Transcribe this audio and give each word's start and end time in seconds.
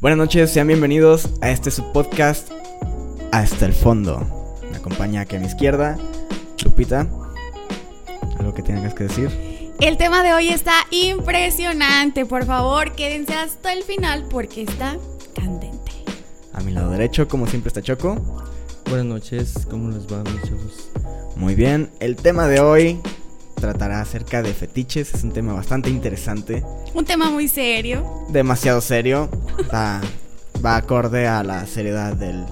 Buenas 0.00 0.16
noches, 0.16 0.50
sean 0.50 0.66
bienvenidos 0.66 1.28
a 1.42 1.50
este 1.50 1.70
subpodcast 1.70 2.50
Hasta 3.32 3.66
el 3.66 3.74
Fondo. 3.74 4.56
Me 4.70 4.78
acompaña 4.78 5.20
aquí 5.20 5.36
a 5.36 5.40
mi 5.40 5.46
izquierda 5.46 5.98
Lupita. 6.64 7.06
¿Algo 8.38 8.54
que 8.54 8.62
tengas 8.62 8.94
que 8.94 9.04
decir? 9.04 9.28
El 9.78 9.98
tema 9.98 10.22
de 10.22 10.32
hoy 10.32 10.48
está 10.48 10.72
impresionante. 10.90 12.24
Por 12.24 12.46
favor, 12.46 12.92
quédense 12.92 13.34
hasta 13.34 13.74
el 13.74 13.82
final 13.82 14.24
porque 14.30 14.62
está 14.62 14.96
candente. 15.34 15.92
A 16.54 16.62
mi 16.62 16.72
lado 16.72 16.92
derecho, 16.92 17.28
como 17.28 17.46
siempre, 17.46 17.68
está 17.68 17.82
Choco. 17.82 18.16
Buenas 18.86 19.04
noches, 19.04 19.66
¿cómo 19.70 19.90
les 19.90 20.06
va, 20.06 20.22
mis 20.22 20.42
chavos? 20.48 20.90
Muy 21.36 21.54
bien, 21.54 21.90
el 22.00 22.16
tema 22.16 22.48
de 22.48 22.60
hoy 22.60 23.02
tratará 23.60 24.00
acerca 24.00 24.42
de 24.42 24.52
fetiches. 24.52 25.14
Es 25.14 25.22
un 25.22 25.32
tema 25.32 25.52
bastante 25.52 25.90
interesante. 25.90 26.64
Un 26.94 27.04
tema 27.04 27.30
muy 27.30 27.48
serio. 27.48 28.04
Demasiado 28.30 28.80
serio. 28.80 29.28
Va, 29.72 30.00
va 30.64 30.76
acorde 30.76 31.28
a 31.28 31.42
la 31.42 31.66
seriedad 31.66 32.14
del, 32.14 32.44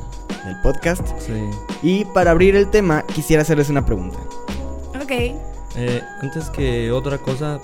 del 0.45 0.61
podcast. 0.63 1.07
Sí. 1.19 1.33
Y 1.83 2.05
para 2.07 2.31
abrir 2.31 2.55
el 2.57 2.71
tema, 2.71 3.05
quisiera 3.15 3.43
hacerles 3.43 3.69
una 3.69 3.85
pregunta. 3.85 4.19
Ok. 5.03 5.11
Eh, 5.77 6.03
antes 6.23 6.51
que 6.51 6.91
otra 6.91 7.19
cosa, 7.19 7.61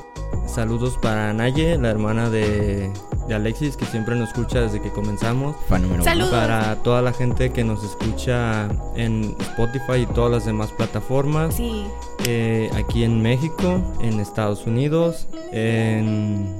saludos 0.47 0.99
para 1.01 1.33
Naye, 1.33 1.79
la 1.79 1.91
hermana 1.91 2.31
de, 2.31 2.91
de 3.29 3.35
Alexis, 3.35 3.77
que 3.77 3.87
siempre 3.87 4.15
nos 4.17 4.29
escucha 4.29 4.61
desde 4.61 4.81
que 4.81 4.91
comenzamos. 4.91 5.57
Fan 5.69 5.83
número 5.83 6.03
uno. 6.03 6.31
Para 6.31 6.77
toda 6.83 7.03
la 7.03 7.13
gente 7.13 7.51
que 7.51 7.65
nos 7.65 7.83
escucha 7.85 8.69
en 8.97 9.35
Spotify 9.41 10.03
y 10.03 10.07
todas 10.07 10.31
las 10.31 10.45
demás 10.47 10.71
plataformas. 10.73 11.55
Sí. 11.55 11.85
Eh, 12.27 12.71
aquí 12.75 13.05
en 13.05 13.23
México, 13.23 13.81
en 14.01 14.21
Estados 14.21 14.67
Unidos, 14.67 15.29
en... 15.53 16.55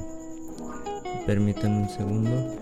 Permítanme 1.25 1.83
un 1.83 1.89
segundo. 1.89 2.55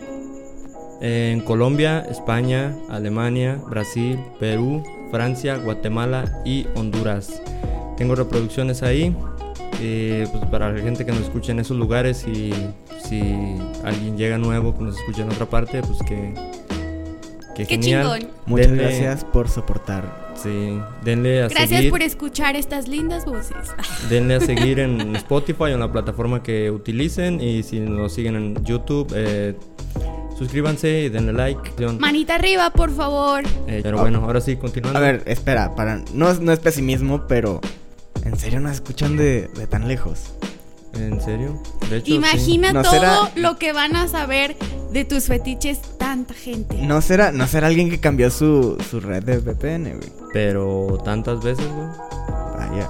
En 1.02 1.42
Colombia, 1.42 2.00
España, 2.10 2.74
Alemania, 2.90 3.60
Brasil, 3.70 4.18
Perú, 4.40 4.82
Francia, 5.12 5.58
Guatemala 5.58 6.42
y 6.46 6.66
Honduras. 6.76 7.42
Tengo 7.98 8.16
reproducciones 8.16 8.84
ahí. 8.84 9.14
Eh, 9.82 10.28
pues 10.32 10.46
para 10.46 10.72
la 10.72 10.82
gente 10.82 11.06
que 11.06 11.12
nos 11.12 11.22
escucha 11.22 11.52
en 11.52 11.60
esos 11.60 11.78
lugares 11.78 12.26
y 12.28 12.54
si 13.04 13.22
alguien 13.84 14.18
llega 14.18 14.38
nuevo 14.38 14.76
que 14.78 14.84
nos 14.84 14.98
escucha 14.98 15.24
en 15.24 15.30
otra 15.32 15.46
parte, 15.48 15.82
pues 15.82 16.00
que, 16.08 16.34
que 17.56 17.66
Qué 17.66 17.76
genial. 17.76 18.20
chingón. 18.20 18.32
Muchas 18.46 18.68
Denle- 18.68 18.78
gracias 18.78 19.26
por 19.26 19.50
soportar. 19.50 20.24
Sí, 20.36 20.80
denle 21.06 21.44
a 21.44 21.48
Gracias 21.48 21.70
seguir. 21.70 21.92
por 21.92 22.02
escuchar 22.02 22.56
estas 22.56 22.88
lindas 22.88 23.24
voces. 23.26 23.56
Denle 24.10 24.36
a 24.36 24.40
seguir 24.42 24.80
en 24.80 25.16
Spotify 25.16 25.64
o 25.64 25.68
en 25.68 25.80
la 25.80 25.92
plataforma 25.92 26.42
que 26.44 26.72
utilicen. 26.72 27.40
Y 27.40 27.64
si 27.64 27.80
nos 27.80 28.14
siguen 28.14 28.36
en 28.36 28.66
YouTube, 28.66 29.14
eh, 29.16 29.56
suscríbanse 30.38 31.04
y 31.04 31.10
denle 31.10 31.34
like. 31.34 31.88
Manita 32.00 32.36
arriba, 32.36 32.72
por 32.72 32.92
favor. 32.92 33.44
Eh, 33.68 33.82
pero 33.84 34.00
bueno, 34.00 34.24
ahora 34.26 34.42
sí, 34.42 34.56
continuando. 34.58 34.98
A 34.98 35.02
ver, 35.02 35.24
espera, 35.28 35.76
para 35.76 36.02
no, 36.14 36.30
es- 36.32 36.40
no 36.40 36.52
es 36.52 36.60
pesimismo, 36.60 37.26
pero 37.28 37.62
¿en 38.34 38.40
serio 38.40 38.60
nos 38.60 38.74
escuchan 38.74 39.16
de, 39.18 39.48
de 39.56 39.68
tan 39.68 39.88
lejos? 39.88 40.34
¿En 40.94 41.22
serio? 41.22 41.62
De 41.90 41.98
hecho, 41.98 42.06
sí. 42.08 42.14
Imagina 42.16 42.72
¿No 42.74 42.82
todo 42.84 42.92
será- 42.92 43.32
lo 43.36 43.58
que 43.58 43.74
van 43.74 43.96
a 43.96 44.08
saber 44.08 44.56
de 44.92 45.06
tus 45.06 45.26
fetiches 45.26 45.80
tanta 45.98 46.34
gente. 46.36 46.76
¿No 46.82 47.02
será, 47.02 47.32
no 47.32 47.48
será 47.48 47.68
alguien 47.68 47.90
que 47.90 48.00
cambió 48.00 48.30
su, 48.30 48.78
su 48.90 49.00
red 49.00 49.24
de 49.24 49.38
VPN, 49.40 49.96
güey? 49.98 50.12
Pero 50.34 51.00
tantas 51.04 51.42
veces, 51.44 51.66
güey. 51.68 51.88
Vaya. 52.58 52.90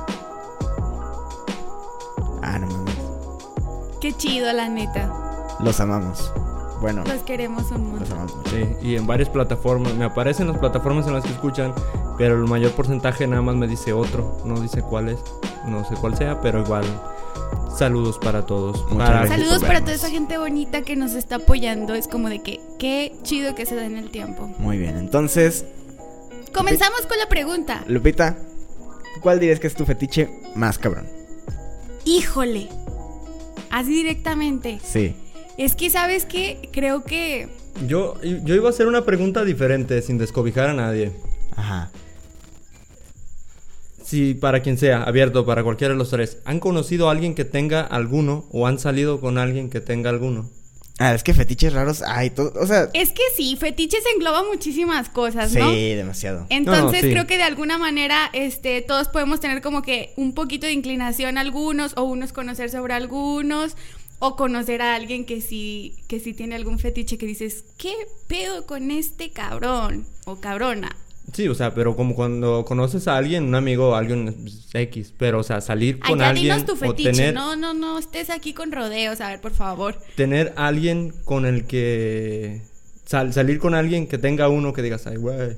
Ah, 2.42 2.60
no 2.60 2.68
mames. 2.68 2.96
Qué 4.02 4.12
chido, 4.18 4.52
la 4.52 4.68
neta. 4.68 5.10
Los 5.62 5.80
amamos. 5.80 6.32
Bueno, 6.84 7.02
Los 7.08 7.24
queremos 7.24 7.72
un 7.72 7.92
los 7.92 8.00
montón. 8.02 8.12
amamos 8.12 8.36
mucho. 8.36 8.50
Sí, 8.50 8.66
y 8.82 8.96
en 8.98 9.08
varias 9.08 9.30
plataformas. 9.30 9.94
Me 9.94 10.04
aparecen 10.04 10.48
las 10.50 10.58
plataformas 10.58 11.08
en 11.08 11.14
las 11.14 11.24
que 11.24 11.32
escuchan, 11.32 11.74
pero 12.18 12.36
el 12.36 12.44
mayor 12.44 12.72
porcentaje 12.72 13.26
nada 13.26 13.42
más 13.42 13.56
me 13.56 13.70
dice 13.70 13.94
otro. 13.94 14.42
No 14.44 14.60
dice 14.60 14.82
cuál 14.82 15.08
es. 15.08 15.20
No 15.66 15.86
sé 15.86 15.96
cuál 15.96 16.18
sea, 16.18 16.42
pero 16.42 16.60
igual. 16.60 16.84
Saludos 17.74 18.18
para 18.20 18.46
todos. 18.46 18.82
Para-. 18.98 19.26
Saludos 19.28 19.64
para 19.64 19.80
toda 19.80 19.94
esa 19.94 20.10
gente 20.10 20.38
bonita 20.38 20.82
que 20.82 20.98
nos 20.98 21.14
está 21.14 21.38
apoyando. 21.38 21.94
Es 21.94 22.10
como 22.10 22.28
de 22.28 22.42
que 22.42 22.60
qué 22.80 23.16
chido 23.24 23.56
que 23.56 23.66
se 23.66 23.76
den 23.76 23.96
el 23.96 24.10
tiempo. 24.10 24.50
Muy 24.60 24.78
bien, 24.78 24.98
entonces, 24.98 25.64
Comenzamos 26.54 27.06
con 27.08 27.18
la 27.18 27.30
pregunta. 27.30 27.86
Lupita, 27.88 28.36
¿cuál 29.22 29.40
dirías 29.40 29.62
que 29.62 29.68
es 29.68 29.74
tu 29.74 29.86
fetiche 29.86 30.30
más 30.54 30.78
cabrón? 30.78 31.08
Híjole. 32.04 32.68
Así 33.72 33.94
directamente. 33.96 34.82
Sí. 34.84 35.16
Es 35.58 35.76
que, 35.76 35.90
¿sabes 35.90 36.26
qué? 36.26 36.70
Creo 36.72 37.04
que... 37.04 37.50
Yo, 37.88 38.20
yo 38.22 38.56
iba 38.56 38.68
a 38.68 38.72
hacer 38.72 38.88
una 38.88 39.06
pregunta 39.06 39.44
diferente, 39.44 40.02
sin 40.02 40.18
descobijar 40.18 40.70
a 40.70 40.74
nadie. 40.74 41.12
Ajá. 41.56 41.92
Si 44.04 44.34
para 44.34 44.62
quien 44.62 44.78
sea, 44.78 45.04
abierto 45.04 45.46
para 45.46 45.64
cualquiera 45.64 45.94
de 45.94 45.98
los 45.98 46.10
tres, 46.10 46.38
¿han 46.46 46.60
conocido 46.60 47.08
a 47.08 47.12
alguien 47.12 47.36
que 47.36 47.46
tenga 47.46 47.82
alguno 47.82 48.46
o 48.52 48.68
han 48.68 48.80
salido 48.80 49.20
con 49.20 49.38
alguien 49.38 49.70
que 49.70 49.82
tenga 49.82 50.10
alguno? 50.10 50.50
Ah, 51.00 51.16
es 51.16 51.24
que 51.24 51.34
fetiches 51.34 51.74
raros 51.74 52.04
hay 52.04 52.30
todo, 52.30 52.54
o 52.62 52.68
sea, 52.68 52.90
Es 52.94 53.12
que 53.12 53.24
sí, 53.36 53.58
fetiches 53.60 54.04
engloba 54.14 54.44
muchísimas 54.44 55.10
cosas, 55.10 55.52
sí, 55.52 55.58
¿no? 55.58 55.72
demasiado. 55.72 56.46
Entonces 56.50 57.02
sí. 57.02 57.10
creo 57.10 57.26
que 57.26 57.38
de 57.38 57.44
alguna 57.44 57.80
manera 57.80 58.30
este, 58.34 58.82
todos 58.84 59.08
podemos 59.08 59.40
tener 59.40 59.64
como 59.64 59.82
que 59.82 60.14
un 60.18 60.36
poquito 60.36 60.68
de 60.68 60.74
inclinación 60.74 61.40
a 61.40 61.42
algunos 61.42 61.94
o 61.98 62.04
unos 62.04 62.32
conocer 62.32 62.70
sobre 62.70 62.94
algunos 62.94 63.76
o 64.26 64.38
conocer 64.38 64.82
a 64.82 64.96
alguien 64.96 65.26
que 65.26 65.42
sí, 65.42 65.98
que 66.08 66.18
sí 66.22 66.34
tiene 66.34 66.56
algún 66.56 66.80
fetiche 66.80 67.18
que 67.18 67.26
dices, 67.26 67.66
¿qué 67.78 67.94
pedo 68.28 68.66
con 68.66 68.90
este 68.90 69.32
cabrón 69.32 70.06
o 70.24 70.40
cabrona? 70.40 70.96
Sí, 71.34 71.50
o 71.50 71.56
sea, 71.56 71.74
pero 71.74 71.98
como 71.98 72.16
cuando 72.16 72.64
conoces 72.64 73.10
a 73.10 73.18
alguien, 73.18 73.44
un 73.44 73.56
amigo, 73.56 73.96
alguien 73.96 74.34
X, 74.74 75.14
pero 75.18 75.40
o 75.40 75.44
sea, 75.44 75.60
salir 75.60 76.00
con 76.00 76.20
ya 76.20 76.30
alguien 76.30 76.56
dinos 76.56 76.66
tu 76.66 76.72
o 76.72 76.76
fetiche, 76.78 77.12
tener, 77.12 77.34
no, 77.34 77.58
no, 77.58 77.74
no 77.74 78.00
estés 78.00 78.30
aquí 78.30 78.54
con 78.54 78.72
rodeos, 78.72 79.20
a 79.20 79.28
ver, 79.28 79.42
por 79.42 79.52
favor. 79.52 80.00
tener 80.16 80.54
alguien 80.56 81.14
con 81.26 81.46
el 81.46 81.66
que 81.66 82.62
sal- 83.06 83.34
salir 83.34 83.60
con 83.60 83.76
alguien 83.76 84.08
que 84.08 84.18
tenga 84.18 84.48
uno 84.48 84.72
que 84.72 84.82
digas, 84.84 85.06
ay, 85.06 85.18
güey. 85.18 85.58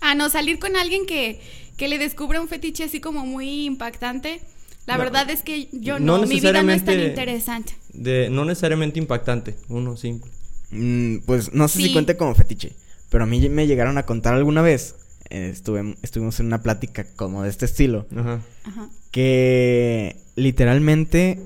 Ah, 0.00 0.14
no, 0.14 0.28
salir 0.30 0.60
con 0.60 0.76
alguien 0.76 1.04
que, 1.04 1.40
que 1.76 1.88
le 1.88 1.98
descubra 1.98 2.40
un 2.40 2.46
fetiche 2.46 2.84
así 2.84 3.00
como 3.00 3.26
muy 3.26 3.64
impactante. 3.64 4.40
La 4.86 4.96
verdad 4.96 5.28
es 5.30 5.42
que 5.42 5.68
yo 5.72 5.98
no 5.98 6.18
no, 6.18 6.26
mi 6.26 6.40
vida 6.40 6.62
no 6.62 6.72
es 6.72 6.84
tan 6.84 7.00
interesante. 7.00 7.74
De 7.92 8.28
no 8.30 8.44
necesariamente 8.44 8.98
impactante, 8.98 9.56
uno 9.68 9.96
simple. 9.96 10.30
Mm, 10.70 11.18
pues 11.26 11.52
no 11.52 11.68
sé 11.68 11.82
si 11.82 11.92
cuente 11.92 12.16
como 12.16 12.34
fetiche, 12.34 12.72
pero 13.10 13.24
a 13.24 13.26
mí 13.26 13.48
me 13.48 13.66
llegaron 13.66 13.98
a 13.98 14.04
contar 14.06 14.34
alguna 14.34 14.62
vez, 14.62 14.94
eh, 15.30 15.50
estuve, 15.52 15.96
estuvimos 16.02 16.38
en 16.40 16.46
una 16.46 16.62
plática 16.62 17.06
como 17.16 17.42
de 17.42 17.50
este 17.50 17.64
estilo, 17.64 18.06
Ajá. 18.16 18.40
Ajá. 18.64 18.88
que 19.10 20.16
literalmente... 20.36 21.40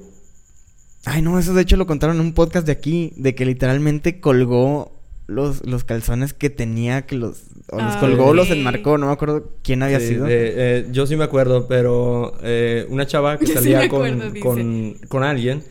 Ay, 1.06 1.23
no, 1.23 1.39
eso 1.39 1.55
de 1.55 1.62
hecho 1.62 1.79
lo 1.79 1.87
contaron 1.87 2.17
en 2.17 2.23
un 2.23 2.34
podcast 2.34 2.67
de 2.67 2.73
aquí, 2.73 3.15
de 3.17 3.34
que 3.34 3.47
literalmente 3.47 4.21
colgó 4.21 5.00
los, 5.31 5.65
los 5.67 5.85
calzones 5.85 6.35
que 6.35 6.51
tenía, 6.51 7.03
que 7.07 7.17
los... 7.17 7.45
O 7.71 7.77
los 7.81 7.95
Ah, 7.95 8.01
colgó 8.01 8.27
o 8.27 8.35
los 8.35 8.51
enmarcó, 8.51 8.99
no 8.99 9.07
me 9.07 9.13
acuerdo 9.13 9.53
quién 9.63 9.83
había 9.83 10.01
Sí, 10.01 10.09
sido. 10.09 10.27
de- 10.27 10.53
eh, 10.81 10.87
yo 10.91 11.07
sí 11.07 11.17
me 11.17 11.25
acuerdo, 11.25 11.69
pero 11.69 12.35
eh, 12.43 12.87
una 12.91 13.07
chava 13.07 13.39
que 13.39 13.47
Yo 13.47 13.55
salía 13.55 13.89
con, 13.89 14.07
acuerdo, 14.07 14.41
con, 14.41 14.95
con 15.09 15.23
alguien 15.23 15.63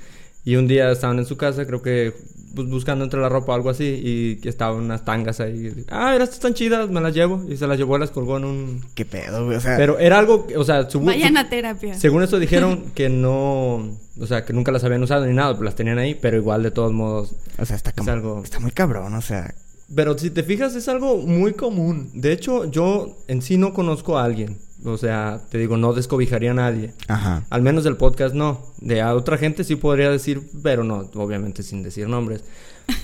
y 0.46 0.56
un 0.56 0.68
día 0.68 0.90
estaban 0.92 1.20
en 1.20 1.25
su 1.25 1.36
casa, 1.38 1.68
creo 1.68 1.81
que 1.81 2.14
pues, 2.55 2.67
buscando 2.69 3.03
entre 3.03 3.19
la 3.21 3.29
ropa 3.29 3.51
o 3.51 3.55
algo 3.55 3.69
así 3.69 3.99
y 4.03 4.35
que 4.37 4.49
estaban 4.49 4.78
unas 4.84 5.05
tangas 5.05 5.40
ahí. 5.40 5.85
Ah, 5.90 6.13
estas 6.13 6.34
están 6.35 6.53
chidas, 6.53 6.90
me 6.90 7.01
las 7.01 7.13
llevo 7.13 7.43
y 7.49 7.57
se 7.57 7.67
las 7.67 7.78
llevó 7.78 7.97
y 7.97 7.99
las 7.99 8.11
colgó 8.11 8.37
en 8.37 8.46
un... 8.46 8.81
Qué 8.96 9.05
pedo, 9.05 9.46
güey, 9.46 9.57
o 9.57 9.61
sea... 9.61 9.78
Pero 9.78 9.99
era 9.99 10.19
algo, 10.19 10.47
que- 10.47 10.57
o 10.57 10.63
sea, 10.63 10.90
su- 10.90 11.01
Vayan 11.01 11.34
su- 11.34 11.40
a 11.40 11.49
terapia. 11.49 11.93
según 11.93 12.23
eso 12.23 12.40
dijeron 12.40 12.91
que 12.96 13.09
no, 13.09 13.75
o 14.19 14.25
sea, 14.28 14.46
que 14.46 14.53
nunca 14.53 14.72
las 14.72 14.84
habían 14.84 15.03
usado 15.03 15.25
ni 15.25 15.34
nada, 15.34 15.51
pues 15.53 15.66
las 15.66 15.75
tenían 15.75 15.97
ahí, 15.97 16.16
pero 16.16 16.37
igual 16.37 16.63
de 16.63 16.72
todos 16.72 16.91
modos. 16.93 17.35
O 17.57 17.66
sea, 17.66 17.75
está, 17.75 17.91
Es 17.91 17.96
como- 17.96 18.11
algo- 18.11 18.41
está 18.43 18.59
muy 18.59 18.72
cabrón, 18.72 19.13
o 19.13 19.22
sea... 19.22 19.53
Pero 19.95 20.16
si 20.17 20.29
te 20.29 20.43
fijas 20.43 20.75
es 20.75 20.87
algo 20.87 21.17
muy 21.17 21.53
común. 21.53 22.11
De 22.13 22.31
hecho, 22.31 22.69
yo 22.69 23.17
en 23.28 23.41
sí 23.41 23.57
no 23.57 23.73
conozco 23.73 24.19
a 24.19 24.23
alguien. 24.23 24.59
O 24.85 24.97
sea, 24.97 25.41
te 25.49 25.58
digo, 25.58 25.76
no 25.78 25.93
descobijaría 25.93 26.52
a 26.52 26.53
nadie. 26.53 26.93
Ajá. 27.08 27.43
Al 27.49 27.61
menos 27.61 27.84
del 27.84 27.97
podcast 27.97 28.34
no. 28.34 28.61
De 28.79 29.02
a 29.02 29.14
otra 29.14 29.37
gente 29.37 29.64
sí 29.64 29.76
podría 29.76 30.09
decir, 30.09 30.41
pero 30.64 30.84
no, 30.84 31.09
obviamente 31.16 31.64
sin 31.64 31.84
decir 31.84 32.08
nombres. 32.08 32.43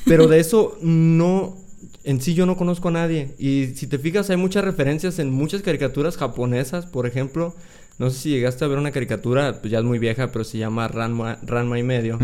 Pero 0.05 0.27
de 0.27 0.39
eso 0.39 0.77
no, 0.81 1.57
en 2.03 2.21
sí 2.21 2.33
yo 2.33 2.45
no 2.45 2.55
conozco 2.55 2.87
a 2.87 2.91
nadie. 2.91 3.35
Y 3.37 3.73
si 3.75 3.87
te 3.87 3.99
fijas, 3.99 4.29
hay 4.29 4.37
muchas 4.37 4.63
referencias 4.63 5.19
en 5.19 5.31
muchas 5.31 5.61
caricaturas 5.61 6.15
japonesas, 6.17 6.85
por 6.85 7.07
ejemplo. 7.07 7.53
No 7.97 8.09
sé 8.09 8.19
si 8.19 8.29
llegaste 8.29 8.65
a 8.65 8.67
ver 8.67 8.77
una 8.77 8.91
caricatura, 8.91 9.61
pues 9.61 9.71
ya 9.71 9.79
es 9.79 9.85
muy 9.85 9.99
vieja, 9.99 10.29
pero 10.31 10.43
se 10.43 10.57
llama 10.57 10.87
Ranma, 10.89 11.37
Ranma 11.43 11.79
y 11.79 11.83
medio. 11.83 12.19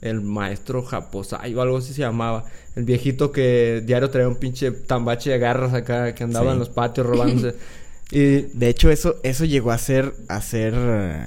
El 0.00 0.20
maestro 0.20 0.82
Japosai 0.82 1.54
o 1.54 1.62
algo 1.62 1.76
así 1.78 1.92
se 1.92 2.00
llamaba. 2.00 2.44
El 2.74 2.84
viejito 2.84 3.30
que 3.30 3.82
diario 3.84 4.10
traía 4.10 4.26
un 4.28 4.34
pinche 4.36 4.70
tambache 4.72 5.30
de 5.30 5.38
garras 5.38 5.74
acá, 5.74 6.14
que 6.14 6.24
andaba 6.24 6.46
Sí. 6.46 6.52
en 6.54 6.58
los 6.58 6.70
patios 6.70 7.06
robándose. 7.06 7.54
y 8.12 8.42
De 8.52 8.68
hecho, 8.68 8.90
eso, 8.90 9.16
eso 9.22 9.44
llegó 9.44 9.70
a 9.70 9.78
ser, 9.78 10.14
a 10.28 10.40
ser, 10.40 10.74
eh, 10.76 11.26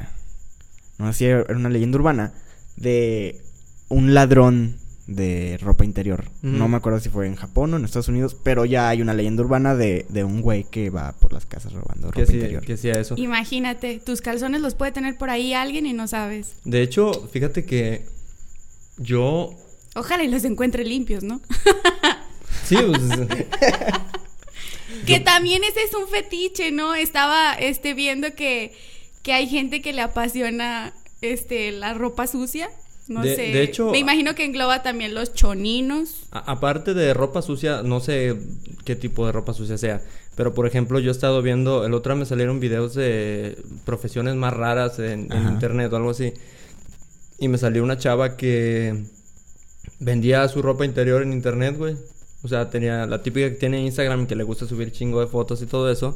no 0.98 1.12
sé 1.12 1.18
si 1.18 1.26
era 1.26 1.46
una 1.56 1.70
leyenda 1.70 1.98
urbana, 1.98 2.34
de 2.78 3.42
un 3.90 4.14
ladrón 4.14 4.78
de 5.08 5.60
ropa 5.62 5.86
interior. 5.86 6.26
No 6.42 6.68
me 6.68 6.78
acuerdo 6.78 7.00
si 7.00 7.10
fue 7.10 7.28
en 7.28 7.36
Japón 7.36 7.74
o 7.74 7.78
en 7.78 7.86
Estados 7.86 8.08
Unidos, 8.08 8.36
pero 8.42 8.66
ya 8.66 8.90
hay 8.90 9.02
una 9.02 9.14
leyenda 9.14 9.44
urbana 9.44 9.76
de, 9.76 10.06
de 10.10 10.24
un 10.24 10.42
güey 10.42 10.64
que 10.64 10.90
va 10.90 11.14
por 11.14 11.32
las 11.32 11.46
casas 11.46 11.74
robando 11.74 12.12
ropa 12.12 12.26
sí, 12.26 12.34
interior. 12.34 12.64
que 12.64 12.74
eso. 12.74 13.16
Imagínate, 13.18 14.00
tus 14.00 14.22
calzones 14.22 14.62
los 14.62 14.74
puede 14.74 14.92
tener 14.92 15.18
por 15.18 15.30
ahí 15.30 15.54
alguien 15.54 15.86
y 15.86 15.94
no 15.94 16.08
sabes. 16.08 16.56
De 16.64 16.82
hecho, 16.82 17.28
fíjate 17.32 17.66
que 17.66 18.06
yo... 18.98 19.54
Ojalá 19.96 20.24
y 20.24 20.28
los 20.28 20.44
encuentre 20.44 20.84
limpios, 20.84 21.24
¿no? 21.24 21.40
Sí, 22.66 22.76
pues, 22.76 23.02
Que 25.06 25.20
también 25.20 25.64
ese 25.64 25.84
es 25.84 25.94
un 25.94 26.08
fetiche, 26.08 26.72
¿no? 26.72 26.96
Estaba 26.96 27.54
este 27.54 27.94
viendo 27.94 28.34
que, 28.36 28.74
que 29.24 29.34
hay 29.34 29.48
gente 29.48 29.82
que 29.82 29.94
le 29.94 30.02
apasiona 30.02 30.94
este 31.22 31.72
la 31.72 31.94
ropa 31.94 32.28
sucia. 32.28 32.70
No 33.08 33.22
De- 33.22 33.36
sé. 33.36 33.42
de 33.44 33.62
hecho- 33.64 33.92
Me 33.92 34.00
imagino 34.00 34.34
que 34.34 34.44
engloba 34.46 34.82
también 34.82 35.14
los 35.14 35.34
choninos. 35.34 36.26
a- 36.32 36.52
aparte 36.52 36.94
de 36.96 37.14
ropa 37.14 37.42
sucia, 37.44 37.84
no 37.84 38.00
sé 38.00 38.36
qué 38.84 38.96
tipo 38.96 39.26
de 39.28 39.32
ropa 39.32 39.54
sucia 39.54 39.78
sea. 39.78 40.02
Pero, 40.36 40.54
por 40.54 40.66
ejemplo, 40.68 41.00
yo 41.00 41.10
he 41.10 41.14
estado 41.14 41.42
viendo... 41.42 41.86
El 41.86 41.94
otro 41.94 42.14
día 42.14 42.20
me 42.20 42.26
salieron 42.26 42.60
videos 42.60 42.94
de 42.96 43.58
profesiones 43.86 44.36
más 44.36 44.54
raras 44.54 45.00
en, 45.00 45.32
en 45.32 45.44
internet 45.48 45.94
o 45.94 45.96
algo 45.98 46.10
así. 46.10 46.34
Y 47.40 47.48
me 47.48 47.58
salió 47.58 47.84
una 47.84 47.98
chava 47.98 48.36
que 48.38 49.04
vendía 50.00 50.48
su 50.50 50.62
ropa 50.62 50.84
interior 50.86 51.22
en 51.22 51.32
internet, 51.32 51.78
güey. 51.78 51.96
O 52.46 52.48
sea, 52.48 52.70
tenía 52.70 53.06
la 53.06 53.22
típica 53.22 53.50
que 53.50 53.56
tiene 53.56 53.82
Instagram 53.82 54.24
y 54.24 54.28
que 54.28 54.36
le 54.36 54.44
gusta 54.44 54.66
subir 54.68 54.92
chingo 54.92 55.20
de 55.20 55.28
fotos 55.28 55.62
y 55.62 55.66
todo 55.66 55.92
eso. 55.92 56.16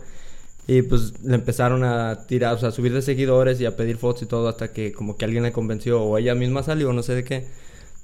Y 0.68 0.84
pues 0.84 1.22
le 1.24 1.36
empezaron 1.36 1.84
a 1.84 2.26
tirar, 2.28 2.54
o 2.54 2.60
sea, 2.60 2.70
a 2.70 2.72
subir 2.72 2.94
de 2.94 3.02
seguidores 3.02 3.60
y 3.60 3.66
a 3.66 3.76
pedir 3.76 3.98
fotos 3.98 4.22
y 4.24 4.26
todo 4.28 4.48
hasta 4.48 4.72
que 4.72 4.92
como 4.94 5.18
que 5.18 5.26
alguien 5.26 5.44
le 5.44 5.52
convenció 5.52 6.02
o 6.04 6.18
ella 6.18 6.36
misma 6.36 6.62
salió, 6.64 6.94
no 6.94 7.02
sé 7.04 7.16
de 7.16 7.24
qué. 7.24 7.48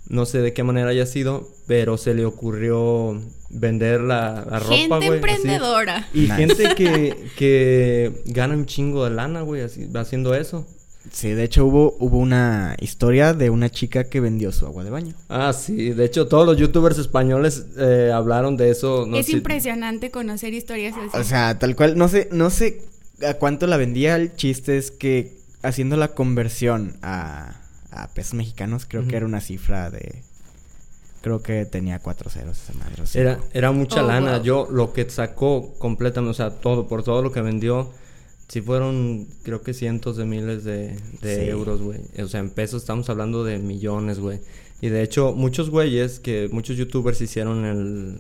No 0.08 0.26
sé 0.28 0.40
de 0.40 0.54
qué 0.54 0.62
manera 0.64 0.90
haya 0.90 1.08
sido, 1.08 1.48
pero 1.66 1.98
se 1.98 2.14
le 2.14 2.26
ocurrió 2.26 3.20
vender 3.50 4.02
la, 4.02 4.46
la 4.50 4.60
ropa, 4.60 4.76
gente 4.76 4.96
así. 4.96 5.08
emprendedora. 5.08 6.08
Y 6.14 6.22
Nice. 6.22 6.36
gente 6.36 6.76
que, 6.76 7.16
que 7.36 8.22
gana 8.26 8.54
un 8.54 8.68
chingo 8.68 9.04
de 9.04 9.10
lana, 9.12 9.42
güey, 9.42 9.62
así, 9.64 9.88
haciendo 9.96 10.36
eso. 10.36 10.68
Sí, 11.12 11.30
de 11.32 11.44
hecho 11.44 11.66
hubo, 11.66 11.96
hubo 12.00 12.18
una 12.18 12.76
historia 12.80 13.34
de 13.34 13.50
una 13.50 13.70
chica 13.70 14.06
que 14.06 14.20
vendió 14.20 14.52
su 14.52 14.66
agua 14.66 14.84
de 14.84 14.90
baño. 14.90 15.14
Ah, 15.30 15.54
sí. 15.54 15.92
De 15.92 16.04
hecho, 16.06 16.28
todos 16.28 16.46
los 16.46 16.58
youtubers 16.58 16.98
españoles 16.98 17.66
eh, 17.78 18.12
hablaron 18.14 18.58
de 18.58 18.70
eso. 18.72 19.06
No 19.08 19.18
es 19.18 19.28
sé- 19.28 19.34
impresionante 19.34 20.12
conocer 20.12 20.54
historias 20.54 20.96
así. 20.98 21.18
O 21.18 21.24
sea, 21.24 21.58
tal 21.60 21.76
cual, 21.76 21.98
no 21.98 22.08
sé, 22.08 22.28
no 22.32 22.50
sé 22.50 22.82
a 23.26 23.36
cuánto 23.36 23.68
la 23.68 23.78
vendía. 23.78 24.16
El 24.16 24.36
chiste 24.36 24.78
es 24.78 24.92
que 24.92 25.38
haciendo 25.62 25.96
la 25.96 26.10
conversión 26.10 26.98
a, 27.02 27.56
a 27.92 28.08
pesos 28.14 28.34
mexicanos, 28.34 28.86
creo 28.88 29.08
que 29.08 29.16
era 29.16 29.26
una 29.26 29.42
cifra 29.42 29.90
de. 29.90 30.22
Creo 31.22 31.42
que 31.42 31.66
tenía 31.66 31.98
cuatro 32.00 32.30
ceros 32.30 32.62
esa 32.62 32.74
madre. 32.78 33.02
Era, 33.16 33.40
era 33.54 33.72
mucha 33.72 34.04
Oh, 34.04 34.08
lana. 34.08 34.36
wow. 34.38 34.44
Yo 34.44 34.68
lo 34.70 34.94
que 34.94 35.10
sacó 35.10 35.74
completamente, 35.80 36.32
o 36.32 36.34
sea, 36.36 36.52
todo, 36.52 36.88
por 36.88 37.04
todo 37.04 37.24
lo 37.24 37.32
que 37.32 37.42
vendió, 37.42 37.90
sí 38.48 38.62
fueron, 38.62 39.28
creo 39.44 39.62
que 39.62 39.74
cientos 39.74 40.18
de 40.18 40.26
miles 40.26 40.64
de, 40.64 40.96
de 41.22 41.36
Sí. 41.44 41.50
euros, 41.50 41.82
güey. 41.82 42.00
O 42.22 42.28
sea, 42.28 42.40
en 42.40 42.50
pesos 42.50 42.84
estamos 42.84 43.10
hablando 43.10 43.44
de 43.44 43.58
millones, 43.60 44.20
güey. 44.20 44.40
Y 44.82 44.90
de 44.90 45.02
hecho, 45.04 45.34
muchos 45.34 45.70
güeyes, 45.70 46.20
que 46.20 46.50
muchos 46.52 46.78
youtubers 46.78 47.20
hicieron 47.22 47.66
el, 47.66 48.18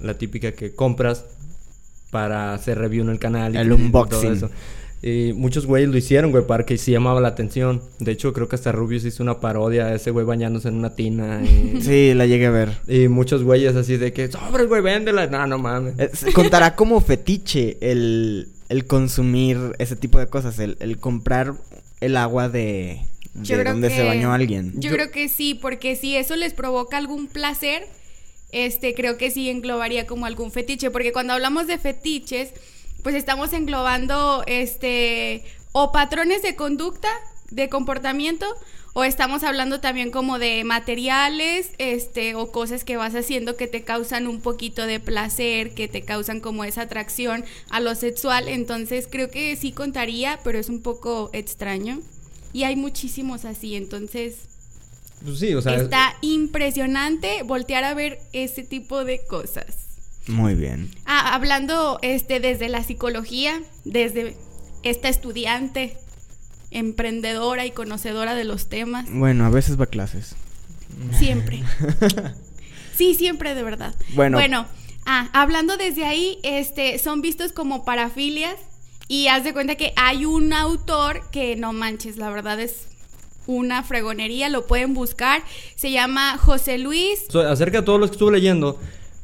la 0.00 0.16
típica 0.18 0.52
que 0.52 0.74
compras 0.74 1.24
para 2.10 2.54
hacer 2.54 2.78
review 2.78 3.02
en 3.04 3.10
el 3.10 3.18
canal. 3.18 3.54
y 3.54 3.58
El 3.58 3.72
unboxing. 3.72 4.20
todo 4.20 4.32
eso. 4.32 4.50
Y 5.02 5.34
muchos 5.34 5.66
güeyes 5.66 5.90
lo 5.90 5.98
hicieron, 5.98 6.30
güey, 6.30 6.46
para 6.46 6.64
que 6.64 6.78
sí 6.78 6.92
llamaba 6.92 7.20
la 7.20 7.28
atención. 7.28 7.82
De 7.98 8.12
hecho, 8.12 8.32
creo 8.32 8.48
que 8.48 8.54
hasta 8.56 8.72
Rubius 8.72 9.04
hizo 9.04 9.22
una 9.22 9.38
parodia 9.38 9.86
de 9.86 9.96
ese 9.96 10.10
güey 10.10 10.24
bañándose 10.24 10.68
en 10.68 10.76
una 10.76 10.94
tina. 10.94 11.42
Y, 11.44 11.80
Sí, 11.82 12.14
la 12.14 12.24
llegué 12.26 12.46
a 12.46 12.50
ver. 12.50 12.78
y 12.88 13.08
muchos 13.08 13.42
güeyes 13.42 13.76
así 13.76 13.98
de 13.98 14.12
que, 14.14 14.30
sobres, 14.30 14.66
güey, 14.66 14.80
véndela. 14.80 15.26
No, 15.26 15.46
no 15.46 15.58
mames. 15.58 15.94
Contará 16.34 16.74
como 16.74 17.00
fetiche 17.02 17.76
el, 17.82 18.48
el 18.74 18.86
consumir 18.86 19.58
ese 19.78 19.94
tipo 19.94 20.18
de 20.18 20.26
cosas, 20.26 20.58
el, 20.58 20.76
el 20.80 20.98
comprar 20.98 21.54
el 22.00 22.16
agua 22.16 22.48
de, 22.48 23.00
Yo 23.34 23.56
de 23.56 23.62
creo 23.62 23.72
donde 23.72 23.88
que- 23.88 23.94
se 23.96 24.02
bañó 24.04 24.32
alguien. 24.32 24.72
Yo, 24.74 24.90
Yo- 24.90 24.96
creo 24.96 25.10
que 25.12 25.28
sí, 25.28 25.54
porque 25.54 25.94
si 25.94 26.16
eso 26.16 26.34
les 26.34 26.54
provoca 26.54 26.96
algún 26.96 27.28
placer, 27.28 27.86
este, 28.50 28.94
creo 28.94 29.16
que 29.16 29.30
sí 29.30 29.48
englobaría 29.48 30.06
como 30.06 30.26
algún 30.26 30.50
fetiche, 30.50 30.90
porque 30.90 31.12
cuando 31.12 31.32
hablamos 31.34 31.66
de 31.68 31.78
fetiches, 31.78 32.52
pues 33.04 33.14
estamos 33.14 33.52
englobando, 33.52 34.42
este, 34.46 35.44
o 35.72 35.92
patrones 35.92 36.42
de 36.42 36.56
conducta, 36.56 37.08
de 37.50 37.68
comportamiento, 37.68 38.46
o 38.96 39.02
estamos 39.04 39.42
hablando 39.42 39.80
también 39.80 40.10
como 40.12 40.38
de 40.38 40.62
materiales, 40.64 41.70
este, 41.78 42.34
o 42.36 42.52
cosas 42.52 42.84
que 42.84 42.96
vas 42.96 43.14
haciendo 43.14 43.56
que 43.56 43.66
te 43.66 43.82
causan 43.82 44.26
un 44.28 44.40
poquito 44.40 44.86
de 44.86 45.00
placer, 45.00 45.74
que 45.74 45.88
te 45.88 46.02
causan 46.02 46.40
como 46.40 46.64
esa 46.64 46.82
atracción 46.82 47.44
a 47.70 47.80
lo 47.80 47.94
sexual, 47.96 48.48
entonces 48.48 49.08
creo 49.10 49.30
que 49.30 49.56
sí 49.56 49.72
contaría, 49.72 50.38
pero 50.44 50.58
es 50.58 50.68
un 50.68 50.80
poco 50.82 51.30
extraño. 51.32 52.00
Y 52.52 52.62
hay 52.62 52.76
muchísimos 52.76 53.44
así, 53.44 53.74
entonces 53.74 54.36
Pues 55.24 55.40
sí, 55.40 55.54
o 55.54 55.60
sea, 55.62 55.74
es- 55.74 55.82
está 55.82 56.14
impresionante 56.20 57.42
voltear 57.42 57.82
a 57.84 57.94
ver 57.94 58.20
ese 58.32 58.62
tipo 58.62 59.04
de 59.04 59.20
cosas. 59.26 59.66
Muy 60.28 60.54
bien. 60.54 60.90
Ah, 61.04 61.34
hablando 61.34 61.98
este 62.00 62.38
desde 62.40 62.68
la 62.68 62.82
psicología, 62.84 63.60
desde 63.84 64.36
esta 64.84 65.08
estudiante 65.08 65.96
emprendedora 66.74 67.64
y 67.64 67.70
conocedora 67.70 68.34
de 68.34 68.44
los 68.44 68.68
temas, 68.68 69.06
Bueno, 69.10 69.46
a 69.46 69.50
veces 69.50 69.78
va 69.80 69.84
a 69.84 69.88
clases. 69.88 70.34
siempre. 71.18 71.62
Sí, 72.96 73.14
siempre 73.16 73.56
de 73.56 73.62
verdad. 73.64 73.92
Bueno. 74.14 74.36
Bueno, 74.38 74.66
ah, 75.04 75.28
hablando 75.32 75.76
desde 75.76 76.04
ahí, 76.04 76.38
este 76.44 76.96
son 77.00 77.22
vistos 77.22 77.50
como 77.52 77.84
parafilias 77.84 78.54
y 79.08 79.26
haz 79.26 79.42
de 79.42 79.52
cuenta 79.52 79.74
que 79.74 79.92
hay 79.96 80.24
un 80.26 80.52
autor 80.52 81.22
que 81.32 81.56
no 81.56 81.72
manches, 81.72 82.18
la 82.18 82.30
verdad 82.30 82.60
es 82.60 82.86
una 83.48 83.82
fregonería, 83.82 84.48
lo 84.48 84.66
pueden 84.68 84.94
buscar, 84.94 85.42
se 85.74 85.90
llama 85.90 86.38
José 86.38 86.78
Luis 86.78 87.26
so- 87.28 87.40
acerca 87.40 87.78
de 87.80 87.84
todos 87.84 87.98
los 87.98 88.10
que 88.10 88.14
estuve 88.14 88.30
leyendo, 88.32 88.78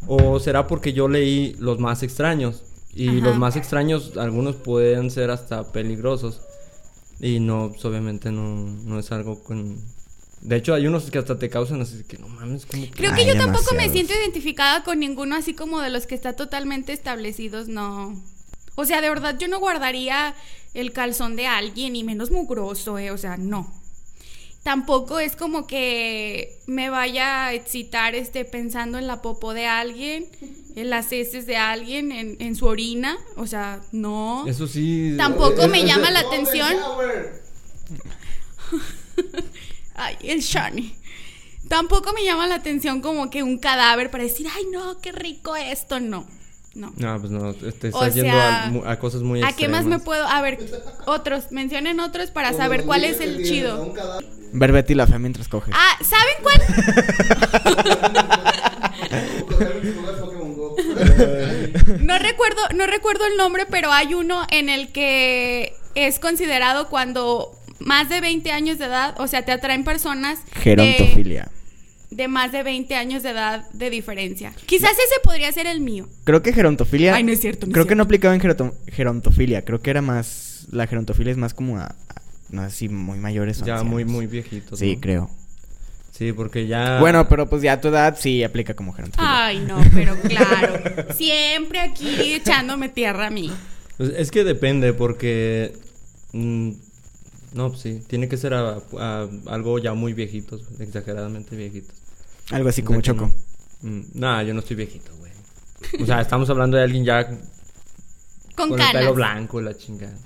o 0.08 0.40
será 0.40 0.66
porque 0.66 0.92
yo 0.92 1.06
leí 1.08 1.54
los 1.60 1.78
más 1.78 2.02
extraños. 2.02 2.64
Y 2.92 3.06
Ajá. 3.08 3.18
los 3.28 3.38
más 3.38 3.54
extraños, 3.54 4.16
algunos 4.16 4.56
pueden 4.56 5.12
ser 5.12 5.30
hasta 5.30 5.70
peligrosos. 5.70 6.40
Y 7.20 7.38
no, 7.40 7.70
pues, 7.70 7.84
obviamente 7.84 8.32
no, 8.32 8.56
no 8.64 8.98
es 8.98 9.12
algo 9.12 9.42
con... 9.42 9.78
De 10.40 10.56
hecho, 10.56 10.72
hay 10.72 10.86
unos 10.86 11.10
que 11.10 11.18
hasta 11.18 11.38
te 11.38 11.50
causan 11.50 11.82
así 11.82 12.02
que 12.04 12.16
no 12.16 12.28
mames, 12.28 12.64
como 12.64 12.84
que... 12.84 12.90
Creo 12.92 13.14
que 13.14 13.26
yo 13.26 13.36
tampoco 13.36 13.74
me 13.74 13.90
siento 13.90 14.14
identificada 14.14 14.82
con 14.84 14.98
ninguno 14.98 15.36
así 15.36 15.52
como 15.52 15.80
de 15.82 15.90
los 15.90 16.06
que 16.06 16.14
está 16.14 16.32
totalmente 16.34 16.94
establecidos, 16.94 17.68
no. 17.68 18.18
O 18.74 18.86
sea, 18.86 19.02
de 19.02 19.10
verdad 19.10 19.36
yo 19.38 19.48
no 19.48 19.58
guardaría 19.58 20.34
el 20.72 20.92
calzón 20.92 21.36
de 21.36 21.46
alguien 21.46 21.94
y 21.94 22.04
menos 22.04 22.30
mugroso, 22.30 22.98
eh, 22.98 23.10
o 23.10 23.18
sea, 23.18 23.36
no. 23.36 23.79
Tampoco 24.62 25.18
es 25.18 25.36
como 25.36 25.66
que 25.66 26.58
me 26.66 26.90
vaya 26.90 27.46
a 27.46 27.54
excitar 27.54 28.14
este 28.14 28.44
pensando 28.44 28.98
en 28.98 29.06
la 29.06 29.22
popo 29.22 29.54
de 29.54 29.66
alguien, 29.66 30.28
en 30.76 30.90
las 30.90 31.10
heces 31.12 31.46
de 31.46 31.56
alguien, 31.56 32.12
en, 32.12 32.36
en 32.40 32.54
su 32.56 32.66
orina, 32.66 33.16
o 33.36 33.46
sea, 33.46 33.80
no. 33.90 34.44
Eso 34.46 34.66
sí... 34.66 35.14
Tampoco 35.16 35.62
es- 35.62 35.70
me 35.70 35.80
es- 35.80 35.86
llama 35.86 36.10
la 36.10 36.20
atención. 36.20 36.76
Ay, 39.94 40.16
el 40.22 40.40
Shani. 40.40 40.94
Tampoco 41.68 42.12
me 42.12 42.24
llama 42.24 42.46
la 42.46 42.56
atención 42.56 43.00
como 43.00 43.30
que 43.30 43.42
un 43.42 43.58
cadáver 43.58 44.10
para 44.10 44.24
decir, 44.24 44.46
ay, 44.54 44.64
no, 44.72 45.00
qué 45.00 45.12
rico 45.12 45.56
esto. 45.56 46.00
No, 46.00 46.26
no. 46.74 46.92
No, 46.96 47.18
pues 47.20 47.30
no, 47.30 47.52
te 47.54 47.66
O 47.66 47.68
estás 48.04 48.14
yendo 48.14 48.38
a, 48.40 48.66
mu- 48.70 48.84
a 48.84 48.98
cosas 48.98 49.22
muy 49.22 49.42
¿A 49.42 49.52
qué 49.52 49.68
más 49.68 49.84
me 49.86 49.98
puedo.? 49.98 50.26
A 50.26 50.40
ver, 50.42 50.58
otros. 51.06 51.50
Mencionen 51.50 52.00
otros 52.00 52.30
para 52.30 52.52
saber 52.52 52.84
cuál 52.84 53.04
es 53.04 53.20
el 53.20 53.42
chido. 53.44 53.92
Ver 54.52 54.72
Betty 54.72 54.94
la 54.94 55.06
fea 55.06 55.18
mientras 55.18 55.48
coge. 55.48 55.70
Ah, 55.74 55.96
¿saben 56.02 56.34
cuál? 56.42 56.60
No 62.00 62.18
recuerdo, 62.18 62.60
no 62.74 62.86
recuerdo 62.86 63.26
el 63.26 63.36
nombre, 63.36 63.66
pero 63.70 63.92
hay 63.92 64.14
uno 64.14 64.46
en 64.50 64.68
el 64.68 64.92
que 64.92 65.74
es 65.94 66.18
considerado 66.18 66.88
cuando 66.88 67.52
más 67.78 68.08
de 68.08 68.20
20 68.20 68.50
años 68.52 68.78
de 68.78 68.86
edad, 68.86 69.14
o 69.18 69.26
sea, 69.26 69.44
te 69.44 69.52
atraen 69.52 69.84
personas 69.84 70.44
de, 70.46 70.60
Gerontofilia. 70.60 71.50
De 72.10 72.28
más 72.28 72.50
de 72.52 72.62
20 72.62 72.94
años 72.96 73.22
de 73.22 73.30
edad 73.30 73.68
de 73.70 73.88
diferencia. 73.90 74.52
Quizás 74.66 74.92
ese 74.92 75.20
podría 75.22 75.50
ser 75.52 75.66
el 75.66 75.80
mío. 75.80 76.08
Creo 76.24 76.42
que 76.42 76.52
gerontofilia. 76.52 77.14
Ay, 77.14 77.22
no 77.22 77.32
es 77.32 77.40
cierto, 77.40 77.66
no 77.66 77.70
es 77.70 77.74
creo 77.74 77.86
que 77.86 77.94
no 77.94 78.02
aplicaba 78.02 78.34
en 78.34 78.40
geronto- 78.40 78.74
gerontofilia. 78.88 79.64
Creo 79.64 79.80
que 79.80 79.90
era 79.90 80.02
más. 80.02 80.66
La 80.72 80.86
gerontofilia 80.86 81.30
es 81.32 81.38
más 81.38 81.54
como 81.54 81.78
a. 81.78 81.84
a- 81.84 81.94
no 82.50 82.68
sé 82.68 82.74
si 82.76 82.88
muy 82.88 83.18
mayores 83.18 83.62
o 83.62 83.64
Ya 83.64 83.74
ancianos. 83.74 83.92
muy, 83.92 84.04
muy 84.04 84.26
viejitos. 84.26 84.78
Sí, 84.78 84.96
¿no? 84.96 85.00
creo. 85.00 85.30
Sí, 86.10 86.32
porque 86.32 86.66
ya... 86.66 86.98
Bueno, 87.00 87.28
pero 87.28 87.48
pues 87.48 87.62
ya 87.62 87.74
a 87.74 87.80
tu 87.80 87.88
edad 87.88 88.16
sí 88.18 88.42
aplica 88.44 88.74
como 88.74 88.92
gerontofilia. 88.92 89.46
Ay, 89.46 89.60
no, 89.60 89.80
pero 89.94 90.14
claro. 90.28 91.14
Siempre 91.14 91.78
aquí 91.78 92.34
echándome 92.34 92.88
tierra 92.90 93.28
a 93.28 93.30
mí. 93.30 93.50
Pues 93.96 94.10
es 94.16 94.30
que 94.30 94.42
depende, 94.44 94.92
porque. 94.92 95.72
mm, 96.32 96.70
no, 97.54 97.68
pues 97.70 97.80
sí, 97.82 98.02
tiene 98.08 98.28
que 98.28 98.36
ser 98.36 98.52
a- 98.54 98.78
a 98.98 99.28
algo 99.46 99.78
ya 99.78 99.94
muy 99.94 100.12
viejitos, 100.12 100.62
exageradamente 100.80 101.56
viejitos. 101.56 101.96
Algo 102.50 102.68
así 102.68 102.82
como 102.82 103.00
Choco. 103.00 103.30
no. 103.82 103.90
Mm, 103.90 104.04
nah, 104.14 104.42
yo 104.42 104.52
no 104.54 104.60
estoy 104.60 104.76
viejito, 104.76 105.12
güey. 105.16 105.32
O 106.02 106.06
sea, 106.06 106.20
estamos 106.20 106.50
hablando 106.50 106.76
de 106.76 106.82
alguien 106.82 107.04
ya 107.04 107.26
Con, 108.54 108.70
con 108.70 108.80
el 108.80 108.92
pelo 108.92 109.14
blanco 109.14 109.60
la 109.60 109.76
chingada. 109.76 110.16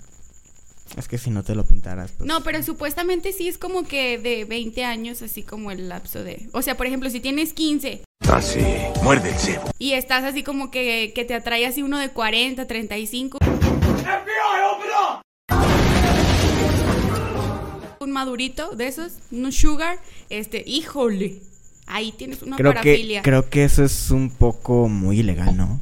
Es 0.96 1.08
que 1.08 1.18
si 1.18 1.30
no 1.30 1.42
te 1.42 1.54
lo 1.54 1.64
pintaras, 1.64 2.12
pues. 2.12 2.26
No, 2.26 2.42
pero 2.42 2.62
supuestamente 2.62 3.32
sí 3.32 3.48
es 3.48 3.58
como 3.58 3.84
que 3.84 4.18
de 4.18 4.44
20 4.44 4.84
años, 4.84 5.22
así 5.22 5.42
como 5.42 5.70
el 5.70 5.88
lapso 5.88 6.22
de... 6.22 6.48
O 6.52 6.62
sea, 6.62 6.76
por 6.76 6.86
ejemplo, 6.86 7.10
si 7.10 7.20
tienes 7.20 7.52
15 7.52 8.02
Así, 8.28 8.60
muerde 9.02 9.30
el 9.30 9.34
cebo. 9.36 9.70
y 9.78 9.92
estás 9.92 10.24
así 10.24 10.42
como 10.42 10.70
que, 10.70 11.12
que 11.14 11.24
te 11.24 11.34
atrae 11.34 11.66
así 11.66 11.82
uno 11.82 11.98
de 11.98 12.10
40, 12.10 12.66
35... 12.66 13.38
Un 18.00 18.12
madurito 18.12 18.70
de 18.76 18.86
esos, 18.86 19.14
un 19.30 19.50
sugar, 19.52 19.98
este, 20.30 20.62
híjole, 20.66 21.40
ahí 21.86 22.12
tienes 22.12 22.42
una 22.42 22.56
creo 22.56 22.72
que, 22.72 22.78
parafilia. 22.80 23.22
creo 23.22 23.48
que 23.48 23.64
eso 23.64 23.84
es 23.84 24.10
un 24.10 24.30
poco 24.30 24.88
muy 24.88 25.20
ilegal, 25.20 25.56
¿no? 25.56 25.80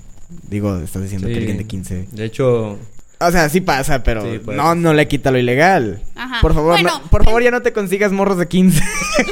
Digo, 0.49 0.76
estás 0.78 1.02
diciendo 1.02 1.28
que 1.28 1.35
alguien 1.37 1.59
de 1.59 1.66
15. 1.66 2.09
De 2.12 2.25
hecho, 2.25 2.78
O 3.21 3.30
sea, 3.30 3.49
sí 3.49 3.61
pasa, 3.61 4.02
pero 4.02 4.23
Sí, 4.30 4.38
pues. 4.44 4.56
no, 4.56 4.75
no 4.75 4.92
le 4.94 5.06
quita 5.09 5.30
lo 5.30 5.38
ilegal. 5.38 6.02
Ajá. 6.16 6.40
Por 6.40 6.54
favor, 6.54 6.73
Bueno, 6.73 6.99
no- 7.02 7.11
por 7.11 7.25
favor, 7.25 7.42
ya 7.42 7.50
no 7.50 7.62
te 7.62 7.73
consigas 7.73 8.11
morros 8.12 8.37
de 8.38 8.49
15. 8.49 8.82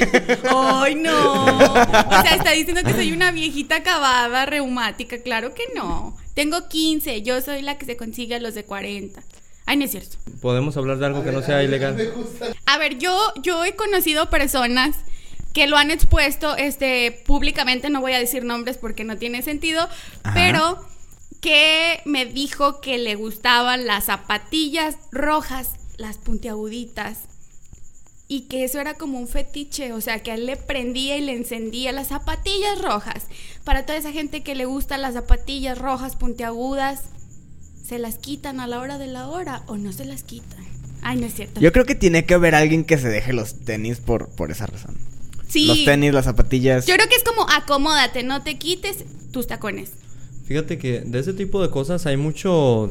¡Ay, 0.51 0.95
no! 0.95 1.45
O 1.45 2.23
sea, 2.23 2.35
está 2.37 2.51
diciendo 2.53 2.83
que 2.85 2.93
soy 2.93 3.13
una 3.13 3.33
viejita 3.33 3.77
acabada, 3.77 4.47
reumática. 4.47 5.19
Claro 5.23 5.55
que 5.55 5.65
no. 5.75 6.17
Tengo 6.35 6.69
15, 6.69 7.23
yo 7.23 7.41
soy 7.41 7.63
la 7.63 7.79
que 7.79 7.87
se 7.87 7.97
consigue 7.97 8.37
a 8.37 8.41
los 8.41 8.55
de 8.55 8.65
40. 8.65 9.21
Ay, 9.67 9.77
no 9.77 9.85
es 9.85 9.91
cierto. 9.93 10.17
podemos 10.41 10.77
hablar 10.77 10.99
de 10.99 11.07
algo 11.07 11.23
que 11.25 11.33
no 11.33 11.43
sea 11.43 11.63
ilegal. 11.63 11.97
A 12.67 12.79
ver, 12.79 12.99
yo, 12.99 13.17
yo 13.43 13.65
he 13.65 13.75
conocido 13.77 14.29
personas 14.31 14.97
que 15.53 15.67
lo 15.67 15.77
han 15.77 15.91
expuesto 15.91 16.57
este, 16.57 17.23
públicamente, 17.27 17.91
no 17.91 18.01
voy 18.01 18.13
a 18.13 18.19
decir 18.19 18.45
nombres 18.45 18.77
porque 18.79 19.05
no 19.05 19.17
tiene 19.17 19.43
sentido, 19.43 19.89
Ajá. 20.23 20.35
pero 20.35 20.79
que 21.41 22.01
me 22.05 22.27
dijo 22.27 22.81
que 22.81 22.99
le 22.99 23.15
gustaban 23.15 23.87
las 23.87 24.05
zapatillas 24.05 24.97
rojas, 25.11 25.71
las 25.97 26.19
puntiaguditas, 26.19 27.19
y 28.29 28.43
que 28.43 28.63
eso 28.63 28.79
era 28.79 28.95
como 28.95 29.19
un 29.19 29.27
fetiche, 29.27 29.93
o 29.93 30.01
sea, 30.01 30.23
que 30.23 30.31
a 30.31 30.35
él 30.35 30.47
le 30.47 30.57
prendía 30.57 31.17
y 31.17 31.21
le 31.21 31.35
encendía 31.35 31.91
las 31.91 32.09
zapatillas 32.09 32.81
rojas. 32.81 33.27
Para 33.65 33.85
toda 33.85 33.99
esa 33.99 34.13
gente 34.13 34.45
que 34.45 34.55
le 34.55 34.67
gustan 34.67 35.03
las 35.03 35.15
zapatillas 35.15 35.77
rojas 35.77 36.15
puntiagudas, 36.15 37.03
¿se 37.85 37.99
las 37.99 38.19
quitan 38.19 38.61
a 38.61 38.69
la 38.69 38.79
hora 38.79 38.99
de 38.99 39.09
la 39.09 39.27
hora 39.27 39.63
o 39.67 39.79
no 39.79 39.93
se 39.93 40.05
las 40.05 40.23
quitan? 40.23 40.65
Ay, 41.03 41.19
no 41.19 41.27
es 41.27 41.35
cierto. 41.35 41.61
Yo 41.61 41.73
creo 41.73 41.87
que 41.87 41.97
tiene 41.97 42.25
que 42.25 42.35
haber 42.35 42.55
alguien 42.55 42.85
que 42.85 42.99
se 42.99 43.09
deje 43.09 43.33
los 43.33 43.65
tenis 43.65 43.99
por, 43.99 44.29
por 44.29 44.53
esa 44.53 44.67
razón. 44.67 45.10
Sí. 45.51 45.67
Los 45.67 45.85
tenis, 45.85 46.13
las 46.15 46.25
zapatillas. 46.27 46.87
Yo 46.87 46.95
creo 46.95 47.09
que 47.09 47.17
es 47.17 47.25
como 47.25 47.47
acomódate, 47.51 48.23
no 48.23 48.43
te 48.43 48.57
quites 48.57 49.05
tus 49.33 49.47
tacones. 49.47 49.91
Fíjate 50.45 50.79
que 50.79 51.01
de 51.01 51.19
ese 51.19 51.33
tipo 51.35 51.61
de 51.63 51.71
cosas 51.71 52.07
hay 52.07 52.17
mucho 52.17 52.91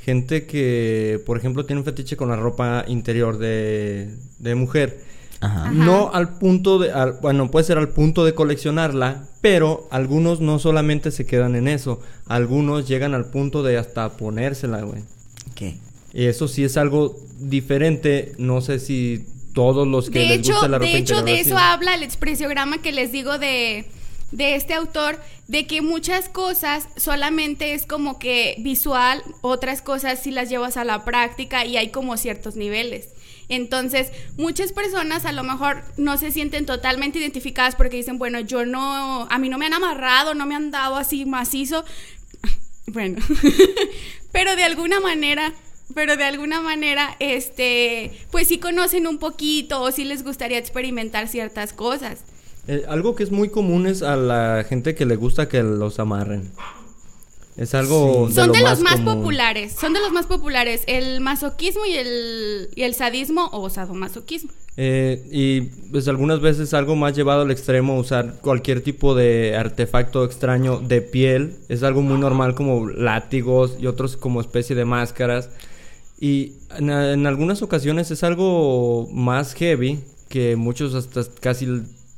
gente 0.00 0.46
que, 0.46 1.20
por 1.26 1.36
ejemplo, 1.38 1.66
tiene 1.66 1.80
un 1.80 1.84
fetiche 1.84 2.16
con 2.16 2.28
la 2.28 2.36
ropa 2.36 2.84
interior 2.86 3.38
de, 3.38 4.14
de 4.38 4.54
mujer. 4.54 5.04
Ajá. 5.40 5.64
Ajá. 5.64 5.72
No 5.72 6.10
al 6.14 6.38
punto 6.38 6.78
de, 6.78 6.92
al- 6.92 7.18
bueno, 7.20 7.50
puede 7.50 7.64
ser 7.66 7.76
al 7.78 7.88
punto 7.90 8.24
de 8.24 8.34
coleccionarla, 8.34 9.24
pero 9.42 9.86
algunos 9.90 10.40
no 10.40 10.58
solamente 10.58 11.10
se 11.10 11.26
quedan 11.26 11.56
en 11.56 11.68
eso, 11.68 12.00
algunos 12.26 12.88
llegan 12.88 13.14
al 13.14 13.26
punto 13.26 13.62
de 13.62 13.76
hasta 13.76 14.16
ponérsela, 14.16 14.80
güey. 14.82 15.02
¿Qué? 15.54 15.76
Y 16.14 16.24
eso 16.24 16.48
sí 16.48 16.64
es 16.64 16.76
algo 16.78 17.20
diferente, 17.38 18.32
no 18.38 18.60
sé 18.62 18.78
si 18.78 19.26
todos 19.56 19.88
los 19.88 20.10
que 20.10 20.18
De 20.18 20.26
les 20.26 20.38
hecho, 20.40 20.52
gusta 20.52 20.68
la 20.68 20.78
ropa 20.78 20.90
de 20.90 20.98
hecho, 20.98 21.22
de 21.22 21.40
eso 21.40 21.56
habla 21.56 21.94
el 21.94 22.02
expresiograma 22.02 22.82
que 22.82 22.92
les 22.92 23.10
digo 23.10 23.38
de, 23.38 23.86
de 24.30 24.54
este 24.54 24.74
autor, 24.74 25.18
de 25.48 25.66
que 25.66 25.80
muchas 25.80 26.28
cosas 26.28 26.90
solamente 26.98 27.72
es 27.72 27.86
como 27.86 28.18
que 28.18 28.56
visual, 28.58 29.22
otras 29.40 29.80
cosas 29.80 30.22
sí 30.22 30.30
las 30.30 30.50
llevas 30.50 30.76
a 30.76 30.84
la 30.84 31.06
práctica 31.06 31.64
y 31.64 31.78
hay 31.78 31.88
como 31.88 32.18
ciertos 32.18 32.54
niveles. 32.54 33.08
Entonces, 33.48 34.12
muchas 34.36 34.72
personas 34.72 35.24
a 35.24 35.32
lo 35.32 35.42
mejor 35.42 35.82
no 35.96 36.18
se 36.18 36.32
sienten 36.32 36.66
totalmente 36.66 37.18
identificadas 37.18 37.76
porque 37.76 37.96
dicen, 37.96 38.18
bueno, 38.18 38.40
yo 38.40 38.66
no, 38.66 39.26
a 39.30 39.38
mí 39.38 39.48
no 39.48 39.56
me 39.56 39.64
han 39.64 39.72
amarrado, 39.72 40.34
no 40.34 40.44
me 40.44 40.54
han 40.54 40.70
dado 40.70 40.96
así 40.96 41.24
macizo. 41.24 41.82
Bueno, 42.88 43.18
pero 44.32 44.54
de 44.54 44.62
alguna 44.62 45.00
manera, 45.00 45.52
pero 45.94 46.16
de 46.16 46.24
alguna 46.24 46.60
manera, 46.60 47.16
este, 47.20 48.12
pues 48.30 48.48
sí 48.48 48.58
conocen 48.58 49.06
un 49.06 49.18
poquito 49.18 49.82
o 49.82 49.92
sí 49.92 50.04
les 50.04 50.24
gustaría 50.24 50.58
experimentar 50.58 51.28
ciertas 51.28 51.72
cosas. 51.72 52.20
Eh, 52.68 52.84
algo 52.88 53.14
que 53.14 53.22
es 53.22 53.30
muy 53.30 53.48
común 53.48 53.86
es 53.86 54.02
a 54.02 54.16
la 54.16 54.64
gente 54.68 54.94
que 54.94 55.06
le 55.06 55.16
gusta 55.16 55.48
que 55.48 55.62
los 55.62 55.98
amarren. 56.00 56.50
Es 57.56 57.74
algo 57.74 58.28
Son 58.30 58.48
lo 58.48 58.52
de 58.52 58.60
los 58.60 58.80
más 58.80 58.96
común. 58.96 59.16
populares, 59.16 59.72
son 59.80 59.94
de 59.94 60.00
los 60.00 60.12
más 60.12 60.26
populares, 60.26 60.82
el 60.86 61.20
masoquismo 61.22 61.86
y 61.86 61.94
el, 61.94 62.68
y 62.74 62.82
el 62.82 62.94
sadismo 62.94 63.48
o 63.52 63.70
sadomasoquismo. 63.70 64.50
Eh, 64.76 65.24
y 65.30 65.62
pues 65.90 66.06
algunas 66.06 66.40
veces 66.40 66.74
algo 66.74 66.96
más 66.96 67.16
llevado 67.16 67.42
al 67.42 67.50
extremo, 67.50 67.98
usar 67.98 68.40
cualquier 68.42 68.82
tipo 68.82 69.14
de 69.14 69.56
artefacto 69.56 70.22
extraño 70.24 70.80
de 70.80 71.00
piel, 71.00 71.56
es 71.70 71.82
algo 71.82 72.02
muy 72.02 72.18
normal 72.18 72.54
como 72.54 72.86
látigos 72.90 73.76
y 73.80 73.86
otros 73.86 74.18
como 74.18 74.42
especie 74.42 74.76
de 74.76 74.84
máscaras. 74.84 75.48
Y 76.18 76.54
en, 76.76 76.90
en 76.90 77.26
algunas 77.26 77.62
ocasiones 77.62 78.10
es 78.10 78.22
algo 78.22 79.08
más 79.12 79.54
heavy, 79.54 80.00
que 80.28 80.56
muchos 80.56 80.94
hasta 80.94 81.22
casi 81.40 81.66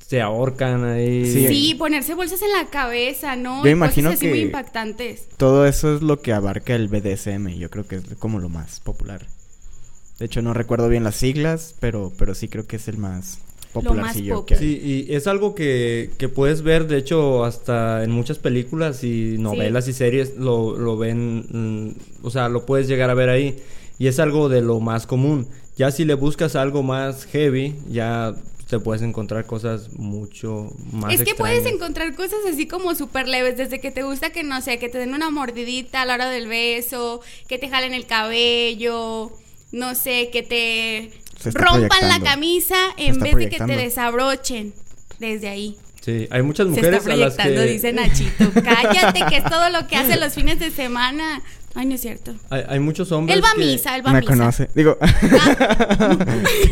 se 0.07 0.21
ahorcan 0.23 0.85
ahí. 0.85 1.27
Sí. 1.31 1.49
Sí, 1.49 1.75
ponerse 1.75 2.15
bolsas 2.15 2.41
en 2.43 2.53
la 2.53 2.71
cabeza, 2.71 3.37
¿no? 3.37 3.63
Yo 3.65 3.71
imagino 3.71 4.09
cosas 4.11 4.21
así 4.21 4.29
muy 4.29 4.39
que- 4.39 4.45
impactantes. 4.45 5.29
Todo 5.37 5.67
eso 5.67 5.95
es 5.97 6.03
lo 6.03 6.21
que 6.23 6.33
abarca 6.33 6.75
el 6.75 6.89
BDSM. 6.89 7.59
Yo 7.59 7.71
creo 7.71 7.87
que 7.87 7.97
es 7.97 8.03
como 8.19 8.39
lo 8.39 8.49
más 8.49 8.81
popular. 8.81 9.27
De 10.19 10.27
hecho, 10.27 10.43
no 10.43 10.55
recuerdo 10.55 10.89
bien 10.89 11.05
las 11.05 11.17
siglas, 11.17 11.75
pero, 11.79 12.13
pero 12.19 12.35
sí 12.35 12.49
creo 12.49 12.67
que 12.67 12.77
es 12.77 12.89
el 12.89 12.97
más 12.99 13.39
popularcillo 13.73 14.37
pop. 14.37 14.47
que 14.47 14.55
hay. 14.55 14.61
Sí, 14.61 15.07
y 15.09 15.15
es 15.15 15.27
algo 15.27 15.55
que, 15.55 16.11
que 16.19 16.29
puedes 16.29 16.63
ver, 16.63 16.87
de 16.89 16.97
hecho, 16.99 17.45
hasta 17.45 18.03
en 18.03 18.11
muchas 18.11 18.39
películas 18.39 19.05
y 19.05 19.37
novelas 19.39 19.87
y 19.89 19.93
series 19.93 20.37
lo, 20.37 20.77
lo 20.77 20.97
ven, 20.97 21.45
mm, 21.51 22.27
o 22.27 22.31
sea, 22.31 22.49
lo 22.49 22.65
puedes 22.67 22.89
llegar 22.89 23.11
a 23.11 23.15
ver 23.15 23.29
ahí. 23.29 23.59
Y 23.99 24.07
es 24.07 24.19
algo 24.19 24.49
de 24.49 24.63
lo 24.63 24.81
más 24.81 25.07
común. 25.07 25.49
Ya 25.77 25.91
si 25.91 26.05
le 26.05 26.15
buscas 26.15 26.57
algo 26.57 26.83
más 26.83 27.25
heavy, 27.27 27.77
ya 27.89 28.35
te 28.69 28.79
puedes 28.79 29.03
encontrar 29.03 29.47
cosas 29.47 29.93
mucho 29.95 30.71
más 30.93 31.15
Es 31.15 31.23
que 31.23 31.35
puedes 31.35 31.65
encontrar 31.67 32.15
cosas 32.15 32.41
así 32.51 32.67
como 32.67 32.95
súper 32.95 33.27
leves, 33.27 33.57
desde 33.57 33.81
que 33.81 33.91
te 33.91 34.03
gusta 34.03 34.31
que 34.31 34.43
no 34.43 34.61
sé, 34.61 34.79
que 34.79 34.89
te 34.89 34.99
den 34.99 35.15
una 35.15 35.31
mordidita 35.31 36.03
a 36.03 36.05
la 36.05 36.15
hora 36.15 36.31
del 36.31 36.49
beso, 36.49 37.21
que 37.49 37.59
te 37.59 37.69
jalen 37.69 37.95
el 37.95 38.07
cabello, 38.07 39.33
no 39.73 39.95
sé, 39.95 40.29
que 40.31 40.43
te 40.43 41.11
rompan 41.55 42.09
la 42.09 42.21
camisa 42.21 42.77
en 42.99 43.19
vez 43.21 43.37
de 43.37 43.49
que 43.49 43.59
te 43.59 43.77
desabrochen. 43.77 44.75
Desde 45.19 45.49
ahí. 45.49 45.77
Sí, 46.09 46.27
hay 46.31 46.41
muchas 46.43 46.65
Se 46.69 46.71
mujeres 46.71 47.07
a 47.07 47.17
las 47.17 47.37
que... 47.37 47.51
dice 47.67 47.93
Nachito. 47.93 48.51
Cállate, 48.65 49.27
que 49.29 49.37
es 49.37 49.45
todo 49.45 49.69
lo 49.69 49.87
que 49.87 49.97
hace 49.97 50.17
los 50.19 50.33
fines 50.33 50.59
de 50.59 50.71
semana. 50.71 51.43
Ay, 51.75 51.85
no 51.85 51.97
es 51.97 52.01
cierto. 52.01 52.35
Hay, 52.49 52.63
hay 52.67 52.81
muchos 52.81 53.13
hombres 53.13 53.37
Él 53.37 53.45
va 53.45 53.51
a 53.51 53.55
que- 53.55 53.61
misa, 53.61 53.95
él 53.95 54.07
va 54.07 54.11
a 54.11 54.15
Me 54.15 54.21
misa. 54.21 54.33
conoce. 54.33 54.71
Digo, 54.75 54.97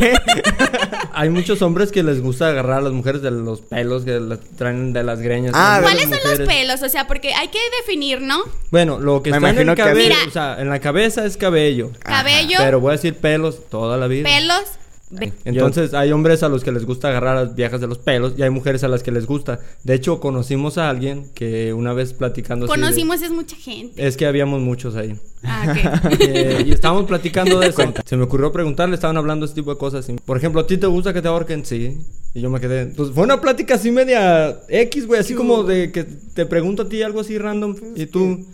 Hay 1.12 1.28
muchos 1.30 1.62
hombres 1.62 1.92
que 1.92 2.02
les 2.02 2.20
gusta 2.20 2.48
agarrar 2.48 2.78
a 2.78 2.80
las 2.82 2.92
mujeres 2.92 3.22
de 3.22 3.30
los 3.30 3.60
pelos 3.60 4.04
que 4.04 4.20
las 4.20 4.38
traen 4.56 4.92
de 4.92 5.02
las 5.02 5.20
greñas. 5.20 5.52
Ah, 5.54 5.80
Las 5.80 5.92
¿Cuáles 5.92 6.08
son 6.22 6.30
los 6.38 6.48
pelos? 6.48 6.82
O 6.82 6.88
sea, 6.88 7.06
porque 7.06 7.34
hay 7.34 7.48
que 7.48 7.58
definir, 7.80 8.20
¿no? 8.20 8.38
Bueno, 8.70 8.98
lo 8.98 9.22
que 9.22 9.30
Me 9.30 9.36
está 9.36 9.50
en 9.50 9.56
el 9.58 9.62
imagino 9.64 9.74
que 9.74 9.82
cabello, 9.82 10.14
así- 10.20 10.28
o 10.28 10.32
sea, 10.32 10.56
en 10.60 10.68
la 10.68 10.80
cabeza 10.80 11.24
es 11.24 11.36
cabello. 11.36 11.90
Cabello, 12.00 12.56
Pero 12.58 12.80
voy 12.80 12.90
a 12.90 12.92
decir 12.92 13.14
pelos 13.16 13.68
toda 13.68 13.96
la 13.96 14.06
vida. 14.08 14.28
pelos. 14.28 14.62
Ve- 15.10 15.32
Entonces 15.44 15.94
hay 15.94 16.12
hombres 16.12 16.42
a 16.42 16.48
los 16.48 16.64
que 16.64 16.72
les 16.72 16.84
gusta 16.84 17.08
agarrar 17.08 17.36
a 17.36 17.44
las 17.44 17.54
viejas 17.54 17.80
de 17.80 17.86
los 17.86 17.98
pelos 17.98 18.34
y 18.36 18.42
hay 18.42 18.50
mujeres 18.50 18.82
a 18.84 18.88
las 18.88 19.02
que 19.02 19.10
les 19.12 19.26
gusta. 19.26 19.60
De 19.84 19.94
hecho, 19.94 20.20
conocimos 20.20 20.78
a 20.78 20.90
alguien 20.90 21.30
que 21.34 21.72
una 21.72 21.92
vez 21.92 22.12
platicando... 22.12 22.66
de- 22.66 22.70
Conocimos 22.70 23.22
es 23.22 23.30
mucha 23.30 23.56
gente. 23.56 24.06
es 24.06 24.16
que 24.16 24.26
habíamos 24.26 24.60
muchos 24.60 24.96
ahí. 24.96 25.18
Ah, 25.42 25.66
ok. 26.04 26.12
Eh, 26.20 26.64
y 26.66 26.72
estábamos 26.72 27.04
platicando 27.06 27.58
de 27.60 27.68
eso. 27.68 27.82
Se 28.04 28.16
me 28.16 28.24
ocurrió 28.24 28.50
preguntarle, 28.52 28.94
estaban 28.94 29.16
hablando 29.16 29.46
de 29.46 29.50
ese 29.52 29.54
tipo 29.60 29.70
de 29.72 29.78
cosas. 29.78 30.06
Por 30.24 30.36
ejemplo, 30.36 30.60
¿a 30.60 30.66
ti 30.66 30.76
te 30.76 30.86
gusta 30.86 31.12
que 31.12 31.22
te 31.22 31.28
ahorquen? 31.28 31.64
Sí. 31.64 31.98
Y 32.34 32.40
yo 32.40 32.50
me 32.50 32.60
quedé. 32.60 32.86
Pues 32.86 33.10
fue 33.12 33.22
una 33.24 33.40
plática 33.40 33.74
así 33.76 33.90
media 33.90 34.60
X, 34.68 35.06
güey. 35.06 35.20
Así 35.20 35.34
como 35.34 35.62
de 35.62 35.92
que 35.92 36.04
te 36.04 36.44
pregunto 36.46 36.82
a 36.82 36.88
ti 36.88 37.02
algo 37.02 37.20
así 37.20 37.38
random. 37.38 37.76
Y 37.94 38.06
tú, 38.06 38.44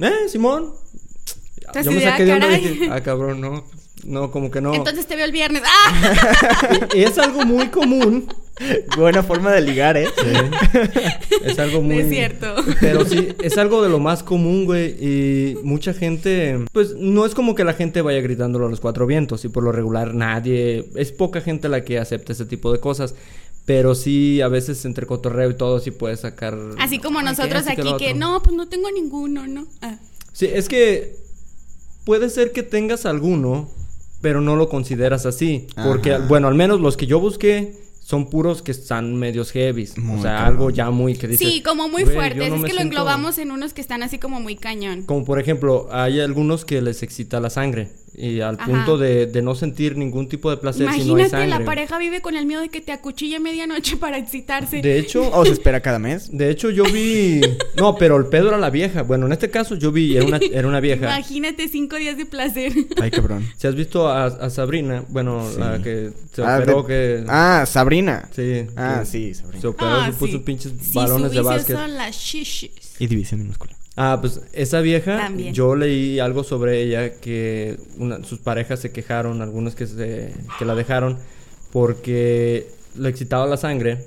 ¿eh, 0.00 0.10
Simón? 0.28 0.72
Yo 1.82 1.90
me 1.92 2.00
saqué 2.02 2.24
de 2.24 2.32
onda 2.32 2.58
y 2.58 2.68
dije, 2.68 2.88
ah, 2.90 3.00
cabrón, 3.02 3.40
no. 3.40 3.64
No, 4.04 4.30
como 4.30 4.50
que 4.50 4.60
no. 4.60 4.74
Entonces 4.74 5.06
te 5.06 5.16
veo 5.16 5.24
el 5.24 5.32
viernes. 5.32 5.62
¡Ah! 5.66 6.88
Y 6.94 7.02
es 7.02 7.18
algo 7.18 7.44
muy 7.44 7.68
común. 7.68 8.26
buena 8.96 9.22
forma 9.22 9.52
de 9.52 9.60
ligar, 9.62 9.96
¿eh? 9.96 10.06
Es 11.44 11.58
algo 11.58 11.78
No 11.78 11.88
muy. 11.88 11.98
es 12.00 12.08
cierto. 12.10 12.54
Pero 12.80 13.04
sí, 13.04 13.28
es 13.42 13.58
algo 13.58 13.82
de 13.82 13.88
lo 13.88 13.98
más 13.98 14.22
común, 14.22 14.64
güey. 14.66 14.94
Y 15.00 15.58
mucha 15.62 15.92
gente, 15.94 16.64
pues 16.72 16.94
no 16.96 17.26
es 17.26 17.34
como 17.34 17.54
que 17.54 17.64
la 17.64 17.72
gente 17.74 18.02
vaya 18.02 18.20
gritándolo 18.20 18.66
a 18.66 18.70
los 18.70 18.80
cuatro 18.80 19.06
vientos. 19.06 19.44
Y 19.44 19.48
por 19.48 19.62
lo 19.64 19.72
regular 19.72 20.14
nadie, 20.14 20.88
es 20.94 21.10
poca 21.12 21.40
gente 21.40 21.68
la 21.68 21.84
que 21.84 21.98
acepta 21.98 22.32
ese 22.32 22.44
tipo 22.46 22.72
de 22.72 22.80
cosas. 22.80 23.14
Pero 23.64 23.96
sí, 23.96 24.40
a 24.42 24.48
veces 24.48 24.84
entre 24.84 25.06
cotorreo 25.06 25.50
y 25.50 25.54
todo, 25.54 25.80
sí 25.80 25.90
puedes 25.90 26.20
sacar. 26.20 26.56
Así 26.78 26.98
como 27.00 27.20
nosotros 27.22 27.66
aquí 27.66 27.94
que 27.98 28.14
no, 28.14 28.40
pues 28.42 28.54
no 28.54 28.68
tengo 28.68 28.90
ninguno, 28.92 29.46
¿no? 29.48 29.66
Ah. 29.82 29.98
Sí, 30.32 30.46
es 30.52 30.68
que 30.68 31.16
puede 32.04 32.30
ser 32.30 32.52
que 32.52 32.62
tengas 32.62 33.06
alguno, 33.06 33.68
pero 34.20 34.40
no 34.40 34.56
lo 34.56 34.68
consideras 34.68 35.26
así. 35.26 35.66
Porque, 35.84 36.14
Ajá. 36.14 36.26
bueno, 36.26 36.48
al 36.48 36.54
menos 36.54 36.80
los 36.80 36.96
que 36.96 37.06
yo 37.06 37.20
busqué 37.20 37.74
son 38.00 38.30
puros 38.30 38.62
que 38.62 38.70
están 38.70 39.16
medios 39.16 39.50
heavies. 39.50 39.98
Muy 39.98 40.18
o 40.20 40.22
sea, 40.22 40.36
cabrón. 40.36 40.46
algo 40.54 40.70
ya 40.70 40.90
muy 40.90 41.14
que 41.16 41.26
dices. 41.26 41.48
sí, 41.52 41.62
como 41.62 41.88
muy 41.88 42.04
"Güey, 42.04 42.14
fuertes. 42.14 42.38
no 42.38 42.44
es 42.44 42.50
que 42.50 42.56
lo 42.60 42.66
siento-". 42.66 42.82
englobamos 42.82 43.38
en 43.38 43.50
unos 43.50 43.72
que 43.72 43.80
están 43.80 44.02
así 44.04 44.18
como 44.18 44.40
muy 44.40 44.54
cañón. 44.54 45.02
Como 45.02 45.24
por 45.24 45.40
ejemplo, 45.40 45.88
hay 45.90 46.20
algunos 46.20 46.64
que 46.64 46.80
les 46.82 47.02
excita 47.02 47.40
la 47.40 47.50
sangre. 47.50 47.88
Y 48.18 48.40
al 48.40 48.54
Ajá. 48.54 48.64
punto 48.64 48.96
de, 48.96 49.26
de 49.26 49.42
no 49.42 49.54
sentir 49.54 49.96
ningún 49.96 50.26
tipo 50.26 50.48
de 50.50 50.56
placer 50.56 50.84
si 50.84 50.86
no 50.86 50.90
hay 50.94 51.00
Imagínate, 51.02 51.30
sangre. 51.30 51.48
la 51.48 51.64
pareja 51.66 51.98
vive 51.98 52.22
con 52.22 52.34
el 52.34 52.46
miedo 52.46 52.62
de 52.62 52.70
que 52.70 52.80
te 52.80 52.90
acuchille 52.92 53.36
a 53.36 53.40
medianoche 53.40 53.96
para 53.98 54.16
excitarse. 54.16 54.80
De 54.80 54.98
hecho, 54.98 55.30
¿O 55.32 55.44
se 55.44 55.52
espera 55.52 55.80
cada 55.80 55.98
mes? 55.98 56.28
de 56.36 56.48
hecho 56.50 56.70
yo 56.70 56.84
vi... 56.84 57.42
No, 57.76 57.96
pero 57.96 58.16
el 58.16 58.26
pedo 58.26 58.48
era 58.48 58.56
la 58.56 58.70
vieja. 58.70 59.02
Bueno, 59.02 59.26
en 59.26 59.32
este 59.32 59.50
caso 59.50 59.74
yo 59.74 59.92
vi... 59.92 60.16
Era 60.16 60.24
una, 60.24 60.38
era 60.38 60.66
una 60.66 60.80
vieja. 60.80 61.04
Imagínate 61.04 61.68
cinco 61.68 61.96
días 61.96 62.16
de 62.16 62.24
placer. 62.24 62.72
Ay, 63.02 63.10
cabrón. 63.10 63.46
Si 63.58 63.66
has 63.66 63.74
visto 63.74 64.08
a, 64.08 64.24
a 64.26 64.48
Sabrina, 64.48 65.04
bueno, 65.08 65.46
Sí. 65.52 65.60
la 65.60 65.82
que 65.82 66.10
se 66.32 66.42
Ah, 66.42 66.56
operó 66.62 66.82
de- 66.84 66.88
que... 66.88 67.24
Ah, 67.28 67.64
Sabrina. 67.66 68.30
Sí. 68.34 68.64
Ah, 68.76 69.04
sí, 69.04 69.34
Sabrina. 69.34 69.60
Se 69.60 69.66
operó, 69.66 69.90
Ah, 69.90 70.06
se 70.06 70.12
puso 70.18 70.32
sí. 70.32 70.38
pinches 70.38 70.72
Sí, 70.80 70.92
balones 70.94 71.28
su 71.32 71.36
de 71.36 71.42
básquet. 71.42 71.76
son 71.76 71.94
las 71.94 72.16
shishis. 72.16 72.70
Y 72.98 73.06
división 73.06 73.40
minúscula. 73.42 73.76
Ah, 73.96 74.18
pues 74.20 74.40
esa 74.52 74.80
vieja, 74.82 75.16
También. 75.16 75.54
yo 75.54 75.74
leí 75.74 76.18
algo 76.18 76.44
sobre 76.44 76.82
ella 76.82 77.14
que 77.14 77.78
una- 77.98 78.22
sus 78.24 78.38
parejas 78.38 78.78
se 78.80 78.92
quejaron, 78.92 79.40
algunos 79.40 79.74
que, 79.74 79.86
se, 79.86 80.32
que 80.58 80.64
la 80.66 80.74
dejaron 80.74 81.18
porque 81.72 82.66
le 82.98 83.08
excitaba 83.08 83.46
la 83.46 83.56
sangre. 83.56 84.04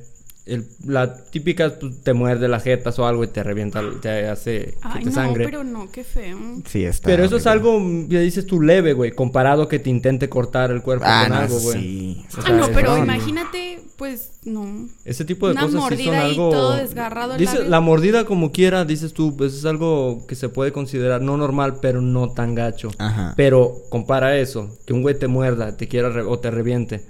El- 0.49 0.67
la 0.85 1.15
típica 1.25 1.77
pues, 1.79 2.01
te 2.03 2.13
muerde 2.13 2.47
las 2.47 2.63
jetas 2.63 2.97
o 2.99 3.05
algo 3.05 3.23
y 3.23 3.27
te 3.27 3.43
revienta, 3.43 3.81
te 4.01 4.27
hace 4.27 4.65
que 4.65 4.77
Ay, 4.81 5.03
te 5.03 5.09
no, 5.09 5.15
sangre. 5.15 5.45
pero 5.45 5.63
no, 5.63 5.91
qué 5.91 6.03
feo. 6.03 6.37
Sí, 6.67 6.83
está. 6.85 7.07
Pero 7.07 7.23
eso 7.23 7.37
es 7.37 7.45
algo, 7.47 7.79
ya 8.07 8.19
dices 8.19 8.45
tú, 8.45 8.61
leve, 8.61 8.93
güey, 8.93 9.11
comparado 9.11 9.67
que 9.67 9.79
te 9.79 9.89
intente 9.89 10.27
cortar 10.29 10.71
el 10.71 10.81
cuerpo 10.81 11.05
Ah, 11.07 11.25
con 11.27 11.33
no, 11.35 11.41
algo, 11.41 11.59
güey. 11.59 11.79
sí. 11.81 12.25
O 12.37 12.41
Ah, 12.45 12.51
no, 12.51 12.63
es- 12.65 12.69
pero 12.73 12.97
no. 12.97 13.03
imagínate, 13.03 13.79
pues, 13.97 14.31
no. 14.45 14.87
Ese 15.05 15.25
tipo 15.25 15.47
de 15.47 15.53
Una 15.53 15.61
cosas 15.61 15.73
sí 15.73 15.77
son 15.77 15.89
mordida 15.89 16.19
ahí, 16.21 16.31
algo. 16.31 16.49
todo 16.49 16.75
desgarrado 16.77 17.37
Dice, 17.37 17.63
la 17.67 17.79
mordida 17.81 18.25
como 18.25 18.51
quiera, 18.51 18.85
dices 18.85 19.13
tú, 19.13 19.35
pues 19.37 19.53
es 19.53 19.65
algo 19.65 20.25
que 20.27 20.35
se 20.35 20.49
puede 20.49 20.71
considerar 20.71 21.21
no 21.21 21.37
normal, 21.37 21.75
pero 21.81 22.01
no 22.01 22.29
tan 22.31 22.55
gacho. 22.55 22.89
Ajá. 22.97 23.33
Pero 23.37 23.75
compara 23.89 24.37
eso, 24.37 24.75
que 24.85 24.93
un 24.93 25.01
güey 25.01 25.17
te 25.19 25.27
muerda, 25.27 25.77
te 25.77 25.87
quiera 25.87 26.09
re- 26.09 26.23
o 26.23 26.39
te 26.39 26.49
reviente, 26.49 27.01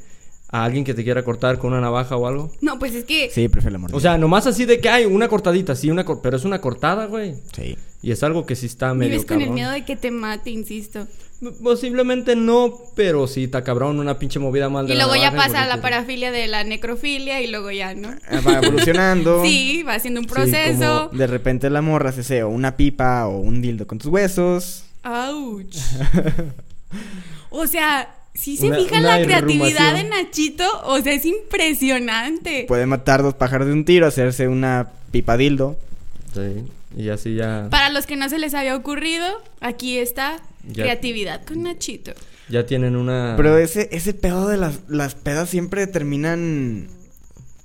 a 0.52 0.64
alguien 0.66 0.84
que 0.84 0.94
te 0.94 1.04
quiera 1.04 1.24
cortar 1.24 1.60
con 1.60 1.72
una 1.74 1.82
navaja 1.82 2.16
o 2.16 2.26
algo. 2.28 2.52
No, 2.62 2.80
pues 2.80 2.96
es 2.96 3.06
que 3.06 3.30
Sí, 3.32 3.48
prefiero 3.50 3.74
la 3.74 3.78
mordida. 3.80 3.98
O 3.98 4.00
sea, 4.00 4.18
nomás 4.18 4.48
así 4.48 4.66
de 4.66 4.80
que 4.80 4.90
hay 4.90 5.06
una 5.06 5.28
cortadita, 5.28 5.76
sí, 5.76 5.90
una 5.92 6.04
cor- 6.06 6.22
pero 6.24 6.38
es 6.38 6.44
una 6.46 6.60
cortada, 6.60 7.06
güey. 7.06 7.36
Sí. 7.56 7.78
Y 8.02 8.12
es 8.12 8.24
algo 8.24 8.46
que 8.46 8.56
sí 8.56 8.66
está 8.66 8.94
medio 8.94 9.12
vives 9.12 9.26
con 9.26 9.42
el 9.42 9.50
miedo 9.52 9.72
de 9.72 9.86
que 9.86 9.96
te 9.96 10.10
mate, 10.10 10.50
insisto. 10.50 11.06
Posiblemente 11.64 12.36
no, 12.36 12.74
pero 12.96 13.26
sí 13.28 13.46
está 13.46 13.64
cabrón, 13.64 14.00
una 14.00 14.20
pinche 14.20 14.40
movida 14.40 14.68
mal 14.70 14.88
de 14.88 14.94
Y 14.94 14.98
la 14.98 15.06
luego 15.06 15.22
ya 15.22 15.34
pasa 15.36 15.66
la 15.68 15.82
parafilia 15.82 16.32
de 16.32 16.48
la 16.48 16.64
necrofilia 16.66 17.42
y 17.42 17.48
luego 17.48 17.72
ya, 17.72 17.94
¿no? 17.94 18.10
Eh, 18.12 18.42
Va 18.46 18.60
evolucionando. 18.60 19.42
Sí, 19.46 19.84
va 19.84 19.94
haciendo 19.96 20.20
un 20.20 20.28
Sí, 20.28 20.34
proceso. 20.34 21.08
como 21.10 21.18
de 21.18 21.28
repente 21.28 21.70
la 21.70 21.82
morra 21.82 22.12
se 22.12 22.24
sea 22.24 22.46
una 22.48 22.76
pipa 22.76 23.28
o 23.28 23.38
un 23.40 23.62
dildo 23.62 23.86
con 23.88 24.00
tus 24.00 24.08
huesos. 24.12 24.84
Ouch. 25.04 25.78
o 27.52 27.68
sea, 27.68 28.16
si 28.40 28.58
se 28.58 28.74
fijan 28.74 29.02
una 29.02 29.20
la 29.20 29.26
creatividad 29.26 29.94
de. 29.96 30.04
Nachito, 30.06 30.64
o 30.86 31.00
sea, 31.02 31.14
es 31.14 31.26
impresionante. 31.26 32.66
Puede 32.68 32.86
matar 32.86 33.22
dos 33.24 33.34
pájaros 33.36 33.68
de 33.68 33.74
un 33.74 33.86
tiro, 33.86 34.08
hacerse 34.08 34.48
una 34.48 34.90
pipa 35.12 35.38
dildo. 35.38 35.78
Sí, 36.34 36.64
y 36.98 37.10
así 37.10 37.36
ya, 37.36 37.68
Para 37.70 37.90
los 37.90 38.06
que 38.06 38.16
no 38.16 38.30
se 38.30 38.40
les 38.40 38.54
había 38.54 38.76
ocurrido, 38.76 39.26
aquí 39.62 39.98
está 39.98 40.38
Ya. 40.68 40.84
creatividad 40.84 41.44
con 41.46 41.64
Nachito. 41.64 42.12
ya 42.50 42.66
tienen 42.66 42.96
una... 42.96 43.34
Pero 43.38 43.58
ese, 43.58 43.90
ese 43.92 44.14
pedo 44.14 44.48
de 44.48 44.58
las, 44.58 44.80
las 44.88 45.16
pedas 45.16 45.50
siempre 45.50 45.86
terminan. 45.88 46.88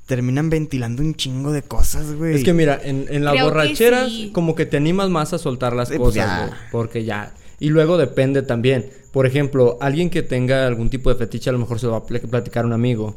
Terminan 0.07 0.51
ventilando 0.51 1.03
un 1.03 1.15
chingo 1.15 1.51
de 1.53 1.63
cosas, 1.63 2.13
güey. 2.13 2.35
Es 2.35 2.45
que 2.45 2.53
mira, 2.53 2.79
en, 2.83 3.07
en 3.09 3.25
las 3.25 3.33
Creo 3.33 3.47
que 3.47 3.51
borracheras 3.55 4.09
sí. 4.11 4.31
como 4.35 4.55
que 4.55 4.67
te 4.67 4.77
animas 4.77 5.09
más 5.09 5.33
a 5.33 5.39
soltar 5.39 5.73
las 5.75 5.89
Sí, 5.89 5.95
pues 5.97 6.09
cosas, 6.15 6.27
ya. 6.27 6.47
güey, 6.47 6.59
porque 6.71 7.05
ya. 7.05 7.33
Y 7.59 7.71
luego 7.71 7.97
depende 7.97 8.43
también. 8.43 8.91
Por 9.15 9.27
ejemplo, 9.27 9.79
alguien 9.81 10.11
que 10.11 10.23
tenga 10.23 10.67
algún 10.67 10.91
tipo 10.91 11.09
de 11.09 11.17
fetiche 11.17 11.49
a 11.49 11.53
lo 11.55 11.61
mejor 11.61 11.79
se 11.79 11.87
lo 11.87 11.93
va 11.93 11.99
a 11.99 12.07
pl- 12.07 12.21
platicar 12.29 12.67
un 12.67 12.73
amigo 12.75 13.15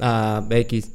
a 0.00 0.46
X, 0.50 0.90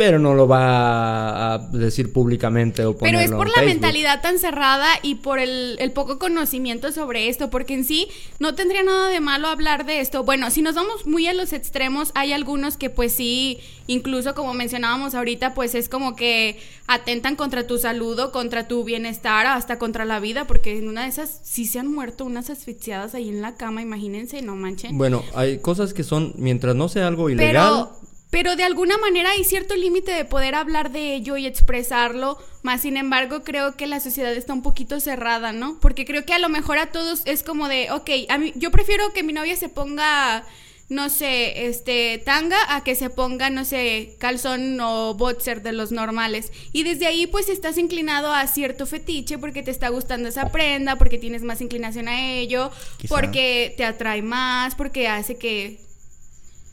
pero 0.00 0.18
no 0.18 0.32
lo 0.32 0.48
va 0.48 1.52
a 1.52 1.58
decir 1.58 2.10
públicamente 2.10 2.86
o 2.86 2.96
Pero 2.96 3.18
ponerlo 3.18 3.20
es 3.20 3.30
por 3.32 3.48
en 3.48 3.52
la 3.52 3.58
Facebook. 3.58 3.74
mentalidad 3.82 4.22
tan 4.22 4.38
cerrada 4.38 4.88
y 5.02 5.16
por 5.16 5.38
el, 5.38 5.76
el 5.78 5.92
poco 5.92 6.18
conocimiento 6.18 6.90
sobre 6.90 7.28
esto, 7.28 7.50
porque 7.50 7.74
en 7.74 7.84
sí 7.84 8.08
no 8.38 8.54
tendría 8.54 8.82
nada 8.82 9.10
de 9.10 9.20
malo 9.20 9.48
hablar 9.48 9.84
de 9.84 10.00
esto. 10.00 10.24
Bueno, 10.24 10.50
si 10.50 10.62
nos 10.62 10.74
vamos 10.74 11.04
muy 11.04 11.26
a 11.26 11.34
los 11.34 11.52
extremos, 11.52 12.12
hay 12.14 12.32
algunos 12.32 12.78
que 12.78 12.88
pues 12.88 13.12
sí, 13.12 13.58
incluso 13.88 14.34
como 14.34 14.54
mencionábamos 14.54 15.14
ahorita, 15.14 15.52
pues 15.52 15.74
es 15.74 15.90
como 15.90 16.16
que 16.16 16.58
atentan 16.86 17.36
contra 17.36 17.66
tu 17.66 17.76
salud 17.76 18.18
o 18.20 18.32
contra 18.32 18.66
tu 18.66 18.84
bienestar, 18.84 19.44
hasta 19.44 19.78
contra 19.78 20.06
la 20.06 20.18
vida, 20.18 20.46
porque 20.46 20.78
en 20.78 20.88
una 20.88 21.02
de 21.02 21.08
esas 21.10 21.40
sí 21.42 21.66
se 21.66 21.78
han 21.78 21.92
muerto 21.92 22.24
unas 22.24 22.48
asfixiadas 22.48 23.14
ahí 23.14 23.28
en 23.28 23.42
la 23.42 23.54
cama, 23.56 23.82
imagínense, 23.82 24.40
no 24.40 24.56
manchen. 24.56 24.96
Bueno, 24.96 25.22
hay 25.34 25.58
cosas 25.58 25.92
que 25.92 26.04
son, 26.04 26.32
mientras 26.38 26.74
no 26.74 26.88
sea 26.88 27.06
algo 27.06 27.28
ilegal, 27.28 27.88
Pero, 27.90 28.09
pero 28.30 28.54
de 28.54 28.62
alguna 28.62 28.96
manera 28.96 29.30
hay 29.30 29.44
cierto 29.44 29.74
límite 29.74 30.12
de 30.12 30.24
poder 30.24 30.54
hablar 30.54 30.92
de 30.92 31.14
ello 31.14 31.36
y 31.36 31.46
expresarlo, 31.46 32.38
más 32.62 32.82
sin 32.82 32.96
embargo 32.96 33.42
creo 33.42 33.76
que 33.76 33.86
la 33.86 34.00
sociedad 34.00 34.32
está 34.32 34.52
un 34.52 34.62
poquito 34.62 35.00
cerrada, 35.00 35.52
¿no? 35.52 35.78
Porque 35.80 36.04
creo 36.04 36.24
que 36.24 36.32
a 36.32 36.38
lo 36.38 36.48
mejor 36.48 36.78
a 36.78 36.86
todos 36.92 37.22
es 37.24 37.42
como 37.42 37.68
de, 37.68 37.90
ok, 37.90 38.10
a 38.28 38.38
mí, 38.38 38.52
yo 38.54 38.70
prefiero 38.70 39.12
que 39.12 39.24
mi 39.24 39.32
novia 39.32 39.56
se 39.56 39.68
ponga, 39.68 40.44
no 40.88 41.08
sé, 41.08 41.66
este, 41.66 42.18
tanga 42.24 42.56
a 42.68 42.84
que 42.84 42.94
se 42.94 43.10
ponga, 43.10 43.50
no 43.50 43.64
sé, 43.64 44.14
calzón 44.18 44.78
o 44.80 45.14
boxer 45.14 45.62
de 45.62 45.72
los 45.72 45.90
normales. 45.90 46.52
Y 46.72 46.84
desde 46.84 47.06
ahí 47.06 47.26
pues 47.26 47.48
estás 47.48 47.78
inclinado 47.78 48.32
a 48.32 48.46
cierto 48.46 48.86
fetiche 48.86 49.38
porque 49.38 49.64
te 49.64 49.72
está 49.72 49.88
gustando 49.88 50.28
esa 50.28 50.52
prenda, 50.52 50.96
porque 50.96 51.18
tienes 51.18 51.42
más 51.42 51.60
inclinación 51.60 52.06
a 52.06 52.32
ello, 52.34 52.70
Quizá. 52.98 53.12
porque 53.12 53.74
te 53.76 53.84
atrae 53.84 54.22
más, 54.22 54.76
porque 54.76 55.08
hace 55.08 55.36
que 55.36 55.89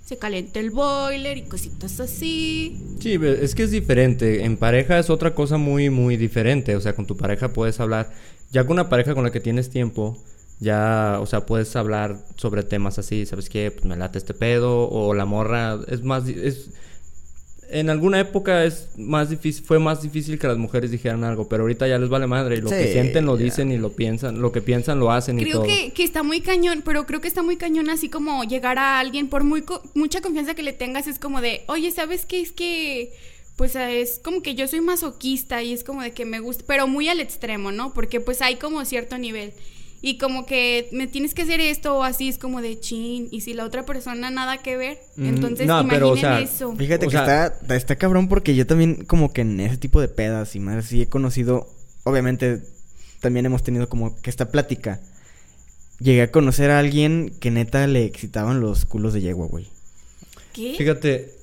se 0.08 0.18
caliente 0.18 0.62
el 0.62 0.72
boiler 0.72 1.38
y 1.38 1.42
cositas 1.42 2.00
así. 2.00 2.82
Sí, 3.02 3.20
es 3.22 3.56
que 3.56 3.64
es 3.64 3.72
diferente. 3.72 4.46
En 4.46 4.56
pareja 4.56 4.98
es 5.00 5.10
otra 5.10 5.36
cosa 5.36 5.58
muy, 5.58 5.90
muy 5.90 6.16
diferente. 6.16 6.78
O 6.78 6.82
sea, 6.82 6.96
con 6.96 7.06
tu 7.06 7.18
pareja 7.18 7.50
puedes 7.50 7.82
hablar. 7.82 8.10
Ya 8.50 8.64
con 8.64 8.76
una 8.76 8.88
pareja 8.88 9.14
con 9.14 9.26
la 9.26 9.32
que 9.32 9.42
tienes 9.42 9.70
tiempo, 9.70 10.18
ya, 10.62 11.18
o 11.20 11.26
sea, 11.26 11.46
puedes 11.46 11.76
hablar 11.76 12.20
sobre 12.38 12.64
temas 12.64 12.98
así. 13.00 13.26
¿Sabes 13.26 13.50
qué? 13.50 13.70
Pues 13.70 13.84
me 13.84 13.98
late 13.98 14.18
este 14.18 14.34
pedo. 14.34 14.88
O 14.90 15.14
la 15.14 15.26
morra. 15.26 15.78
Es 15.90 16.04
más. 16.04 16.26
Es, 16.30 16.70
en 17.70 17.90
alguna 17.90 18.20
época 18.20 18.64
es 18.64 18.90
más 18.98 19.30
difícil, 19.30 19.64
fue 19.66 19.80
más 19.80 20.02
difícil 20.02 20.40
que 20.40 20.48
las 20.48 20.58
mujeres 20.58 20.92
dijeran 20.92 21.24
algo, 21.24 21.48
pero 21.50 21.64
ahorita 21.64 21.88
ya 21.88 21.98
les 22.00 22.10
vale 22.10 22.28
madre 22.28 22.58
y 22.58 22.62
lo 22.62 22.70
que 22.70 22.92
sienten 22.92 23.26
lo 23.26 23.36
dicen 23.38 23.72
y 23.72 23.78
lo 23.78 23.92
piensan, 23.92 24.40
lo 24.42 24.52
que 24.52 24.62
piensan 24.62 25.00
lo 25.00 25.12
hacen 25.12 25.40
y 25.40 25.44
Creo 25.44 25.58
todo. 25.60 25.64
que, 25.66 25.92
que 25.92 26.04
está 26.04 26.24
muy 26.24 26.42
cañón, 26.42 26.82
pero 26.86 27.06
creo 27.06 27.20
que 27.22 27.28
está 27.28 27.44
muy 27.44 27.58
cañón 27.58 27.90
así 27.90 28.10
como 28.10 28.44
llegar 28.44 28.78
a 28.80 29.00
alguien, 29.00 29.28
por 29.28 29.44
muy 29.44 29.62
co- 29.64 29.82
mucha 29.96 30.22
confianza 30.22 30.54
que 30.56 30.64
le 30.64 30.74
tengas, 30.74 31.08
es 31.08 31.20
como 31.20 31.42
de, 31.42 31.64
oye, 31.68 31.92
¿sabes 31.92 32.26
qué? 32.26 32.42
Es 32.42 32.52
que, 32.52 33.14
pues 33.56 33.76
es 33.76 34.20
como 34.24 34.42
que 34.42 34.54
yo 34.56 34.68
soy 34.68 34.82
masoquista 34.82 35.64
y 35.64 35.74
es 35.74 35.84
como 35.84 36.02
de 36.04 36.12
que 36.12 36.26
me 36.26 36.40
gusta, 36.40 36.64
pero 36.68 36.88
muy 36.88 37.10
al 37.10 37.20
extremo, 37.20 37.72
¿no? 37.72 37.94
Porque 37.94 38.20
pues 38.22 38.42
hay 38.42 38.56
como 38.58 38.86
cierto 38.86 39.18
nivel. 39.18 39.52
Y 40.02 40.18
como 40.20 40.46
que 40.46 40.88
me 40.92 41.08
tienes 41.08 41.34
que 41.34 41.42
hacer 41.42 41.60
esto 41.60 41.96
o 41.98 42.04
así, 42.04 42.30
es 42.30 42.38
como 42.38 42.62
de 42.62 42.80
chin. 42.80 43.28
Y 43.32 43.42
si 43.42 43.54
la 43.54 43.66
otra 43.66 43.84
persona 43.86 44.30
nada 44.30 44.58
que 44.60 44.78
ver, 44.78 45.00
Mm, 45.16 45.26
entonces 45.26 45.66
no, 45.68 45.82
imaginen 45.82 45.90
pero, 45.90 46.10
o 46.12 46.18
sea, 46.18 46.40
eso. 46.40 46.76
Fíjate 46.76 47.08
O 47.08 47.10
que 47.10 47.18
sea- 47.18 47.48
está, 47.48 47.76
está 47.76 47.96
cabrón 47.96 48.28
porque 48.30 48.56
yo 48.56 48.68
también 48.68 49.06
como 49.06 49.34
que 49.34 49.42
en 49.42 49.60
ese 49.60 49.78
tipo 49.78 50.00
de 50.00 50.08
pedas 50.08 50.56
y 50.56 50.60
más 50.60 50.86
sí 50.86 51.02
he 51.02 51.08
conocido, 51.08 51.68
obviamente 52.04 52.62
también 53.22 53.46
hemos 53.48 53.64
tenido 53.64 53.90
como 53.90 54.16
que 54.22 54.30
esta 54.30 54.52
plática. 54.52 55.00
Llegué 56.00 56.22
a 56.22 56.32
conocer 56.32 56.70
a 56.70 56.78
alguien 56.78 57.34
que 57.40 57.50
neta 57.50 57.88
le 57.88 58.06
excitaban 58.06 58.62
los 58.62 58.86
culos 58.86 59.14
de 59.14 59.22
yegua, 59.22 59.48
güey. 59.48 59.68
¿Qué? 60.54 60.76
Fíjate. 60.78 61.37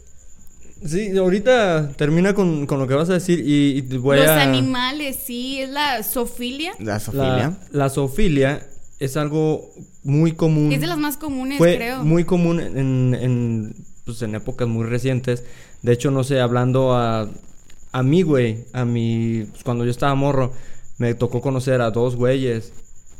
Sí, 0.85 1.17
ahorita 1.17 1.93
termina 1.97 2.35
con, 2.35 2.67
con 2.67 2.79
lo 2.79 2.87
que 2.87 2.95
vas 2.95 3.09
a 3.11 3.15
decir 3.15 3.41
y, 3.41 3.79
y 3.79 3.97
voy 3.99 4.19
Los 4.19 4.29
a... 4.29 4.43
animales, 4.43 5.17
sí, 5.25 5.61
es 5.61 5.71
la 5.71 6.03
zoofilia. 6.03 6.73
La 6.79 6.95
La, 6.95 7.01
Sofía. 7.01 7.59
la 7.71 7.89
zoofilia 7.89 8.67
es 8.99 9.17
algo 9.17 9.71
muy 10.03 10.33
común. 10.33 10.73
Es 10.73 10.81
de 10.81 10.87
las 10.87 10.99
más 10.99 11.17
comunes, 11.17 11.59
Fue 11.59 11.77
creo. 11.77 12.05
muy 12.05 12.25
común 12.25 12.61
en, 12.61 13.15
en, 13.15 13.75
pues, 14.05 14.21
en 14.23 14.35
épocas 14.35 14.69
muy 14.69 14.85
recientes. 14.85 15.45
De 15.83 15.93
hecho, 15.93 16.11
no 16.11 16.23
sé, 16.25 16.41
hablando 16.41 16.93
a, 16.95 17.29
a 17.93 18.03
mí, 18.03 18.23
güey, 18.23 18.65
a 18.73 18.85
mi... 18.85 19.45
pues, 19.51 19.65
cuando 19.65 19.85
yo 19.85 19.91
estaba 19.91 20.15
morro, 20.15 20.53
me 20.99 21.15
tocó 21.15 21.41
conocer 21.41 21.81
a 21.81 21.91
dos 21.91 22.15
güeyes 22.17 22.73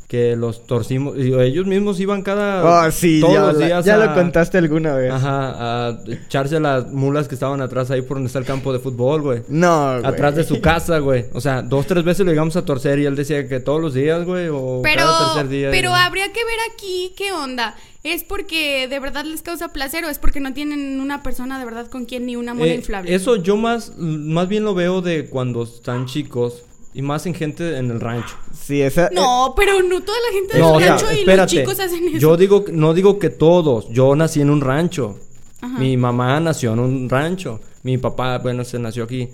que 0.07 0.35
los 0.35 0.67
torcimos. 0.67 1.17
Y 1.17 1.33
ellos 1.33 1.65
mismos 1.65 1.99
iban 1.99 2.21
cada. 2.21 2.87
Oh, 2.87 2.91
sí, 2.91 3.19
todos 3.21 3.33
ya, 3.33 3.39
los 3.41 3.57
días 3.57 3.85
ya 3.85 3.95
a- 3.95 4.05
lo 4.05 4.13
contaste 4.13 4.57
alguna 4.59 4.93
vez. 4.95 5.11
Ajá, 5.11 5.87
a 5.87 5.97
echarse 6.07 6.59
las 6.59 6.91
mulas 6.91 7.27
que 7.27 7.33
estaban 7.35 7.59
atrás 7.61 7.89
ahí 7.89 8.01
por 8.03 8.17
donde 8.17 8.27
está 8.27 8.37
el 8.39 8.45
campo 8.45 8.71
de 8.71 8.79
fútbol, 8.79 9.21
güey. 9.23 9.41
No, 9.47 9.93
güey. 9.99 10.05
Atrás 10.05 10.35
de 10.35 10.43
su 10.43 10.61
casa, 10.61 10.99
güey. 10.99 11.25
O 11.33 11.41
sea, 11.41 11.61
dos, 11.63 11.87
tres 11.87 12.03
veces 12.03 12.23
lo 12.25 12.31
llegamos 12.31 12.55
a 12.55 12.63
torcer 12.63 12.99
y 12.99 13.05
él 13.05 13.15
decía 13.15 13.47
que 13.47 13.59
todos 13.59 13.81
los 13.81 13.93
días, 13.95 14.23
güey, 14.25 14.47
o 14.51 14.81
Pero, 14.83 15.01
cada 15.05 15.33
tercer 15.33 15.49
día. 15.49 15.71
pero 15.71 15.89
y- 15.89 15.93
habría 15.93 16.27
que 16.31 16.43
ver 16.45 16.57
aquí 16.73 17.13
qué 17.17 17.31
onda. 17.31 17.75
¿Es 18.03 18.23
porque 18.23 18.87
de 18.87 18.99
verdad 18.99 19.25
les 19.25 19.41
causa 19.41 19.69
placer 19.69 20.05
o 20.05 20.09
es 20.09 20.19
porque 20.19 20.39
no 20.39 20.53
tienen 20.53 20.99
una 21.01 21.23
persona 21.23 21.57
de 21.57 21.65
verdad 21.65 21.87
con 21.87 22.05
quien 22.05 22.27
ni 22.27 22.35
una 22.35 22.53
mona 22.53 22.67
Eh, 22.71 22.75
inflable? 22.75 23.15
Eso 23.15 23.37
yo 23.37 23.57
más, 23.57 23.93
más 23.97 24.47
bien 24.47 24.63
lo 24.63 24.75
veo 24.75 25.01
de 25.01 25.25
cuando 25.25 25.63
están 25.63 26.05
chicos 26.05 26.61
y 26.95 27.01
más 27.01 27.25
en 27.25 27.33
gente 27.33 27.77
en 27.77 27.91
el 27.91 27.99
rancho. 27.99 28.37
Sí, 28.57 28.81
esa... 28.81 29.09
No, 29.11 29.53
pero 29.53 29.83
no 29.83 30.01
toda 30.01 30.17
la 30.17 30.33
gente 30.33 30.53
del 30.53 30.61
No, 30.61 30.75
o 30.75 30.79
sea, 30.79 30.95
rancho 30.95 31.11
y 31.11 31.25
los 31.25 31.45
chicos 31.47 31.77
hacen 31.77 32.07
eso. 32.07 32.17
Yo 32.17 32.37
digo, 32.37 32.63
no 32.71 32.93
digo 32.93 33.19
que 33.19 33.29
todos. 33.29 33.89
Yo 33.89 34.15
nací 34.15 34.39
en 34.39 34.49
un 34.49 34.61
rancho. 34.61 35.19
Ajá. 35.59 35.77
Mi 35.77 35.97
mamá 35.97 36.39
nació 36.39 36.71
en 36.71 36.79
un 36.79 37.09
rancho. 37.09 37.59
Mi 37.83 37.97
papá, 37.97 38.37
bueno, 38.37 38.63
se 38.63 38.79
nació 38.79 39.03
aquí. 39.03 39.27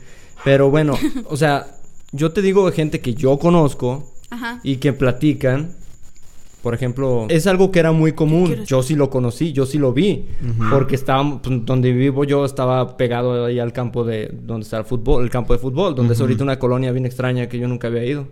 Pero 0.43 0.71
bueno, 0.71 0.97
o 1.25 1.37
sea, 1.37 1.75
yo 2.11 2.31
te 2.31 2.41
digo 2.41 2.65
de 2.65 2.75
gente 2.75 2.99
que 2.99 3.13
yo 3.13 3.37
conozco 3.37 4.11
Ajá. 4.31 4.59
y 4.63 4.77
que 4.77 4.91
platican. 4.91 5.75
Por 6.61 6.73
ejemplo, 6.75 7.25
es 7.29 7.47
algo 7.47 7.71
que 7.71 7.79
era 7.79 7.91
muy 7.91 8.11
común. 8.11 8.65
Yo 8.65 8.83
sí 8.83 8.95
lo 8.95 9.09
conocí, 9.09 9.51
yo 9.51 9.65
sí 9.65 9.77
lo 9.79 9.93
vi. 9.93 10.25
Porque 10.69 10.95
estaba, 10.95 11.41
pues, 11.41 11.65
donde 11.65 11.91
vivo 11.91 12.23
yo 12.23 12.45
estaba 12.45 12.97
pegado 12.97 13.45
ahí 13.45 13.57
al 13.59 13.73
campo 13.73 14.03
de, 14.03 14.29
donde 14.43 14.63
está 14.63 14.77
el 14.77 14.85
fútbol, 14.85 15.23
el 15.23 15.29
campo 15.31 15.53
de 15.53 15.59
fútbol, 15.59 15.95
donde 15.95 16.13
es 16.13 16.21
ahorita 16.21 16.43
una 16.43 16.59
colonia 16.59 16.91
bien 16.91 17.05
extraña 17.05 17.47
que 17.49 17.57
yo 17.57 17.67
nunca 17.67 17.87
había 17.87 18.05
ido. 18.05 18.27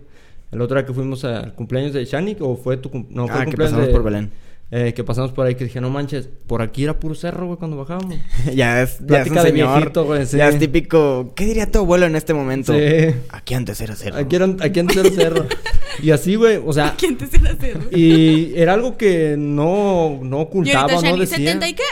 El 0.52 0.60
otro 0.60 0.76
día 0.76 0.86
que 0.86 0.92
fuimos 0.92 1.24
al 1.24 1.54
cumpleaños 1.54 1.92
de 1.92 2.04
Shanik, 2.04 2.40
o 2.42 2.56
fue 2.56 2.76
tu 2.76 2.90
cum- 2.90 3.06
no, 3.10 3.26
fue 3.28 3.36
Ah, 3.36 3.38
el 3.38 3.44
que 3.44 3.50
cumpleaños 3.50 3.70
pasamos 3.72 3.86
de- 3.88 3.92
por 3.92 4.02
Belén. 4.04 4.30
Eh, 4.72 4.92
que 4.94 5.02
pasamos 5.02 5.32
por 5.32 5.46
ahí 5.46 5.56
que 5.56 5.64
dije, 5.64 5.80
no 5.80 5.90
manches, 5.90 6.28
por 6.46 6.62
aquí 6.62 6.84
era 6.84 7.00
puro 7.00 7.14
cerro, 7.16 7.46
güey, 7.46 7.58
cuando 7.58 7.76
bajábamos. 7.76 8.14
ya 8.54 8.82
es, 8.82 8.98
ya 9.00 9.22
es 9.22 9.28
un 9.28 9.34
Plática 9.34 9.42
de 9.42 9.50
señor. 9.50 9.76
viejito, 9.76 10.04
güey, 10.04 10.26
sí. 10.26 10.36
Ya 10.36 10.48
es 10.48 10.58
típico. 10.58 11.32
¿Qué 11.34 11.44
diría 11.44 11.70
tu 11.70 11.80
abuelo 11.80 12.06
en 12.06 12.14
este 12.14 12.34
momento? 12.34 12.72
Sí. 12.72 13.14
Aquí 13.30 13.54
antes 13.54 13.80
era 13.80 13.96
cero. 13.96 14.16
Aquí, 14.16 14.36
eran, 14.36 14.58
aquí 14.60 14.78
antes 14.80 14.96
era 14.96 15.10
cerro. 15.10 15.46
y 16.02 16.10
así, 16.12 16.36
güey, 16.36 16.60
o 16.64 16.72
sea, 16.72 16.94
¿Quién 16.96 17.18
te 17.18 17.26
se 17.26 17.40
la 17.40 17.56
cerró? 17.56 17.80
y 17.90 18.52
era 18.54 18.74
algo 18.74 18.96
que 18.96 19.34
no, 19.36 20.20
no 20.22 20.38
Y 20.38 20.42
ocultaba, 20.42 20.92
ahorita 20.92 21.10
no 21.10 21.16
Shani, 21.16 21.20
decía. 21.20 21.60
¿70 21.60 21.68
y 21.68 21.74
qué? 21.74 21.82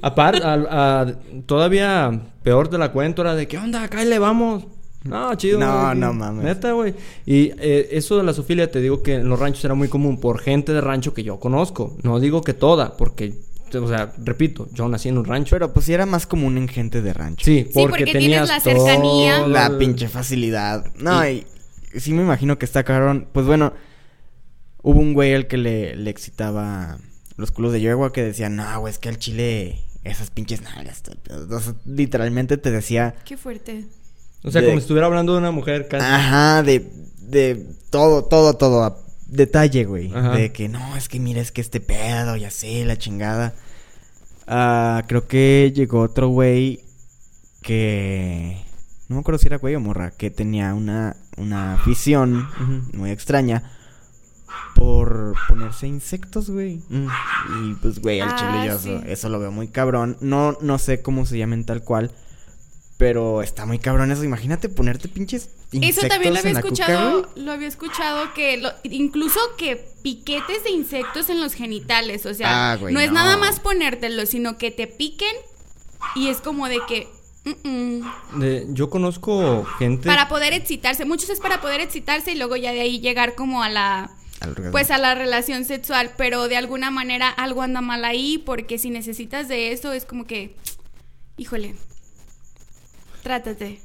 Aparte, 0.00 0.40
todavía 1.46 2.20
peor 2.42 2.70
de 2.70 2.78
la 2.78 2.90
cuento 2.90 3.22
era 3.22 3.34
de, 3.34 3.46
¿qué 3.46 3.58
onda? 3.58 3.82
Acá 3.82 4.02
le 4.04 4.18
vamos. 4.18 4.64
No, 5.04 5.34
chido. 5.34 5.58
No, 5.58 5.86
güey. 5.86 5.98
no 5.98 6.12
mames. 6.12 6.44
Neta, 6.44 6.72
güey. 6.72 6.94
Y 7.26 7.52
eh, 7.58 7.88
eso 7.92 8.16
de 8.16 8.22
la 8.22 8.32
zoofilia, 8.32 8.70
te 8.70 8.80
digo 8.80 9.02
que 9.02 9.14
en 9.16 9.28
los 9.28 9.38
ranchos 9.38 9.64
era 9.64 9.74
muy 9.74 9.88
común 9.88 10.20
por 10.20 10.40
gente 10.40 10.72
de 10.72 10.80
rancho 10.80 11.14
que 11.14 11.22
yo 11.22 11.40
conozco. 11.40 11.96
No 12.02 12.20
digo 12.20 12.42
que 12.42 12.54
toda, 12.54 12.96
porque, 12.96 13.34
o 13.74 13.88
sea, 13.88 14.12
repito, 14.18 14.68
yo 14.72 14.88
nací 14.88 15.08
en 15.08 15.18
un 15.18 15.24
rancho. 15.24 15.56
Pero 15.56 15.72
pues 15.72 15.86
sí 15.86 15.92
era 15.92 16.06
más 16.06 16.26
común 16.26 16.56
en 16.56 16.68
gente 16.68 17.02
de 17.02 17.12
rancho. 17.12 17.44
sí, 17.44 17.64
Sí, 17.64 17.70
porque, 17.74 17.88
porque 17.88 18.12
tenías 18.12 18.46
tienes 18.46 18.48
la 18.48 18.60
cercanía. 18.60 19.38
todo 19.38 19.48
La 19.48 19.78
pinche 19.78 20.08
facilidad. 20.08 20.84
No, 20.96 21.28
y... 21.28 21.46
sí 21.96 22.12
me 22.12 22.22
imagino 22.22 22.58
que 22.58 22.64
está 22.64 22.84
cabrón. 22.84 23.28
Pues 23.32 23.46
bueno, 23.46 23.72
hubo 24.82 25.00
un 25.00 25.14
güey 25.14 25.34
al 25.34 25.46
que 25.48 25.56
le, 25.56 25.96
le 25.96 26.10
excitaba 26.10 26.98
los 27.36 27.50
culos 27.50 27.72
de 27.72 27.80
yegua 27.80 28.12
que 28.12 28.22
decía, 28.22 28.48
no, 28.48 28.80
güey, 28.80 28.92
es 28.92 28.98
que 28.98 29.08
al 29.08 29.18
chile 29.18 29.80
esas 30.04 30.30
pinches 30.30 30.62
nalgas. 30.62 31.02
Literalmente 31.84 32.56
te 32.56 32.70
decía, 32.70 33.14
Qué 33.24 33.36
fuerte. 33.36 33.86
O 34.44 34.50
sea, 34.50 34.60
de- 34.60 34.68
como 34.68 34.78
si 34.78 34.82
estuviera 34.84 35.06
hablando 35.06 35.32
de 35.32 35.38
una 35.38 35.50
mujer 35.50 35.88
casi. 35.88 36.04
ajá, 36.04 36.62
de, 36.62 36.90
de 37.20 37.66
todo, 37.90 38.24
todo, 38.24 38.54
todo. 38.54 38.82
a 38.84 38.96
detalle, 39.28 39.84
güey. 39.84 40.12
Ajá. 40.14 40.32
De 40.32 40.52
que 40.52 40.68
no, 40.68 40.96
es 40.96 41.08
que 41.08 41.18
mira, 41.20 41.40
es 41.40 41.52
que 41.52 41.60
este 41.60 41.80
pedo, 41.80 42.36
ya 42.36 42.50
sé, 42.50 42.84
la 42.84 42.96
chingada. 42.98 43.54
Ah, 44.46 45.04
creo 45.08 45.26
que 45.28 45.72
llegó 45.74 46.00
otro 46.00 46.28
güey 46.28 46.80
que. 47.62 48.62
No 49.08 49.16
me 49.16 49.20
acuerdo 49.20 49.38
si 49.38 49.46
era 49.46 49.58
güey 49.58 49.74
o 49.74 49.80
morra, 49.80 50.10
que 50.10 50.30
tenía 50.30 50.74
una, 50.74 51.16
una 51.36 51.74
afición 51.74 52.48
muy 52.94 53.10
extraña 53.10 53.62
por 54.74 55.34
ponerse 55.48 55.86
insectos, 55.86 56.50
güey. 56.50 56.80
Mm. 56.88 57.06
Y 57.70 57.74
pues, 57.74 58.00
güey, 58.00 58.20
al 58.20 58.30
Ah, 58.30 58.36
chile 58.36 58.66
yo 58.66 58.78
sí. 58.78 58.90
eso, 58.90 59.04
eso 59.06 59.28
lo 59.28 59.38
veo 59.38 59.52
muy 59.52 59.68
cabrón. 59.68 60.16
No, 60.20 60.56
no 60.60 60.78
sé 60.78 61.02
cómo 61.02 61.26
se 61.26 61.38
llamen 61.38 61.64
tal 61.64 61.82
cual. 61.82 62.10
Pero 63.02 63.42
está 63.42 63.66
muy 63.66 63.80
cabrón 63.80 64.12
eso. 64.12 64.22
Imagínate 64.22 64.68
ponerte 64.68 65.08
pinches 65.08 65.50
insectos 65.72 66.04
Eso 66.04 66.08
también 66.08 66.34
lo 66.34 66.38
había 66.38 66.52
cuca, 66.52 66.60
escuchado, 66.68 67.28
lo 67.34 67.50
había 67.50 67.66
escuchado 67.66 68.32
que 68.32 68.58
lo- 68.58 68.70
incluso 68.84 69.40
que 69.58 69.74
piquetes 70.04 70.62
de 70.62 70.70
insectos 70.70 71.28
en 71.28 71.40
los 71.40 71.54
genitales, 71.54 72.26
o 72.26 72.32
sea, 72.34 72.70
Ah, 72.72 72.76
güey, 72.76 72.94
no 72.94 73.00
es 73.00 73.08
no. 73.08 73.14
nada 73.14 73.36
más 73.36 73.58
ponértelo, 73.58 74.24
sino 74.24 74.56
que 74.56 74.70
te 74.70 74.86
piquen 74.86 75.34
y 76.14 76.28
es 76.28 76.36
como 76.40 76.68
de 76.68 76.78
que 76.86 77.08
mm, 77.44 77.68
mm, 77.68 78.38
De- 78.40 78.66
yo 78.70 78.88
conozco 78.88 79.64
gente. 79.80 80.06
para 80.06 80.28
poder 80.28 80.52
excitarse, 80.52 81.04
muchos 81.04 81.28
es 81.28 81.40
para 81.40 81.60
poder 81.60 81.80
excitarse 81.80 82.30
y 82.30 82.36
luego 82.36 82.54
ya 82.54 82.70
de 82.72 82.82
ahí 82.82 83.00
llegar 83.00 83.34
como 83.34 83.64
a 83.64 83.68
la 83.68 84.12
pues 84.70 84.92
a 84.92 84.98
la 84.98 85.16
relación 85.16 85.64
sexual, 85.64 86.12
pero 86.16 86.46
de 86.46 86.56
alguna 86.56 86.92
manera 86.92 87.28
algo 87.30 87.62
anda 87.62 87.80
mal 87.80 88.04
ahí 88.04 88.38
porque 88.38 88.78
si 88.78 88.90
necesitas 88.90 89.48
de 89.48 89.72
eso 89.72 89.92
es 89.92 90.04
como 90.04 90.24
que 90.24 90.54
híjole. 91.36 91.74
Trátate, 93.22 93.80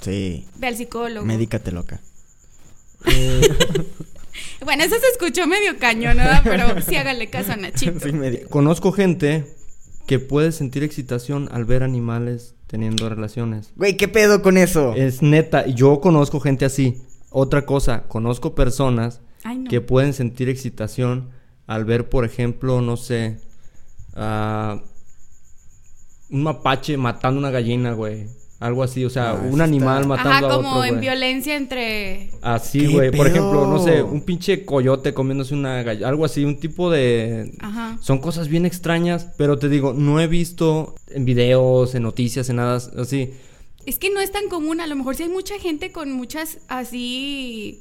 Sí. 0.00 0.46
ve 0.58 0.66
al 0.68 0.76
psicólogo. 0.76 1.26
Médicate 1.26 1.72
loca. 1.72 2.00
eh, 3.06 3.40
Bueno, 4.64 4.84
eso 4.84 4.96
se 4.98 5.06
escuchó 5.08 5.46
medio 5.46 5.78
cañón, 5.78 6.16
¿verdad? 6.18 6.40
Pero 6.44 6.80
sí 6.82 6.96
hágale 6.96 7.28
caso 7.30 7.52
a 7.52 7.56
Nachito. 7.56 7.98
Sí, 8.00 8.12
médica. 8.12 8.46
conozco 8.48 8.92
gente 8.92 9.44
que 10.06 10.18
puede 10.18 10.52
sentir 10.52 10.82
excitación 10.82 11.48
al 11.52 11.64
ver 11.64 11.82
animales 11.82 12.54
teniendo 12.66 13.08
relaciones. 13.08 13.72
Güey, 13.76 13.96
¿qué 13.96 14.06
pedo 14.08 14.42
con 14.42 14.56
eso? 14.56 14.94
Es 14.94 15.22
neta, 15.22 15.66
yo 15.66 16.00
conozco 16.00 16.40
gente 16.40 16.64
así. 16.64 17.02
Otra 17.30 17.64
cosa, 17.66 18.04
conozco 18.08 18.54
personas 18.54 19.20
Ay, 19.44 19.58
no. 19.58 19.70
que 19.70 19.80
pueden 19.80 20.12
sentir 20.14 20.48
excitación 20.48 21.30
al 21.66 21.84
ver, 21.84 22.08
por 22.08 22.24
ejemplo, 22.24 22.80
no 22.80 22.96
sé, 22.96 23.38
a 24.14 24.82
un 26.30 26.42
mapache 26.42 26.96
matando 26.96 27.38
una 27.40 27.50
gallina, 27.50 27.92
güey. 27.92 28.26
Algo 28.60 28.82
así, 28.82 29.04
o 29.06 29.10
sea, 29.10 29.30
Ah, 29.30 29.34
un 29.50 29.60
animal 29.62 30.02
está- 30.02 30.08
matando 30.08 30.46
Ajá, 30.46 30.54
a 30.54 30.56
como 30.58 30.68
otro, 30.72 30.84
en 30.84 30.90
güey. 30.96 31.00
violencia 31.00 31.56
entre... 31.56 32.30
Así, 32.42 32.80
¿Qué 32.80 32.88
güey. 32.88 33.10
Por 33.10 33.26
ejemplo, 33.26 33.66
no 33.66 33.82
sé, 33.82 34.02
un 34.02 34.20
pinche 34.20 34.66
coyote 34.66 35.14
comiéndose 35.14 35.54
una 35.54 35.82
gallina. 35.82 36.08
Algo 36.08 36.26
así, 36.26 36.44
un 36.44 36.60
tipo 36.60 36.90
de... 36.90 37.52
Ajá. 37.60 37.96
Son 38.02 38.18
cosas 38.18 38.48
bien 38.48 38.66
extrañas, 38.66 39.28
pero 39.38 39.58
te 39.58 39.70
digo, 39.70 39.94
no 39.94 40.20
he 40.20 40.26
visto 40.26 40.94
en 41.08 41.24
videos, 41.24 41.94
en 41.94 42.02
noticias, 42.02 42.50
en 42.50 42.56
nada 42.56 42.76
así. 42.98 43.32
Es 43.86 43.98
que 43.98 44.10
no 44.10 44.20
es 44.20 44.30
tan 44.30 44.48
común, 44.50 44.80
a 44.82 44.86
lo 44.86 44.94
mejor 44.94 45.16
sí 45.16 45.22
hay 45.22 45.30
mucha 45.30 45.58
gente 45.58 45.90
con 45.90 46.12
muchas 46.12 46.58
así, 46.68 47.80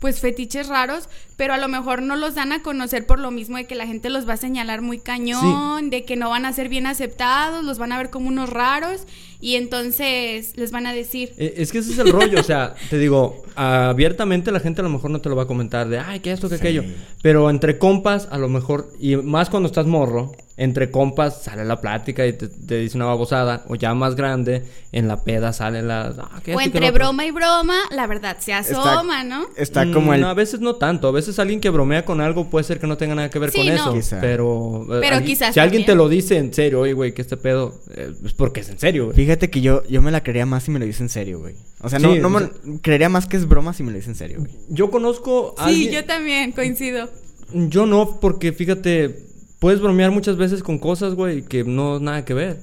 pues 0.00 0.20
fetiches 0.20 0.68
raros, 0.68 1.08
pero 1.36 1.54
a 1.54 1.58
lo 1.58 1.66
mejor 1.68 2.02
no 2.02 2.14
los 2.16 2.34
dan 2.34 2.52
a 2.52 2.62
conocer 2.62 3.06
por 3.06 3.18
lo 3.18 3.30
mismo 3.30 3.56
de 3.56 3.64
que 3.66 3.74
la 3.74 3.86
gente 3.86 4.10
los 4.10 4.28
va 4.28 4.34
a 4.34 4.36
señalar 4.36 4.82
muy 4.82 4.98
cañón, 4.98 5.88
de 5.90 6.04
que 6.04 6.16
no 6.16 6.28
van 6.30 6.44
a 6.44 6.52
ser 6.52 6.68
bien 6.68 6.86
aceptados, 6.86 7.64
los 7.64 7.78
van 7.78 7.92
a 7.92 7.98
ver 7.98 8.10
como 8.10 8.28
unos 8.28 8.50
raros 8.50 9.06
y 9.40 9.56
entonces 9.56 10.56
les 10.56 10.70
van 10.70 10.86
a 10.86 10.92
decir, 10.92 11.32
Eh, 11.38 11.54
Es 11.56 11.72
que 11.72 11.78
ese 11.78 11.92
es 11.92 11.98
el 11.98 12.10
rollo, 12.10 12.40
o 12.40 12.44
sea, 12.44 12.74
te 12.90 12.98
digo, 12.98 13.42
abiertamente 13.56 14.52
la 14.52 14.60
gente 14.60 14.80
a 14.80 14.84
lo 14.84 14.90
mejor 14.90 15.10
no 15.10 15.20
te 15.20 15.28
lo 15.28 15.36
va 15.36 15.44
a 15.44 15.46
comentar 15.46 15.88
de, 15.88 15.98
ay, 15.98 16.20
que 16.20 16.32
esto, 16.32 16.48
que 16.48 16.56
Sí. 16.56 16.60
aquello. 16.60 16.84
Pero 17.22 17.48
entre 17.50 17.78
compas, 17.78 18.28
a 18.30 18.38
lo 18.38 18.48
mejor, 18.48 18.92
y 19.00 19.16
más 19.16 19.50
cuando 19.50 19.66
estás 19.68 19.86
morro, 19.86 20.32
entre 20.56 20.90
compas 20.90 21.42
sale 21.42 21.64
la 21.64 21.80
plática 21.80 22.24
y 22.26 22.32
te, 22.32 22.46
te 22.48 22.78
dice 22.78 22.96
una 22.96 23.06
babosada, 23.06 23.64
o 23.68 23.74
ya 23.74 23.92
más 23.94 24.14
grande, 24.14 24.62
en 24.92 25.08
la 25.08 25.24
peda 25.24 25.52
sale 25.52 25.82
la... 25.82 26.14
"Ah, 26.16 26.40
o 26.54 26.60
entre 26.60 26.80
lo 26.80 26.86
otro". 26.88 26.92
broma 26.98 27.26
y 27.26 27.32
broma, 27.32 27.74
la 27.90 28.06
verdad 28.06 28.36
se 28.38 28.52
asoma, 28.52 29.24
¿no? 29.24 29.46
Está 29.56 29.90
como 29.90 30.14
el... 30.14 30.20
Mm, 30.20 30.24
A 30.26 30.34
veces 30.34 30.60
no 30.60 30.76
tanto, 30.76 31.08
a 31.08 31.10
veces 31.10 31.38
alguien 31.40 31.60
que 31.60 31.70
bromea 31.70 32.04
con 32.04 32.20
algo 32.20 32.48
puede 32.50 32.64
ser 32.64 32.78
que 32.78 32.86
no 32.86 32.96
tenga 32.96 33.14
nada 33.16 33.30
que 33.30 33.38
ver 33.40 33.50
Sí, 33.50 33.58
con 33.58 33.66
no. 33.66 33.74
eso. 33.74 33.92
Quizá. 33.94 34.20
Pero, 34.20 34.82
eh, 34.84 34.98
Pero 35.00 35.16
alguien- 35.16 35.24
quizás 35.24 35.54
Si 35.54 35.60
alguien 35.60 35.82
también. 35.82 35.98
te 35.98 36.04
lo 36.04 36.08
dice 36.08 36.36
en 36.38 36.54
serio, 36.54 36.80
oye, 36.80 36.92
güey, 36.92 37.12
que 37.14 37.22
este 37.22 37.36
pedo, 37.36 37.80
eh, 37.96 38.12
es 38.24 38.32
porque 38.34 38.60
es 38.60 38.68
en 38.68 38.78
serio, 38.78 39.06
güey. 39.06 39.16
Fíjate 39.16 39.50
que 39.50 39.60
yo, 39.60 39.82
yo 39.88 40.02
me 40.02 40.10
la 40.12 40.22
creería 40.22 40.46
más 40.46 40.62
si 40.62 40.70
me 40.70 40.78
lo 40.78 40.84
dice 40.86 41.02
en 41.02 41.08
serio, 41.08 41.40
güey. 41.40 41.54
O 41.80 41.88
sea, 41.88 41.98
no, 41.98 42.12
Sí, 42.14 42.20
no 42.20 42.30
me... 42.30 42.38
sea- 42.40 42.50
creería 42.80 43.08
más 43.08 43.26
que 43.26 43.36
es 43.36 43.46
broma 43.48 43.72
si 43.74 43.82
me 43.82 43.90
lo 43.90 43.96
dice 43.96 44.10
en 44.10 44.16
serio, 44.16 44.38
güey. 44.38 44.52
Yo 44.68 44.90
conozco 44.92 45.54
a 45.58 45.68
Sí, 45.68 45.74
alguien- 45.86 45.92
yo 45.92 46.04
también 46.04 46.52
coincido. 46.52 47.10
Yo 47.52 47.86
no, 47.86 48.20
porque 48.20 48.52
fíjate, 48.52 49.26
puedes 49.64 49.80
bromear 49.80 50.10
muchas 50.10 50.36
veces 50.36 50.62
con 50.62 50.78
cosas, 50.78 51.14
güey, 51.14 51.40
que 51.42 51.64
no 51.64 51.98
nada 51.98 52.22
que 52.26 52.34
ver. 52.34 52.60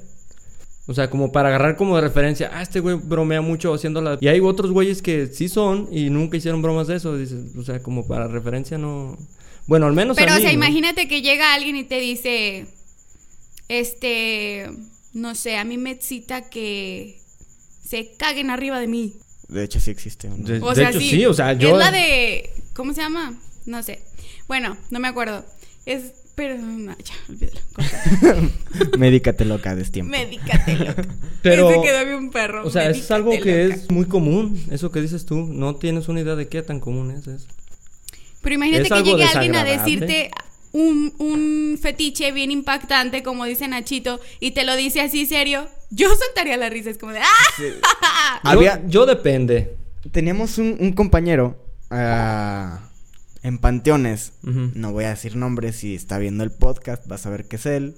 O 0.85 0.93
sea, 0.93 1.09
como 1.09 1.31
para 1.31 1.49
agarrar 1.49 1.75
como 1.75 1.95
de 1.95 2.01
referencia, 2.03 2.51
ah, 2.53 2.61
este 2.61 2.79
güey 2.79 2.95
bromea 2.95 3.41
mucho 3.41 3.73
haciéndola. 3.73 4.19
Y 4.21 4.27
hay 4.27 4.39
otros 4.39 4.69
güeyes 4.71 5.01
que 5.01 5.25
sí 5.25 5.49
son 5.49 5.87
y 5.91 6.11
nunca 6.11 6.37
hicieron 6.37 6.61
bromas 6.61 6.85
de 6.85 6.97
eso. 6.97 7.17
Dices, 7.17 7.55
o 7.57 7.63
sea, 7.63 7.81
como 7.81 8.07
para 8.07 8.27
referencia 8.27 8.77
no. 8.77 9.17
Bueno, 9.65 9.87
al 9.87 9.93
menos. 9.93 10.15
a 10.15 10.21
Pero, 10.21 10.33
o 10.33 10.35
mí, 10.35 10.41
sea, 10.43 10.51
¿no? 10.51 10.57
imagínate 10.57 11.07
que 11.07 11.23
llega 11.23 11.55
alguien 11.55 11.75
y 11.75 11.85
te 11.85 11.99
dice, 11.99 12.67
este, 13.67 14.69
no 15.13 15.33
sé, 15.33 15.57
a 15.57 15.63
mí 15.63 15.79
me 15.79 15.89
excita 15.89 16.49
que 16.51 17.19
se 17.83 18.11
caguen 18.15 18.51
arriba 18.51 18.79
de 18.79 18.85
mí. 18.87 19.13
De 19.47 19.63
hecho, 19.63 19.79
sí 19.79 19.89
existe. 19.89 20.29
De- 20.37 20.59
O 20.61 20.75
sea, 20.75 20.91
hecho, 20.91 20.99
sí. 20.99 21.09
sí, 21.09 21.25
o 21.25 21.33
sea, 21.33 21.53
yo- 21.53 21.69
Es 21.71 21.77
la 21.77 21.89
de, 21.91 22.47
¿cómo 22.75 22.93
se 22.93 23.01
llama? 23.01 23.33
No 23.65 23.81
sé. 23.81 24.03
Bueno, 24.47 24.77
no 24.91 24.99
me 24.99 25.07
acuerdo. 25.07 25.43
Es. 25.87 26.20
Pero 26.35 26.57
no, 26.57 26.95
ya, 26.97 27.13
olvídalo. 27.29 27.59
Médicate 28.97 29.45
loca, 29.45 29.75
des 29.75 29.91
tiempo. 29.91 30.11
Médicate 30.11 30.75
loca. 30.75 31.03
Pero, 31.41 31.69
Ese 31.69 31.81
quedó 31.81 32.05
bien 32.05 32.29
perro. 32.31 32.65
o 32.65 32.69
sea, 32.69 32.89
es 32.89 33.09
algo 33.11 33.31
que 33.31 33.65
loca. 33.65 33.75
es 33.75 33.91
muy 33.91 34.05
común, 34.05 34.63
eso 34.71 34.91
que 34.91 35.01
dices 35.01 35.25
tú. 35.25 35.37
No 35.47 35.75
tienes 35.75 36.07
una 36.07 36.21
idea 36.21 36.35
de 36.35 36.47
qué 36.47 36.61
tan 36.61 36.79
común 36.79 37.11
es 37.11 37.27
eso. 37.27 37.47
Pero 38.41 38.55
imagínate 38.55 38.83
es 38.83 38.89
que 38.89 39.03
llegue 39.03 39.23
alguien 39.25 39.55
a 39.55 39.63
decirte 39.63 40.31
un, 40.71 41.13
un 41.19 41.77
fetiche 41.81 42.31
bien 42.31 42.49
impactante, 42.49 43.23
como 43.23 43.45
dice 43.45 43.67
Nachito, 43.67 44.19
y 44.39 44.51
te 44.51 44.63
lo 44.63 44.75
dice 44.75 45.01
así 45.01 45.25
serio. 45.25 45.67
Yo 45.89 46.07
soltaría 46.15 46.55
la 46.57 46.69
risa. 46.69 46.89
Es 46.89 46.97
como 46.97 47.11
de. 47.11 47.19
¡Ah! 47.19 48.39
Había- 48.43 48.81
Yo, 48.83 48.89
yo 48.89 49.05
depende. 49.05 49.75
Teníamos 50.11 50.57
un, 50.57 50.77
un 50.79 50.93
compañero 50.93 51.57
ah, 51.91 52.89
en 53.43 53.57
Panteones. 53.57 54.33
No 54.43 54.91
voy 54.91 55.05
a 55.05 55.09
decir 55.09 55.35
nombres, 55.35 55.77
si 55.77 55.95
está 55.95 56.17
viendo 56.17 56.43
el 56.43 56.51
podcast, 56.51 57.05
vas 57.07 57.25
a 57.25 57.29
ver 57.29 57.45
que 57.45 57.55
es 57.57 57.65
él. 57.65 57.95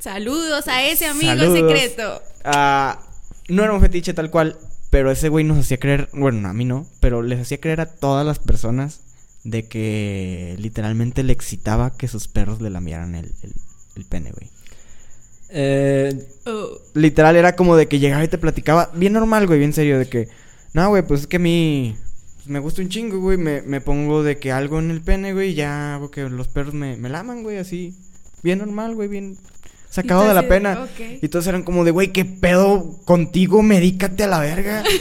Saludos 0.00 0.68
a 0.68 0.84
ese 0.84 1.06
amigo 1.06 1.30
Saludos. 1.36 1.58
secreto. 1.58 2.22
Ah, 2.44 3.02
no 3.48 3.64
era 3.64 3.72
un 3.72 3.80
fetiche 3.80 4.14
tal 4.14 4.30
cual, 4.30 4.56
pero 4.90 5.10
ese 5.10 5.28
güey 5.28 5.44
nos 5.44 5.58
hacía 5.58 5.78
creer, 5.78 6.08
bueno, 6.12 6.48
a 6.48 6.52
mí 6.52 6.64
no, 6.64 6.86
pero 7.00 7.22
les 7.22 7.40
hacía 7.40 7.60
creer 7.60 7.80
a 7.80 7.86
todas 7.86 8.24
las 8.24 8.38
personas 8.38 9.00
de 9.44 9.68
que 9.68 10.54
literalmente 10.58 11.22
le 11.22 11.32
excitaba 11.32 11.96
que 11.96 12.08
sus 12.08 12.28
perros 12.28 12.60
le 12.60 12.70
lamieran 12.70 13.14
el, 13.14 13.26
el, 13.42 13.52
el 13.96 14.04
pene, 14.04 14.32
güey. 14.32 14.50
Eh, 15.48 16.26
Oh. 16.46 16.78
Literal 16.94 17.34
era 17.36 17.56
como 17.56 17.76
de 17.76 17.86
que 17.88 17.98
llegaba 17.98 18.24
y 18.24 18.28
te 18.28 18.38
platicaba, 18.38 18.90
bien 18.94 19.12
normal, 19.12 19.46
güey, 19.46 19.58
bien 19.58 19.72
serio, 19.72 19.98
de 19.98 20.08
que, 20.08 20.28
no, 20.72 20.88
güey, 20.88 21.02
pues 21.02 21.22
es 21.22 21.26
que 21.26 21.36
a 21.36 21.40
mí 21.40 21.96
pues, 22.46 22.52
me 22.52 22.60
gusta 22.60 22.80
un 22.82 22.88
chingo, 22.88 23.18
güey, 23.18 23.36
me, 23.36 23.62
me 23.62 23.80
pongo 23.80 24.22
de 24.22 24.38
que 24.38 24.52
algo 24.52 24.78
en 24.78 24.92
el 24.92 25.00
pene, 25.00 25.32
güey, 25.32 25.50
y 25.50 25.54
ya 25.54 25.96
hago 25.96 26.12
que 26.12 26.28
los 26.28 26.46
perros 26.46 26.74
me, 26.74 26.96
me 26.96 27.08
laman, 27.08 27.42
güey, 27.42 27.58
así, 27.58 27.96
bien 28.42 28.60
normal, 28.60 28.94
güey, 28.94 29.08
bien 29.08 29.36
sacado 29.90 30.28
de 30.28 30.34
la 30.34 30.42
de, 30.42 30.48
pena. 30.48 30.88
Y 31.20 31.26
todos 31.28 31.46
eran 31.48 31.64
como 31.64 31.84
de, 31.84 31.90
güey, 31.90 32.12
¿qué 32.12 32.24
pedo 32.24 32.98
contigo? 33.04 33.62
Medícate 33.62 34.24
a 34.24 34.28
la 34.28 34.40
verga. 34.40 34.84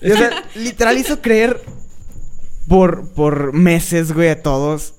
Y, 0.00 0.12
o 0.12 0.16
sea, 0.16 0.44
literal 0.54 0.96
hizo 0.96 1.20
creer 1.20 1.60
por, 2.68 3.08
por 3.14 3.52
meses, 3.52 4.12
güey, 4.12 4.28
a 4.28 4.40
todos 4.44 4.94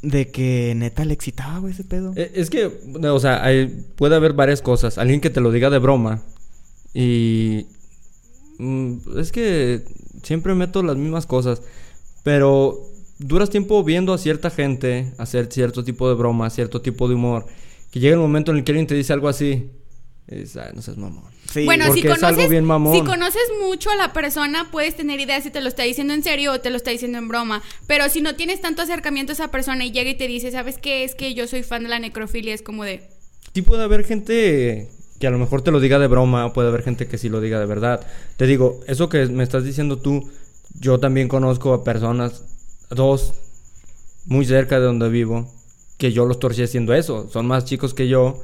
de 0.00 0.30
que 0.30 0.72
neta 0.74 1.04
le 1.04 1.12
excitaba, 1.12 1.58
güey, 1.58 1.74
ese 1.74 1.84
pedo. 1.84 2.14
eh, 2.16 2.32
es 2.34 2.48
que, 2.48 2.64
o 2.64 3.20
sea, 3.20 3.44
hay- 3.44 3.66
puede 3.96 4.16
haber 4.16 4.32
varias 4.32 4.62
cosas. 4.62 4.96
Alguien 4.96 5.20
que 5.20 5.28
te 5.28 5.42
lo 5.42 5.52
diga 5.52 5.68
de 5.68 5.78
broma. 5.78 6.22
Y. 6.94 7.66
mm, 8.58 9.18
es 9.18 9.30
que 9.30 9.84
siempre 10.22 10.54
meto 10.54 10.82
las 10.82 10.96
mismas 10.96 11.26
cosas. 11.26 11.62
Pero 12.22 12.78
duras 13.18 13.50
tiempo 13.50 13.82
viendo 13.84 14.12
a 14.12 14.18
cierta 14.18 14.50
gente 14.50 15.12
hacer 15.18 15.52
cierto 15.52 15.84
tipo 15.84 16.08
de 16.08 16.14
broma, 16.14 16.50
cierto 16.50 16.80
tipo 16.80 17.08
de 17.08 17.14
humor. 17.14 17.46
Que 17.90 18.00
llega 18.00 18.14
el 18.14 18.20
momento 18.20 18.50
en 18.52 18.58
el 18.58 18.64
que 18.64 18.72
alguien 18.72 18.86
te 18.86 18.94
dice 18.94 19.12
algo 19.12 19.28
así. 19.28 19.70
y 20.32 20.36
dices, 20.36 20.58
"Ay, 20.58 20.70
no 20.76 20.80
seas 20.80 20.96
mamón. 20.96 21.24
Sí, 21.52 21.64
bueno, 21.64 21.92
si 21.92 22.06
es 22.06 22.06
conoces, 22.06 22.48
bien 22.48 22.64
mamón. 22.64 22.94
si 22.94 23.02
conoces 23.02 23.42
mucho 23.60 23.90
a 23.90 23.96
la 23.96 24.12
persona, 24.12 24.70
puedes 24.70 24.94
tener 24.94 25.18
idea 25.18 25.40
si 25.40 25.50
te 25.50 25.60
lo 25.60 25.66
está 25.66 25.82
diciendo 25.82 26.14
en 26.14 26.22
serio 26.22 26.52
o 26.52 26.60
te 26.60 26.70
lo 26.70 26.76
está 26.76 26.92
diciendo 26.92 27.18
en 27.18 27.26
broma. 27.26 27.62
Pero 27.88 28.08
si 28.08 28.20
no 28.20 28.36
tienes 28.36 28.60
tanto 28.60 28.82
acercamiento 28.82 29.32
a 29.32 29.34
esa 29.34 29.50
persona 29.50 29.84
y 29.84 29.90
llega 29.90 30.10
y 30.10 30.14
te 30.14 30.28
dice, 30.28 30.52
¿sabes 30.52 30.78
qué? 30.78 31.02
Es 31.02 31.16
que 31.16 31.34
yo 31.34 31.48
soy 31.48 31.64
fan 31.64 31.82
de 31.82 31.88
la 31.88 31.98
necrofilia, 31.98 32.54
es 32.54 32.62
como 32.62 32.84
de. 32.84 33.08
Sí 33.52 33.62
puede 33.62 33.82
haber 33.82 34.04
gente 34.04 34.88
que 35.20 35.26
a 35.26 35.30
lo 35.30 35.38
mejor 35.38 35.60
te 35.60 35.70
lo 35.70 35.80
diga 35.80 35.98
de 35.98 36.06
broma, 36.06 36.52
puede 36.54 36.68
haber 36.68 36.82
gente 36.82 37.06
que 37.06 37.18
sí 37.18 37.28
lo 37.28 37.42
diga 37.42 37.60
de 37.60 37.66
verdad. 37.66 38.00
Te 38.38 38.46
digo, 38.46 38.80
eso 38.86 39.10
que 39.10 39.26
me 39.26 39.44
estás 39.44 39.64
diciendo 39.64 39.98
tú, 39.98 40.30
yo 40.80 40.98
también 40.98 41.28
conozco 41.28 41.74
a 41.74 41.84
personas, 41.84 42.42
dos, 42.88 43.34
muy 44.24 44.46
cerca 44.46 44.80
de 44.80 44.86
donde 44.86 45.10
vivo, 45.10 45.46
que 45.98 46.10
yo 46.12 46.24
los 46.24 46.38
torcí 46.38 46.62
haciendo 46.62 46.94
eso. 46.94 47.28
Son 47.30 47.46
más 47.46 47.66
chicos 47.66 47.92
que 47.92 48.08
yo, 48.08 48.40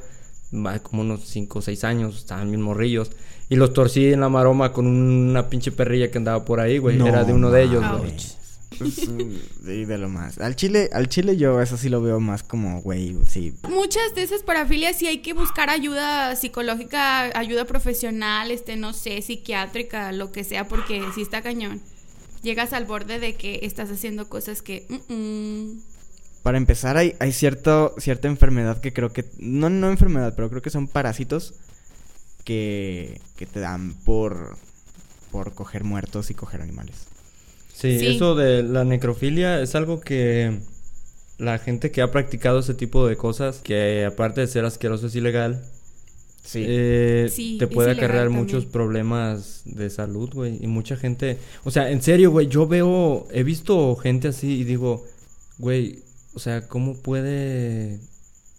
como 0.83 1.01
unos 1.01 1.25
5 1.25 1.59
o 1.59 1.62
6 1.62 1.85
años, 1.85 2.19
estaban 2.19 2.51
bien 2.51 2.61
morrillos. 2.61 3.11
Y 3.49 3.57
los 3.57 3.73
torcí 3.73 4.12
en 4.12 4.21
la 4.21 4.29
maroma 4.29 4.73
con 4.73 4.87
una 4.87 5.49
pinche 5.49 5.73
perrilla 5.73 6.11
que 6.11 6.19
andaba 6.19 6.45
por 6.45 6.61
ahí, 6.61 6.77
güey. 6.77 6.99
No 6.99 7.07
Era 7.07 7.25
de 7.25 7.33
uno 7.33 7.51
de 7.51 7.62
ellos, 7.62 7.83
güey. 7.99 8.12
Pues, 8.79 8.95
sí, 8.95 9.85
de 9.85 9.99
lo 9.99 10.09
más. 10.09 10.39
Al 10.39 10.57
chile, 10.57 10.91
al 10.93 11.09
chile 11.09 11.37
yo 11.37 11.61
eso 11.61 11.77
sí 11.77 11.89
lo 11.89 12.01
veo 12.01 12.21
más 12.21 12.43
como, 12.43 12.81
güey, 12.83 13.17
sí. 13.29 13.55
Muchas 13.69 14.15
de 14.15 14.23
esas 14.23 14.43
parafilias 14.43 14.97
sí 14.97 15.07
hay 15.07 15.19
que 15.19 15.33
buscar 15.33 15.71
ayuda 15.71 16.37
psicológica, 16.37 17.39
ayuda 17.39 17.65
profesional, 17.65 18.51
este, 18.51 18.77
no 18.77 18.93
sé, 18.93 19.21
psiquiátrica, 19.23 20.12
lo 20.12 20.33
que 20.33 20.45
sea, 20.45 20.69
porque 20.69 21.03
sí 21.15 21.23
está 21.23 21.43
cañón. 21.43 21.81
Llegas 22.43 22.73
al 22.73 22.85
borde 22.85 23.19
de 23.19 23.35
que 23.35 23.61
estás 23.62 23.91
haciendo 23.91 24.29
cosas 24.29 24.62
que. 24.62 24.87
mm, 24.89 25.12
mm. 25.12 25.83
Para 26.43 26.59
empezar, 26.59 26.97
hay, 26.97 27.17
hay 27.19 27.33
cierto, 27.33 27.95
cierta 27.99 28.29
enfermedad 28.29 28.81
que 28.81 28.93
creo 28.93 29.12
que. 29.12 29.25
No, 29.39 29.69
no 29.69 29.91
enfermedad, 29.91 30.35
pero 30.37 30.49
creo 30.49 30.62
que 30.62 30.71
son 30.71 30.87
parásitos 30.87 31.55
que, 32.45 33.21
que 33.37 33.47
te 33.47 33.59
dan 33.59 33.95
por, 34.05 34.57
por 35.33 35.55
coger 35.55 35.83
muertos 35.83 36.31
y 36.31 36.35
coger 36.35 36.62
animales. 36.62 37.09
Sí, 37.79 37.99
Sí. 37.99 38.07
eso 38.07 38.35
de 38.35 38.62
la 38.62 38.85
necrofilia 38.85 39.61
es 39.61 39.75
algo 39.75 40.01
que 40.01 40.61
la 41.37 41.59
gente 41.59 41.91
que 41.91 42.01
ha 42.01 42.11
practicado 42.11 42.61
ese 42.61 42.73
tipo 42.73 43.07
de 43.07 43.17
cosas, 43.17 43.59
que 43.62 44.07
aparte 44.07 44.41
de 44.41 44.47
ser 44.47 44.65
asqueroso 44.65 45.09
es 45.09 45.15
ilegal, 45.15 45.62
Sí. 46.43 46.65
eh, 46.67 47.29
Sí, 47.31 47.57
te 47.59 47.67
puede 47.67 47.91
acarrear 47.91 48.25
también. 48.27 48.45
muchos 48.45 48.65
problemas 48.65 49.61
de 49.67 49.91
salud, 49.91 50.31
güey. 50.33 50.57
Y 50.62 50.69
mucha 50.69 50.97
gente, 50.97 51.37
o 51.65 51.71
sea, 51.71 51.91
en 51.91 52.01
serio, 52.01 52.31
güey, 52.31 52.47
yo 52.47 52.67
veo, 52.67 53.27
he 53.31 53.43
visto 53.43 53.95
gente 53.97 54.29
así 54.29 54.61
y 54.61 54.65
digo, 54.65 55.05
güey, 55.59 55.99
o 56.35 56.39
sea, 56.39 56.67
¿cómo 56.69 56.97
puede 56.97 57.99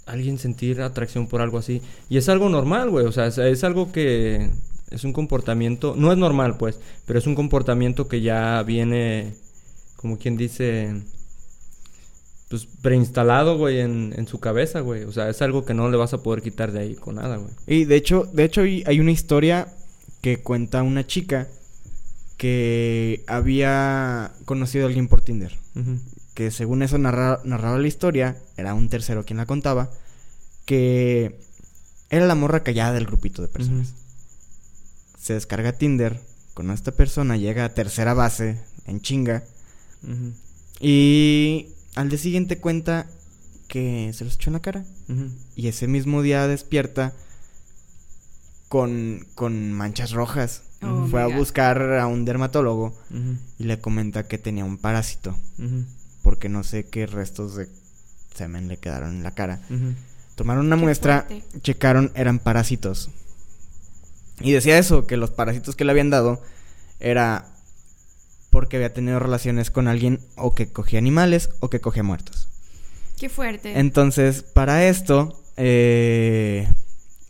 alguien 0.06 0.38
sentir 0.38 0.82
atracción 0.82 1.28
por 1.28 1.42
algo 1.42 1.58
así? 1.58 1.82
Y 2.10 2.18
es 2.18 2.30
algo 2.30 2.50
normal, 2.50 2.90
güey, 2.92 3.06
o 3.08 3.12
sea, 3.12 3.26
es, 3.28 3.38
es 3.40 3.64
algo 3.64 3.92
que 3.92 4.50
es 4.92 5.04
un 5.04 5.14
comportamiento, 5.14 5.96
no 5.98 6.12
es 6.12 6.18
normal, 6.18 6.58
pues, 6.58 6.80
pero 7.06 7.20
es 7.20 7.28
un 7.28 7.36
comportamiento 7.36 8.08
que 8.08 8.22
ya 8.22 8.62
viene, 8.64 9.34
como 9.98 10.18
quien 10.18 10.38
dice, 10.38 10.94
pues 12.50 12.66
preinstalado, 12.82 13.58
güey, 13.58 13.80
en, 13.80 14.14
en 14.16 14.28
su 14.28 14.40
cabeza, 14.40 14.80
güey. 14.80 15.04
O 15.04 15.12
sea, 15.12 15.30
es 15.30 15.42
algo 15.42 15.66
que 15.66 15.74
no 15.74 15.90
le 15.90 15.98
vas 15.98 16.14
a 16.14 16.24
poder 16.24 16.42
quitar 16.42 16.72
de 16.72 16.80
ahí 16.80 16.96
con 16.96 17.16
nada, 17.16 17.38
güey. 17.38 17.52
Y 17.68 17.86
de 17.86 17.96
hecho, 17.98 18.30
de 18.34 18.46
hecho 18.46 18.62
hay 18.62 19.00
una 19.00 19.12
historia 19.12 19.68
que 20.22 20.38
cuenta 20.38 20.84
una 20.84 21.06
chica 21.06 21.48
que 22.38 23.24
había 23.28 24.32
conocido 24.46 24.86
a 24.86 24.88
alguien 24.88 25.08
por 25.08 25.22
Tinder. 25.22 25.54
Que 26.34 26.52
según 26.52 26.84
eso 26.84 26.98
narra- 26.98 27.42
narraba 27.44 27.78
la 27.80 27.88
historia, 27.88 28.38
era 28.58 28.74
un 28.76 28.90
tercero 28.90 29.26
quien 29.26 29.38
la 29.38 29.46
contaba, 29.46 29.90
que 30.66 31.40
era 32.10 32.26
la 32.28 32.36
morra 32.36 32.64
callada 32.64 32.94
del 32.94 33.06
grupito 33.08 33.42
de 33.42 33.48
personas. 33.48 33.94
Se 35.28 35.34
descarga 35.34 35.74
Tinder 35.74 36.22
con 36.54 36.72
esta 36.72 36.94
persona, 36.94 37.36
llega 37.36 37.66
a 37.66 37.74
tercera 37.74 38.14
base 38.14 38.64
en 38.86 39.02
chinga 39.02 39.44
y 40.80 41.68
al 41.96 42.08
día 42.08 42.18
siguiente 42.18 42.60
cuenta 42.60 43.08
que 43.68 44.10
se 44.14 44.24
los 44.24 44.36
echó 44.36 44.52
en 44.52 44.54
la 44.54 44.62
cara. 44.62 44.86
Y 45.54 45.68
ese 45.68 45.86
mismo 45.88 46.22
día 46.22 46.48
despierta 46.48 47.12
con, 48.70 49.28
con 49.36 49.74
manchas 49.74 50.12
rojas. 50.12 50.62
Oh, 50.82 51.08
Fue 51.08 51.22
a 51.22 51.28
buscar 51.28 51.82
a 52.00 52.08
un 52.08 52.24
dermatólogo 52.24 52.98
y 53.60 53.66
le 53.66 53.82
comenta 53.82 54.30
que 54.30 54.38
tenía 54.38 54.64
un 54.64 54.78
parásito. 54.78 55.36
Porque 56.24 56.48
no 56.48 56.64
sé 56.64 56.86
qué 56.86 57.06
restos 57.06 57.56
de 57.56 57.68
semen 58.34 58.70
le 58.70 58.78
quedaron 58.78 59.18
en 59.18 59.24
la 59.24 59.32
cara. 59.32 59.60
Tomaron 60.36 60.68
una 60.68 60.78
Qué 60.78 60.82
muestra, 60.84 61.26
fuerte. 61.28 61.60
checaron, 61.64 62.14
eran 62.16 62.40
parásitos. 62.40 63.10
Y 64.40 64.52
decía 64.52 64.78
eso, 64.78 65.08
que 65.08 65.18
los 65.18 65.32
parásitos 65.32 65.76
que 65.76 65.84
le 65.86 65.92
habían 65.92 66.10
dado 66.10 66.42
era 67.00 67.46
porque 68.50 68.78
había 68.78 68.94
tenido 68.94 69.20
relaciones 69.20 69.72
con 69.72 69.88
alguien 69.88 70.20
o 70.36 70.56
que 70.56 70.68
cogía 70.72 71.00
animales 71.00 71.50
o 71.60 71.70
que 71.70 71.82
cogía 71.82 72.04
muertos. 72.04 72.48
Qué 73.20 73.30
fuerte. 73.30 73.80
Entonces, 73.80 74.44
para 74.44 74.86
esto, 74.88 75.42
eh, 75.58 76.68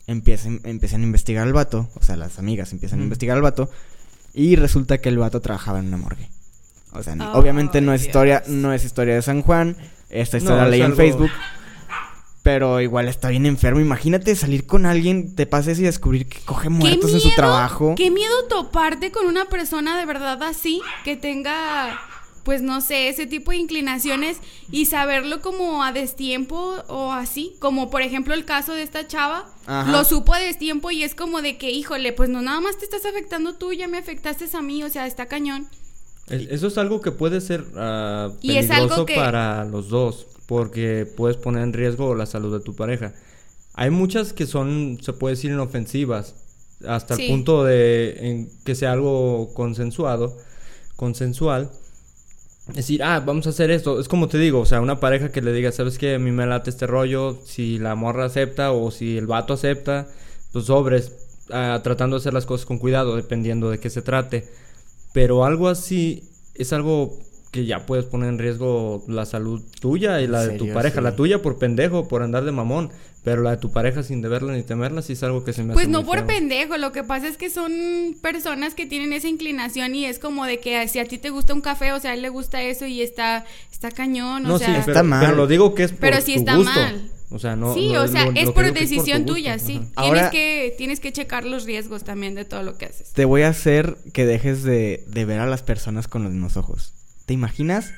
empiezan, 0.06 0.62
empiezan 0.63 1.02
a 1.02 1.04
investigar 1.06 1.43
al 1.48 1.54
vato, 1.54 1.89
o 1.96 2.04
sea, 2.04 2.15
las 2.17 2.39
amigas 2.39 2.72
empiezan 2.72 3.00
a 3.00 3.04
investigar 3.04 3.36
al 3.38 3.41
vato, 3.43 3.70
y 4.34 4.56
resulta 4.56 5.00
que 5.00 5.10
el 5.10 5.17
vato 5.17 5.39
trabajaba 5.41 5.80
en 5.80 5.88
una 5.88 5.98
morgue. 5.98 6.30
O 6.91 7.02
sea, 7.04 7.13
Ay, 7.13 7.28
obviamente 7.34 7.82
no 7.82 7.93
es 7.93 8.02
historia, 8.06 8.43
no 8.48 8.74
es 8.74 8.84
historia 8.86 9.15
de 9.15 9.22
San 9.22 9.41
Juan, 9.41 9.76
esta 10.10 10.38
historia 10.38 10.58
No, 10.58 10.62
la 10.63 10.67
es 10.67 10.72
leí 10.72 10.82
en 10.82 10.86
algo- 10.88 10.98
Facebook, 10.98 11.32
pero 12.47 12.79
igual 12.79 13.10
está 13.10 13.27
bien 13.27 13.45
enfermo. 13.45 13.81
Imagínate 13.81 14.33
salir 14.33 14.65
con 14.65 14.86
alguien, 14.86 15.36
te 15.36 15.45
pases 15.45 15.79
y 15.79 15.83
descubrir 15.83 16.29
que 16.29 16.39
coge 16.45 16.69
muertos 16.69 17.12
en 17.12 17.19
su 17.19 17.36
trabajo. 17.36 17.95
Qué 17.97 18.10
miedo 18.10 18.45
toparte 18.47 19.12
con 19.12 19.27
una 19.27 19.49
persona 19.49 19.99
de 19.99 20.05
verdad 20.05 20.41
así, 20.41 20.81
que 21.03 21.17
tenga, 21.17 21.99
pues 22.45 22.62
no 22.62 22.79
sé, 22.79 23.10
ese 23.10 23.27
tipo 23.27 23.51
de 23.51 23.57
inclinaciones 23.57 24.38
y 24.71 24.86
saberlo 24.86 25.41
como 25.41 25.83
a 25.83 25.91
destiempo 25.91 26.75
o 26.88 27.12
así. 27.12 27.57
Como 27.60 27.89
por 27.89 28.01
ejemplo 28.01 28.33
el 28.33 28.45
caso 28.45 28.71
de 28.71 28.83
esta 28.83 29.05
chava, 29.05 29.53
Ajá. 29.65 29.91
lo 29.91 30.05
supo 30.05 30.33
a 30.33 30.39
destiempo 30.39 30.89
y 30.89 31.03
es 31.03 31.15
como 31.15 31.41
de 31.41 31.57
que, 31.57 31.71
híjole, 31.71 32.13
pues 32.13 32.29
no 32.29 32.41
nada 32.41 32.62
más 32.62 32.77
te 32.77 32.86
estás 32.86 33.05
afectando 33.05 33.55
tú, 33.55 33.73
ya 33.73 33.89
me 33.89 33.97
afectaste 33.97 34.45
a 34.53 34.62
mí, 34.62 34.86
o 34.86 34.89
sea, 34.89 35.05
está 35.05 35.25
cañón. 35.25 35.67
Es- 36.30 36.48
Eso 36.50 36.68
es 36.68 36.78
algo 36.78 37.02
que 37.02 37.12
puede 37.12 37.42
ser 37.42 37.62
Y 38.42 38.58
es 38.58 38.68
peligroso 38.68 38.74
algo 38.94 39.06
que- 39.06 39.16
para 39.16 39.63
los 39.66 39.90
dos, 39.90 40.28
porque 40.46 41.06
puedes 41.16 41.38
poner 41.38 41.63
en 41.63 41.74
riesgo 41.74 42.16
la 42.16 42.26
salud 42.26 42.54
de 42.58 42.63
tu 42.63 42.76
pareja. 42.76 43.13
Hay 43.74 43.90
muchas 43.92 44.34
que 44.34 44.46
son, 44.48 44.98
se 45.02 45.13
puede 45.13 45.36
decir, 45.36 45.52
inofensivas, 45.52 46.36
hasta 46.88 47.16
Sí. 47.16 47.24
el 47.24 47.30
punto 47.32 47.63
de 47.63 48.18
en 48.20 48.50
que 48.66 48.76
sea 48.76 48.92
algo 48.94 49.54
consensuado, 49.54 50.36
consensual. 50.96 51.70
Decir, 52.74 53.02
ah, 53.02 53.22
vamos 53.26 53.48
a 53.48 53.52
hacer 53.52 53.72
esto. 53.72 54.00
Es 54.00 54.10
como 54.10 54.28
te 54.28 54.38
digo, 54.38 54.60
o 54.60 54.66
sea, 54.66 54.82
una 54.82 55.00
pareja 55.00 55.32
que 55.32 55.42
le 55.42 55.54
diga, 55.54 55.72
¿sabes 55.72 55.98
qué? 55.98 56.16
A 56.16 56.20
mí 56.20 56.32
me 56.32 56.46
late 56.46 56.70
este 56.70 56.86
rollo. 56.86 57.40
Si 57.46 57.80
la 57.80 57.96
morra 57.96 58.26
acepta 58.26 58.72
o 58.74 58.92
si 58.92 59.18
el 59.18 59.26
vato 59.28 59.54
acepta, 59.54 60.08
pues 60.52 60.66
sobres. 60.66 61.12
ah, 61.50 61.80
tratando 61.82 62.18
de 62.18 62.20
hacer 62.20 62.34
las 62.34 62.46
cosas 62.46 62.66
con 62.66 62.78
cuidado, 62.78 63.16
dependiendo 63.16 63.70
de 63.70 63.80
qué 63.80 63.90
se 63.90 64.02
trate. 64.02 64.50
Pero 65.17 65.43
algo 65.45 65.67
así 65.67 66.21
es 66.53 66.73
algo 66.73 67.17
que 67.49 67.65
ya 67.65 67.88
puedes 67.88 68.06
poner 68.06 68.30
en 68.30 68.38
riesgo 68.38 69.03
la 69.08 69.25
salud 69.25 69.63
tuya 69.82 70.21
y 70.21 70.27
la 70.27 70.43
¿En 70.43 70.51
de 70.51 70.58
tu 70.60 70.71
pareja. 70.71 70.97
Sí. 70.97 71.03
La 71.03 71.15
tuya 71.15 71.41
por 71.41 71.58
pendejo, 71.58 72.08
por 72.08 72.21
andar 72.21 72.45
de 72.45 72.51
mamón. 72.51 72.91
Pero 73.23 73.41
la 73.41 73.49
de 73.51 73.58
tu 73.58 73.71
pareja 73.71 74.03
sin 74.03 74.21
deberla 74.21 74.53
ni 74.53 74.62
temerla, 74.62 75.01
sí 75.01 75.13
es 75.13 75.23
algo 75.23 75.43
que 75.43 75.53
se 75.53 75.63
me 75.63 75.73
Pues 75.73 75.86
hace 75.86 75.91
no 75.91 75.99
muy 76.01 76.08
por 76.08 76.17
feo. 76.19 76.27
pendejo, 76.27 76.77
lo 76.77 76.91
que 76.91 77.03
pasa 77.03 77.27
es 77.27 77.36
que 77.36 77.49
son 77.49 77.71
personas 78.21 78.75
que 78.75 78.86
tienen 78.86 79.12
esa 79.12 79.27
inclinación 79.27 79.95
y 79.95 80.06
es 80.06 80.19
como 80.19 80.45
de 80.45 80.60
que 80.60 80.88
si 80.88 80.99
a 80.99 81.06
ti 81.06 81.17
te 81.17 81.32
gusta 81.32 81.56
un 81.56 81.62
café, 81.62 81.93
o 81.93 81.99
sea, 81.99 82.12
a 82.12 82.13
él 82.13 82.21
le 82.21 82.30
gusta 82.30 82.62
eso 82.62 82.86
y 82.86 83.01
está, 83.01 83.43
está 83.71 83.89
cañón, 83.89 84.45
o 84.45 84.49
No, 84.49 84.60
sea... 84.60 84.67
sí, 84.84 84.89
Está 84.91 85.01
mal. 85.01 85.25
pero 85.25 85.36
lo 85.36 85.47
digo 85.47 85.73
que 85.73 85.84
es 85.86 85.91
por 85.93 85.99
Pero 86.01 86.21
sí 86.21 86.34
tu 86.36 86.39
está 86.41 86.56
gusto. 86.58 86.71
mal. 86.80 87.01
O 87.30 87.40
sea, 87.40 87.56
no. 87.58 87.74
sí, 87.74 87.90
no- 87.92 88.04
o 88.04 88.08
sea, 88.08 88.26
lo- 88.26 88.32
es 88.32 88.46
lo 88.46 88.54
por 88.54 88.68
tu 88.68 88.74
decisión 88.74 89.26
tuya, 89.26 89.60
sí. 89.60 89.82
Ahora- 89.96 90.30
Tienes 90.30 90.32
que 90.32 90.76
tienes 90.78 91.00
que 91.02 91.12
checar 91.12 91.44
los 91.46 91.66
riesgos 91.66 92.04
también 92.04 92.36
de 92.36 92.46
todo 92.46 92.63
lo 92.63 92.78
que 92.78 92.86
haces. 92.86 93.12
Te 93.12 93.26
voy 93.26 93.42
a 93.42 93.50
hacer 93.50 93.98
que 94.13 94.26
dejes 94.26 94.63
de, 94.63 95.04
de 95.08 95.26
ver 95.26 95.40
a 95.40 95.46
las 95.46 95.62
personas 95.63 96.08
con 96.08 96.24
los 96.24 96.32
mismos 96.32 96.56
ojos. 96.56 96.94
¿Te 97.26 97.34
imaginas 97.34 97.92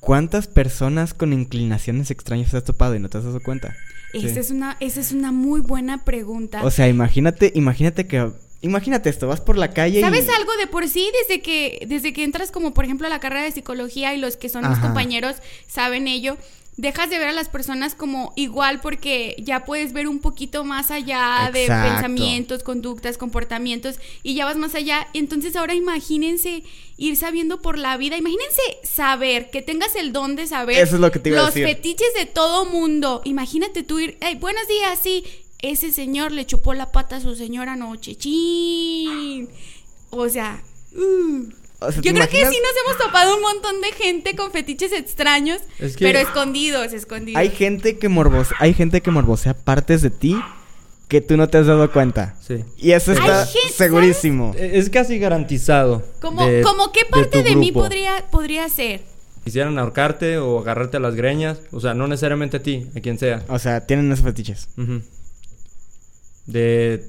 cuántas 0.00 0.46
personas 0.48 1.14
con 1.14 1.32
inclinaciones 1.32 2.10
extrañas 2.10 2.52
has 2.54 2.64
topado 2.64 2.94
y 2.94 2.98
no 3.00 3.08
te 3.08 3.18
has 3.18 3.24
dado 3.24 3.40
cuenta? 3.40 3.74
Esa 4.12 4.28
Sí. 4.28 4.38
es 4.40 4.50
una 4.50 4.76
esa 4.80 5.00
es 5.00 5.12
una 5.12 5.32
muy 5.32 5.60
buena 5.60 6.04
pregunta. 6.04 6.62
O 6.64 6.70
sea, 6.70 6.88
imagínate, 6.88 7.52
imagínate 7.54 8.06
que... 8.06 8.30
Imagínate 8.64 9.10
esto, 9.10 9.26
vas 9.26 9.40
por 9.40 9.58
la 9.58 9.70
calle 9.72 10.00
¿Sabes 10.00 10.24
y... 10.26 10.30
algo 10.30 10.52
de 10.56 10.68
por 10.68 10.86
sí 10.88 11.10
desde 11.20 11.42
que 11.42 11.84
desde 11.88 12.12
que 12.12 12.22
entras 12.22 12.52
como 12.52 12.72
por 12.72 12.84
ejemplo 12.84 13.08
a 13.08 13.10
la 13.10 13.18
carrera 13.18 13.42
de 13.42 13.50
psicología 13.50 14.14
y 14.14 14.18
los 14.18 14.36
que 14.36 14.48
son 14.48 14.68
mis 14.68 14.78
compañeros 14.78 15.34
saben 15.66 16.06
ello? 16.06 16.36
Dejas 16.78 17.10
de 17.10 17.18
ver 17.18 17.28
a 17.28 17.32
las 17.32 17.50
personas 17.50 17.94
como 17.94 18.32
igual 18.34 18.80
porque 18.80 19.36
ya 19.38 19.66
puedes 19.66 19.92
ver 19.92 20.08
un 20.08 20.20
poquito 20.20 20.64
más 20.64 20.90
allá 20.90 21.50
de 21.52 21.66
pensamientos, 21.66 22.62
conductas, 22.62 23.18
comportamientos 23.18 24.00
y 24.22 24.34
ya 24.34 24.46
vas 24.46 24.56
más 24.56 24.74
allá. 24.74 25.06
Entonces 25.12 25.54
ahora 25.54 25.74
imagínense 25.74 26.62
ir 26.96 27.16
sabiendo 27.16 27.60
por 27.60 27.76
la 27.76 27.98
vida, 27.98 28.16
imagínense 28.16 28.62
saber, 28.84 29.50
que 29.50 29.60
tengas 29.60 29.94
el 29.96 30.14
don 30.14 30.34
de 30.34 30.46
saber 30.46 30.78
Eso 30.82 30.94
es 30.94 31.00
lo 31.02 31.10
que 31.10 31.18
te 31.18 31.28
iba 31.28 31.40
a 31.40 31.44
los 31.44 31.54
decir. 31.54 31.68
fetiches 31.68 32.14
de 32.14 32.24
todo 32.24 32.64
mundo. 32.64 33.20
Imagínate 33.24 33.82
tú 33.82 33.98
ir, 34.00 34.16
"Ay, 34.22 34.36
buenos 34.36 34.66
días, 34.66 34.98
sí, 35.02 35.24
ese 35.60 35.92
señor 35.92 36.32
le 36.32 36.46
chupó 36.46 36.72
la 36.72 36.90
pata 36.90 37.16
a 37.16 37.20
su 37.20 37.34
señora 37.36 37.74
anoche. 37.74 38.16
¡Chin! 38.16 39.48
O 40.10 40.26
sea, 40.28 40.62
uh. 40.96 41.52
O 41.86 41.92
sea, 41.92 42.00
¿te 42.02 42.08
yo 42.08 42.14
creo 42.14 42.28
que 42.28 42.36
sí 42.36 42.42
nos 42.60 42.84
hemos 42.84 42.98
topado 42.98 43.36
un 43.36 43.42
montón 43.42 43.80
de 43.80 43.92
gente 43.92 44.34
con 44.36 44.50
fetiches 44.52 44.92
extraños, 44.92 45.60
Es 45.78 45.96
que- 45.96 46.04
pero 46.06 46.18
escondidos, 46.18 46.92
escondidos. 46.92 47.38
Hay 47.40 47.50
gente 47.50 47.98
que 47.98 48.08
morbosea, 48.08 48.56
hay 48.60 48.74
gente 48.74 49.00
que 49.00 49.10
morbosea 49.10 49.54
partes 49.54 50.02
de 50.02 50.10
ti 50.10 50.36
que 51.08 51.20
tú 51.20 51.36
no 51.36 51.48
te 51.48 51.58
has 51.58 51.66
dado 51.66 51.90
cuenta. 51.92 52.36
Sí. 52.40 52.64
Y 52.78 52.92
eso 52.92 53.12
está 53.12 53.44
gente, 53.46 53.72
segurísimo. 53.74 54.54
Eh, 54.56 54.72
Es 54.74 54.88
casi 54.88 55.18
garantizado. 55.18 56.02
como, 56.20 56.46
de- 56.46 56.62
como 56.62 56.90
qué 56.92 57.00
de 57.04 57.10
parte 57.10 57.42
de, 57.42 57.54
mí 57.56 57.70
podría, 57.72 58.24
podría 58.30 58.68
ser. 58.68 59.02
Quisieran 59.44 59.78
ahorcarte 59.78 60.38
o 60.38 60.60
agarrarte 60.60 60.96
a 60.96 61.00
las 61.00 61.14
greñas. 61.14 61.58
O 61.72 61.80
sea, 61.80 61.92
no 61.94 62.06
necesariamente 62.06 62.58
a 62.58 62.62
ti, 62.62 62.86
a 62.96 63.00
quien 63.00 63.18
sea. 63.18 63.44
O 63.48 63.58
sea, 63.58 63.84
tienen 63.86 64.10
esos 64.12 64.24
fetiches. 64.24 64.68
De 66.46 67.04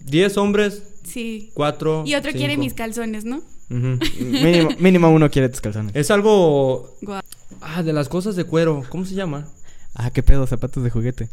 10 0.00 0.36
hombres, 0.36 0.82
Sí. 1.04 1.50
4. 1.54 2.04
Y 2.06 2.14
otro 2.14 2.32
quiere 2.32 2.56
mis 2.56 2.74
calzones, 2.74 3.24
¿no? 3.24 3.42
Mínimo, 4.18 4.70
mínimo 4.78 5.10
uno 5.10 5.30
quiere 5.30 5.48
tus 5.48 5.60
calzones. 5.60 5.94
Es 5.94 6.10
algo. 6.10 6.96
Guau. 7.02 7.22
Ah, 7.60 7.82
de 7.82 7.92
las 7.92 8.08
cosas 8.08 8.36
de 8.36 8.44
cuero. 8.44 8.82
¿Cómo 8.88 9.04
se 9.04 9.14
llama? 9.14 9.46
Ah, 9.94 10.10
qué 10.10 10.22
pedo, 10.22 10.46
zapatos 10.46 10.82
de 10.82 10.90
juguete. 10.90 11.28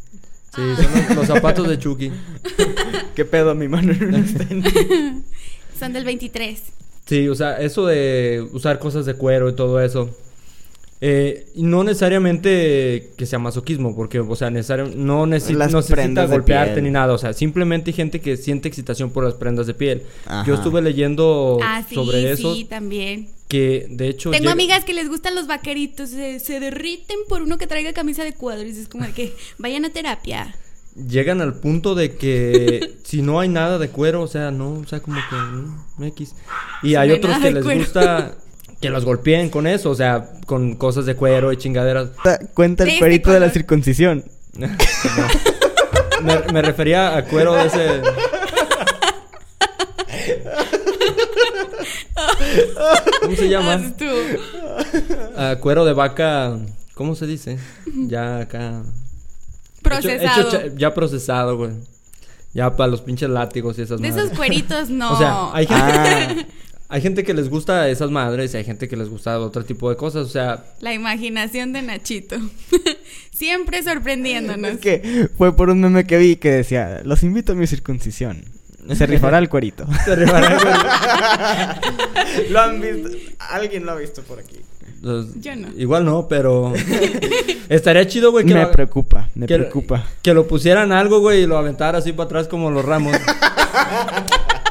Sí, 0.56 0.62
son 0.76 0.92
los, 0.94 1.16
los 1.16 1.28
zapatos 1.28 1.68
de 1.68 1.78
Chucky. 1.78 2.12
Qué 3.16 3.26
pedo, 3.26 3.54
mi 3.54 3.68
mano 3.68 3.92
en 3.92 4.16
un 4.16 4.16
stand. 4.28 5.24
Son 5.78 5.94
del 5.94 6.06
23. 6.06 6.62
Sí, 7.06 7.28
o 7.28 7.36
sea, 7.36 7.60
eso 7.60 7.86
de 7.86 8.48
usar 8.54 8.80
cosas 8.80 9.06
de 9.06 9.14
cuero 9.16 9.50
y 9.50 9.56
todo 9.56 9.82
eso. 9.82 10.16
Eh, 11.00 11.48
y 11.54 11.62
no 11.64 11.84
necesariamente 11.84 13.12
que 13.18 13.26
sea 13.26 13.38
masoquismo, 13.40 13.96
porque, 13.96 14.20
o 14.20 14.36
sea, 14.36 14.50
necesario, 14.50 14.90
no, 14.96 15.26
necesi- 15.28 15.54
Las 15.56 15.72
no 15.72 15.80
necesita 15.82 16.26
golpearte 16.26 16.82
ni 16.82 16.90
nada. 16.90 17.14
O 17.14 17.18
sea, 17.18 17.34
simplemente 17.34 17.92
hay 17.92 17.96
gente 17.96 18.20
que 18.20 18.36
siente 18.38 18.68
excitación 18.68 19.12
por 19.12 19.24
las 19.24 19.36
prendas 19.36 19.68
de 19.68 19.74
piel. 19.76 20.04
Ajá. 20.26 20.44
Yo 20.48 20.56
estuve 20.56 20.82
leyendo 20.82 21.60
Ah, 21.62 21.84
sí, 21.88 21.96
sobre 21.96 22.32
eso, 22.32 22.54
sí, 22.56 22.66
también. 22.66 23.30
que 23.48 23.86
de 23.92 24.08
hecho... 24.10 24.32
Tengo 24.32 24.44
llega- 24.46 24.52
amigas 24.54 24.86
que 24.86 24.94
les 24.94 25.08
gustan 25.08 25.36
los 25.36 25.46
vaqueritos, 25.48 26.10
se, 26.10 26.40
se 26.40 26.60
derriten 26.60 27.18
por 27.30 27.44
uno 27.44 27.58
que 27.60 27.68
traiga 27.68 27.94
camisa 27.94 28.24
de 28.24 28.34
cuadros. 28.34 28.72
Es 28.72 28.88
como 28.88 29.06
de 29.06 29.12
que 29.14 29.36
vayan 29.60 29.86
a 29.86 29.92
terapia. 29.92 30.56
llegan 31.08 31.42
al 31.42 31.54
punto 31.60 31.94
de 31.94 32.16
que 32.16 32.96
si 33.04 33.22
no 33.22 33.40
hay 33.40 33.50
nada 33.50 33.78
de 33.78 33.90
cuero, 33.90 34.24
o 34.24 34.28
sea, 34.28 34.50
no, 34.50 34.74
o 34.74 34.86
sea, 34.88 35.00
como 35.00 35.20
que 35.30 35.36
mm, 35.36 36.04
X. 36.06 36.34
Y 36.82 36.90
Si 36.90 36.96
hay 36.96 37.08
no 37.10 37.14
hay 37.14 37.20
otros 37.20 37.38
que 37.38 37.52
les 37.52 37.64
cuero. 37.64 37.80
gusta 37.82 38.36
que 38.82 38.90
los 38.90 39.06
golpeen 39.06 39.50
con 39.50 39.66
eso, 39.68 39.90
o 39.90 39.96
sea, 39.96 40.30
con 40.46 40.76
cosas 40.76 41.06
de 41.06 41.16
cuero 41.16 41.52
y 41.52 41.58
chingaderas. 41.58 42.10
Ta- 42.24 42.40
Cuenta 42.54 42.84
el 42.84 42.98
cuerito 43.00 43.32
de 43.32 43.40
la 43.40 43.50
circuncisión. 43.50 44.24
me, 46.22 46.40
me 46.54 46.62
refería 46.62 47.16
a 47.18 47.24
cuero 47.26 47.54
de 47.56 47.66
ese. 47.68 48.02
¿Cómo 53.22 53.36
se 53.36 53.50
llama? 53.50 53.82
A 55.36 55.56
cuero 55.58 55.86
de 55.86 55.94
vaca. 55.94 56.58
¿Cómo 56.94 57.16
se 57.16 57.28
dice? 57.28 57.60
Ya 58.08 58.40
acá. 58.40 58.82
Procesado. 59.82 60.48
Hecho- 60.48 60.76
ya 60.78 60.94
procesado, 60.94 61.58
güey. 61.58 61.72
Ya 62.54 62.76
para 62.76 62.90
los 62.90 63.02
pinches 63.02 63.30
látigos 63.30 63.78
y 63.78 63.84
esas 63.84 64.02
de 64.02 64.10
madres. 64.10 64.26
esos 64.26 64.38
cueritos, 64.38 64.90
no. 64.90 65.14
O 65.14 65.18
sea, 65.18 65.50
hay 65.54 65.68
gente, 65.68 65.84
Ah, 65.84 66.36
hay 66.90 67.02
gente 67.02 67.24
que 67.24 67.34
les 67.34 67.50
gusta 67.50 67.90
esas 67.90 68.12
madres 68.12 68.54
y 68.54 68.58
hay 68.58 68.64
gente 68.64 68.88
que 68.88 68.96
les 68.96 69.10
gusta 69.10 69.40
otro 69.40 69.66
tipo 69.66 69.90
de 69.90 69.96
cosas. 69.98 70.26
O 70.26 70.30
sea, 70.30 70.64
La 70.80 70.94
imaginación 70.94 71.74
de 71.74 71.82
Nachito. 71.82 72.38
Siempre 73.32 73.84
sorprendiéndonos. 73.84 74.72
es 74.72 74.78
que 74.80 75.30
fue 75.38 75.56
por 75.56 75.70
un 75.70 75.82
meme 75.82 76.06
que 76.06 76.18
vi 76.18 76.38
que 76.38 76.52
decía, 76.52 77.02
los 77.04 77.24
invito 77.24 77.52
a 77.52 77.56
mi 77.56 77.68
circuncisión. 77.68 78.44
Se 78.96 79.06
rifará 79.06 79.38
el 79.38 79.50
cuerito. 79.50 79.86
se 80.06 80.16
refará, 80.16 80.58
güey. 80.58 82.50
lo 82.52 82.60
han 82.62 82.80
visto. 82.82 83.10
Alguien 83.40 83.86
lo 83.86 83.92
ha 83.92 83.96
visto 83.96 84.24
por 84.24 84.40
aquí. 84.40 84.56
Los- 85.02 85.40
Yo 85.42 85.56
no. 85.56 85.68
Igual 85.78 86.06
no, 86.06 86.28
pero 86.30 86.74
estaría 87.70 88.08
chido, 88.08 88.32
güey, 88.32 88.46
que, 88.46 88.54
Me 88.54 88.62
lo, 88.64 88.72
preocupa, 88.72 89.30
me 89.36 89.46
que, 89.46 89.56
preocupa. 89.58 90.06
que 90.24 90.34
lo 90.34 90.48
pusieran 90.48 90.92
algo, 90.94 91.20
güey, 91.20 91.44
y 91.44 91.48
lo 91.48 91.58
aventara 91.58 91.98
así 92.00 92.14
para 92.14 92.26
atrás 92.26 92.48
como 92.48 92.72
los 92.72 92.84
ramos. 92.86 93.14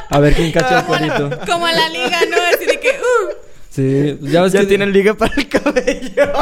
A 0.09 0.19
ver 0.19 0.33
quién 0.33 0.51
cacha 0.51 0.79
el 0.79 0.85
cuerito. 0.85 1.29
Como 1.45 1.67
la 1.67 1.89
liga, 1.89 2.19
¿no? 2.29 2.37
Así 2.53 2.65
de 2.65 2.79
que, 2.79 2.89
uh. 2.89 3.33
Sí, 3.69 4.17
ya 4.31 4.41
ves 4.41 4.53
Ya 4.53 4.61
que 4.61 4.67
tienen 4.67 4.91
liga 4.91 5.13
para 5.13 5.33
el 5.35 5.47
cabello. 5.49 6.33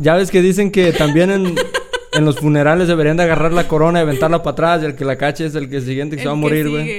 ya- 0.00 0.14
ves 0.14 0.30
que 0.30 0.42
dicen 0.42 0.70
que 0.72 0.92
también 0.92 1.30
en, 1.30 1.54
en 2.14 2.24
los 2.24 2.38
funerales 2.40 2.88
deberían 2.88 3.16
de 3.16 3.22
agarrar 3.24 3.52
la 3.52 3.68
corona 3.68 4.00
y 4.00 4.02
aventarla 4.02 4.42
para 4.42 4.52
atrás 4.52 4.82
y 4.82 4.86
el 4.86 4.96
que 4.96 5.04
la 5.04 5.16
cache 5.16 5.46
es 5.46 5.54
el 5.54 5.68
que 5.68 5.80
siguiente 5.80 6.16
que 6.16 6.22
se 6.22 6.26
va 6.28 6.32
a 6.32 6.36
morir, 6.36 6.68
güey. 6.68 6.98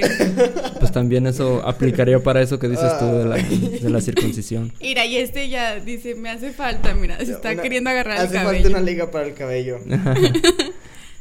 Pues 0.78 0.92
también 0.92 1.26
eso 1.26 1.60
aplicaría 1.66 2.20
para 2.22 2.40
eso 2.40 2.58
que 2.58 2.68
dices 2.68 2.98
tú 2.98 3.04
de 3.06 3.24
la, 3.26 3.36
de 3.36 3.90
la 3.90 4.00
circuncisión. 4.00 4.72
Mira, 4.80 5.04
y 5.04 5.16
este 5.18 5.48
ya 5.50 5.78
dice, 5.80 6.14
me 6.14 6.30
hace 6.30 6.52
falta, 6.52 6.94
mira, 6.94 7.18
se 7.18 7.32
está 7.32 7.52
Una- 7.52 7.62
queriendo 7.62 7.90
agarrar 7.90 8.16
el 8.18 8.22
Hace 8.26 8.34
cabello. 8.36 8.62
falta 8.62 8.78
una 8.78 8.80
liga 8.90 9.10
para 9.10 9.26
el 9.26 9.34
cabello. 9.34 9.78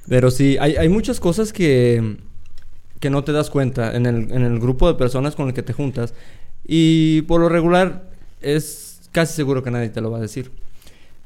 Pero 0.07 0.31
sí, 0.31 0.57
hay, 0.59 0.75
hay 0.77 0.89
muchas 0.89 1.19
cosas 1.19 1.51
que, 1.53 2.17
que 2.99 3.09
no 3.09 3.23
te 3.23 3.31
das 3.31 3.49
cuenta 3.49 3.95
en 3.95 4.05
el, 4.05 4.31
en 4.31 4.43
el 4.43 4.59
grupo 4.59 4.87
de 4.87 4.93
personas 4.95 5.35
con 5.35 5.47
el 5.47 5.53
que 5.53 5.63
te 5.63 5.73
juntas. 5.73 6.13
Y 6.65 7.21
por 7.23 7.41
lo 7.41 7.49
regular 7.49 8.09
es 8.41 9.01
casi 9.11 9.33
seguro 9.33 9.63
que 9.63 9.71
nadie 9.71 9.89
te 9.89 10.01
lo 10.01 10.11
va 10.11 10.17
a 10.17 10.21
decir. 10.21 10.51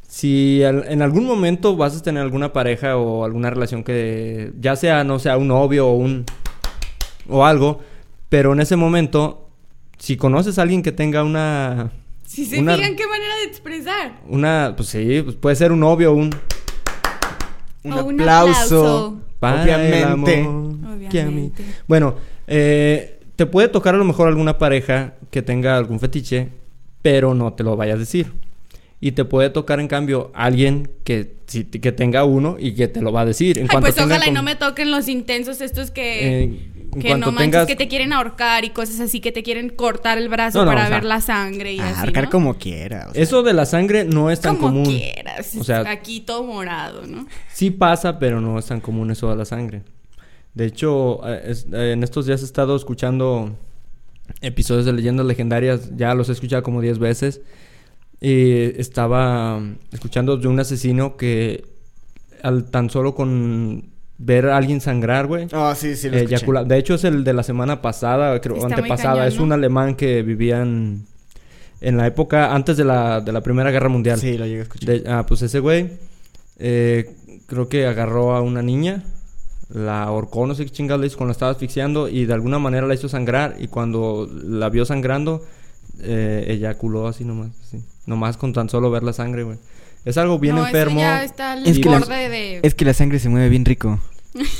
Si 0.08 0.64
al- 0.64 0.86
en 0.88 1.02
algún 1.02 1.26
momento 1.26 1.76
vas 1.76 1.98
a 1.98 2.04
tener 2.04 2.22
alguna 2.22 2.54
pareja 2.54 2.98
o 2.98 3.26
alguna 3.26 3.50
relación 3.50 3.84
que 3.84 4.54
ya 4.60 4.76
sea, 4.76 5.04
no 5.04 5.18
sea 5.20 5.38
un 5.38 5.48
novio 5.48 5.88
o 5.88 5.94
un... 5.96 6.26
o 7.28 7.46
algo, 7.46 7.80
pero 8.30 8.54
en 8.54 8.60
ese 8.62 8.76
momento, 8.76 9.50
si 9.98 10.16
conoces 10.18 10.60
a 10.60 10.62
alguien 10.62 10.84
que 10.84 10.92
tenga 10.92 11.24
una... 11.24 11.92
Si 12.26 12.46
se 12.46 12.60
una- 12.60 12.76
fijan 12.76 12.96
qué 12.96 13.08
manera 13.08 13.36
de 13.38 13.44
expresar. 13.46 14.20
Una, 14.28 14.74
pues 14.78 14.90
sí, 14.90 15.22
pues 15.24 15.36
puede 15.36 15.56
ser 15.56 15.72
un 15.72 15.80
novio 15.80 16.12
o 16.12 16.16
un... 16.16 16.30
Un, 17.84 17.94
O 17.94 18.06
un 18.06 18.22
aplauso. 18.22 18.54
aplauso. 18.54 19.18
Para 19.40 19.64
Obviamente. 19.64 20.40
el 20.40 20.44
amor 20.48 20.83
que 21.10 21.22
a 21.22 21.26
mí. 21.26 21.52
Bueno, 21.88 22.16
eh, 22.48 23.20
te 23.36 23.46
puede 23.46 23.68
tocar 23.68 23.96
a 23.96 23.98
lo 23.98 24.06
mejor 24.06 24.28
alguna 24.28 24.58
pareja 24.58 25.14
que 25.32 25.42
tenga 25.42 25.76
algún 25.78 26.00
fetiche, 26.00 26.50
pero 27.02 27.34
no 27.34 27.54
te 27.54 27.64
lo 27.64 27.76
vayas 27.76 27.96
a 27.96 28.00
decir. 28.00 28.32
Y 29.02 29.12
te 29.12 29.26
puede 29.26 29.50
tocar, 29.50 29.82
en 29.82 29.90
cambio, 29.90 30.32
alguien 30.34 30.90
que, 31.04 31.34
que 31.82 31.92
tenga 31.92 32.24
uno 32.24 32.56
y 32.58 32.74
que 32.74 32.88
te 32.88 33.02
lo 33.02 33.12
va 33.12 33.22
a 33.22 33.26
decir. 33.26 33.58
En 33.58 33.64
Ay, 33.66 33.68
cuanto 33.70 33.86
pues 33.88 33.96
tenga 33.96 34.16
ojalá 34.16 34.28
y 34.30 34.32
no 34.34 34.44
me 34.44 34.56
toquen 34.56 34.92
los 34.92 35.10
intensos 35.10 35.60
estos 35.60 35.92
que... 35.92 36.44
eh, 36.44 36.44
en 36.94 37.02
que 37.02 37.10
no 37.18 37.32
manches, 37.32 37.38
tengas- 37.52 37.66
que 37.68 37.76
te 37.76 37.88
quieren 37.88 38.14
ahorcar 38.14 38.64
y 38.66 38.70
cosas 38.70 39.00
así, 39.00 39.20
que 39.20 39.32
te 39.34 39.42
quieren 39.44 39.70
cortar 39.70 40.20
el 40.20 40.30
brazo 40.30 40.60
No, 40.60 40.66
no, 40.66 40.72
para 40.72 40.84
o 40.84 40.88
sea, 40.88 40.96
ver 40.98 41.06
la 41.06 41.20
sangre 41.22 41.74
y 41.74 41.80
así, 41.80 42.12
¿no? 42.14 42.30
como 42.30 42.54
quiera. 42.54 43.08
o 43.10 43.14
sea. 43.14 43.24
Eso 43.24 43.42
de 43.44 43.54
la 43.54 43.66
sangre 43.66 44.06
no 44.06 44.30
es 44.30 44.40
tan 44.40 44.56
Como 44.58 44.68
común. 44.84 44.86
quieras. 44.86 45.56
O 45.60 45.64
sea- 45.66 45.84
aquí 45.90 46.22
todo 46.22 46.44
morado, 46.44 47.06
¿no? 47.08 47.26
Sí 47.52 47.72
pasa, 47.72 48.20
pero 48.20 48.40
no 48.40 48.58
es 48.60 48.68
tan 48.68 48.80
común 48.80 49.10
eso 49.12 49.30
de 49.32 49.36
la 49.36 49.44
sangre. 49.46 49.82
De 50.54 50.66
hecho, 50.66 51.28
eh, 51.28 51.42
es- 51.48 51.68
eh, 51.74 51.92
en 51.94 52.04
estos 52.04 52.26
días 52.26 52.42
he 52.42 52.46
estado 52.46 52.76
escuchando 52.76 53.56
episodios 54.42 54.86
de 54.86 54.94
leyendas 54.94 55.26
legendarias, 55.26 55.92
ya 55.96 56.14
los 56.14 56.30
he 56.30 56.34
escuchado 56.34 56.64
como 56.64 56.82
10 56.82 57.00
veces. 57.00 57.42
Y 58.22 58.80
estaba 58.80 59.62
escuchando 59.92 60.38
de 60.38 60.48
un 60.48 60.60
asesino 60.60 61.18
que 61.18 61.66
al 62.42 62.66
tan 62.66 62.90
solo 62.90 63.16
con 63.16 63.86
ver 64.18 64.48
a 64.48 64.56
alguien 64.58 64.80
sangrar, 64.80 65.28
güey. 65.28 65.48
Oh, 65.54 65.74
sí, 65.76 65.96
sí, 65.96 66.10
lo 66.10 66.16
escuché. 66.18 66.36
eyacula- 66.46 66.64
De 66.64 66.78
hecho, 66.78 66.94
es 66.94 67.04
el 67.04 67.24
de 67.26 67.34
la 67.34 67.44
semana 67.44 67.82
pasada, 67.82 68.40
creo, 68.40 68.56
Está 68.56 68.68
antepasada. 68.76 69.16
cañón, 69.16 69.28
es 69.28 69.40
un 69.40 69.52
alemán 69.52 69.96
que 69.96 70.22
vivía 70.22 70.62
en, 70.62 71.06
en 71.82 71.98
la 71.98 72.08
época 72.08 72.54
antes 72.54 72.78
de 72.78 72.86
la, 72.86 73.20
de 73.20 73.32
la 73.34 73.42
Primera 73.42 73.72
Guerra 73.72 73.90
Mundial. 73.90 74.20
Sí, 74.20 74.38
lo 74.38 74.46
llegué 74.46 74.60
a 74.60 74.64
escuchar. 74.64 74.88
De- 74.90 75.04
ah, 75.10 75.26
pues 75.26 75.42
ese 75.42 75.60
güey, 75.60 75.90
eh, 76.60 77.14
creo 77.48 77.68
que 77.68 77.86
agarró 77.88 78.36
a 78.36 78.42
una 78.42 78.62
niña, 78.62 79.04
la 79.74 80.04
ahorcó, 80.04 80.46
no 80.48 80.56
sé 80.56 80.66
qué 80.66 80.72
chingados 80.72 81.02
le 81.02 81.08
hizo 81.08 81.18
cuando 81.18 81.30
la 81.30 81.34
estaba 81.34 81.52
asfixiando 81.52 82.08
y 82.08 82.26
de 82.26 82.34
alguna 82.34 82.60
manera 82.60 82.86
la 82.88 82.94
hizo 82.94 83.10
sangrar 83.10 83.56
y 83.60 83.68
cuando 83.68 84.30
la 84.44 84.70
vio 84.70 84.86
sangrando, 84.86 85.44
eh, 86.02 86.46
eyaculó 86.48 87.08
así 87.08 87.26
nomás, 87.26 87.50
así, 87.66 87.84
nomás 88.06 88.38
con 88.38 88.54
tan 88.54 88.70
solo 88.70 88.92
ver 88.92 89.04
la 89.04 89.14
sangre, 89.14 89.44
güey. 89.44 89.58
Es 90.06 90.18
algo 90.18 90.38
bien 90.38 90.56
no, 90.56 90.66
enfermo. 90.66 91.00
Eso 91.00 91.08
ya 91.10 91.24
está 91.24 91.52
al 91.54 91.66
Es 91.66 91.80
que 91.80 91.90
las- 91.90 92.02
borde 92.02 92.30
de... 92.30 92.60
Es 92.62 92.76
que 92.76 92.86
la 92.86 92.94
sangre 92.94 93.20
se 93.20 93.30
mueve 93.30 93.50
bien 93.50 93.66
rico. 93.66 94.00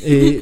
y- 0.06 0.42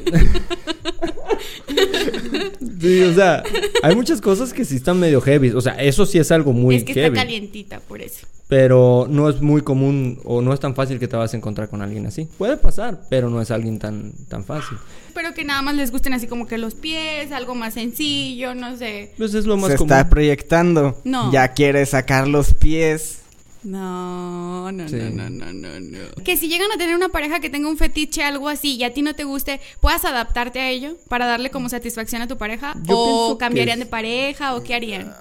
sí, 2.80 3.02
o 3.02 3.14
sea, 3.14 3.42
hay 3.82 3.94
muchas 3.96 4.20
cosas 4.20 4.52
que 4.52 4.64
sí 4.64 4.76
están 4.76 4.98
medio 5.00 5.20
heavy. 5.20 5.50
O 5.50 5.60
sea, 5.60 5.74
eso 5.74 6.06
sí 6.06 6.18
es 6.18 6.30
algo 6.30 6.52
muy 6.52 6.76
es 6.76 6.84
que 6.84 6.94
heavy. 6.94 7.08
está 7.08 7.20
calientita, 7.26 7.80
por 7.80 8.00
eso. 8.00 8.26
Pero 8.52 9.06
no 9.08 9.30
es 9.30 9.40
muy 9.40 9.62
común 9.62 10.20
o 10.24 10.42
no 10.42 10.52
es 10.52 10.60
tan 10.60 10.74
fácil 10.74 10.98
que 10.98 11.08
te 11.08 11.16
vas 11.16 11.32
a 11.32 11.36
encontrar 11.38 11.70
con 11.70 11.80
alguien 11.80 12.04
así. 12.06 12.28
Puede 12.36 12.58
pasar, 12.58 13.00
pero 13.08 13.30
no 13.30 13.40
es 13.40 13.50
alguien 13.50 13.78
tan, 13.78 14.12
tan 14.28 14.44
fácil. 14.44 14.76
Pero 15.14 15.32
que 15.32 15.42
nada 15.42 15.62
más 15.62 15.74
les 15.74 15.90
gusten 15.90 16.12
así 16.12 16.26
como 16.26 16.46
que 16.46 16.58
los 16.58 16.74
pies, 16.74 17.32
algo 17.32 17.54
más 17.54 17.72
sencillo, 17.72 18.54
no 18.54 18.76
sé. 18.76 19.14
Pues 19.16 19.32
es 19.32 19.46
lo 19.46 19.56
más 19.56 19.70
Se 19.72 19.78
común. 19.78 19.90
está 19.92 20.10
proyectando. 20.10 21.00
No. 21.04 21.32
Ya 21.32 21.48
quiere 21.54 21.86
sacar 21.86 22.28
los 22.28 22.52
pies. 22.52 23.20
No, 23.64 24.70
no, 24.70 24.86
Sí. 24.86 24.96
no, 24.96 25.30
no, 25.30 25.30
no, 25.30 25.52
no, 25.54 25.80
no. 25.80 25.98
Que 26.22 26.36
si 26.36 26.48
llegan 26.48 26.70
a 26.72 26.76
tener 26.76 26.94
una 26.94 27.08
pareja 27.08 27.40
que 27.40 27.48
tenga 27.48 27.70
un 27.70 27.78
fetiche, 27.78 28.22
algo 28.22 28.50
así, 28.50 28.74
y 28.76 28.84
a 28.84 28.92
ti 28.92 29.00
no 29.00 29.14
te 29.14 29.24
guste, 29.24 29.60
¿puedas 29.80 30.04
adaptarte 30.04 30.60
a 30.60 30.68
ello 30.68 30.96
para 31.08 31.24
darle 31.24 31.50
como 31.50 31.70
satisfacción 31.70 32.20
a 32.20 32.28
tu 32.28 32.36
pareja? 32.36 32.74
Yo 32.82 32.98
¿O 32.98 33.38
cambiarían 33.38 33.78
es- 33.78 33.86
de 33.86 33.90
pareja? 33.90 34.54
¿O 34.56 34.62
qué 34.62 34.74
harían? 34.74 35.14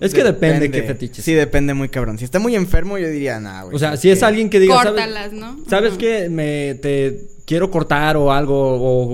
Es 0.00 0.14
que 0.14 0.24
depende 0.24 0.70
qué 0.70 0.82
fetiches. 0.82 1.24
Sí, 1.24 1.32
depende 1.34 1.74
muy 1.74 1.88
cabrón. 1.88 2.18
Si 2.18 2.24
está 2.24 2.38
muy 2.38 2.54
enfermo, 2.54 2.98
yo 2.98 3.08
diría, 3.08 3.40
nah, 3.40 3.62
güey. 3.64 3.76
O 3.76 3.78
sea, 3.78 3.88
¿sabes 3.88 4.00
si 4.00 4.10
es 4.10 4.22
alguien 4.22 4.50
que 4.50 4.60
diga, 4.60 4.74
¿sabes, 4.76 4.90
Córtalas, 4.92 5.32
¿no? 5.32 5.56
¿sabes 5.68 5.94
qué? 5.98 6.28
Me 6.28 6.74
te 6.82 7.20
quiero 7.46 7.70
cortar 7.70 8.16
o 8.16 8.32
algo 8.32 8.56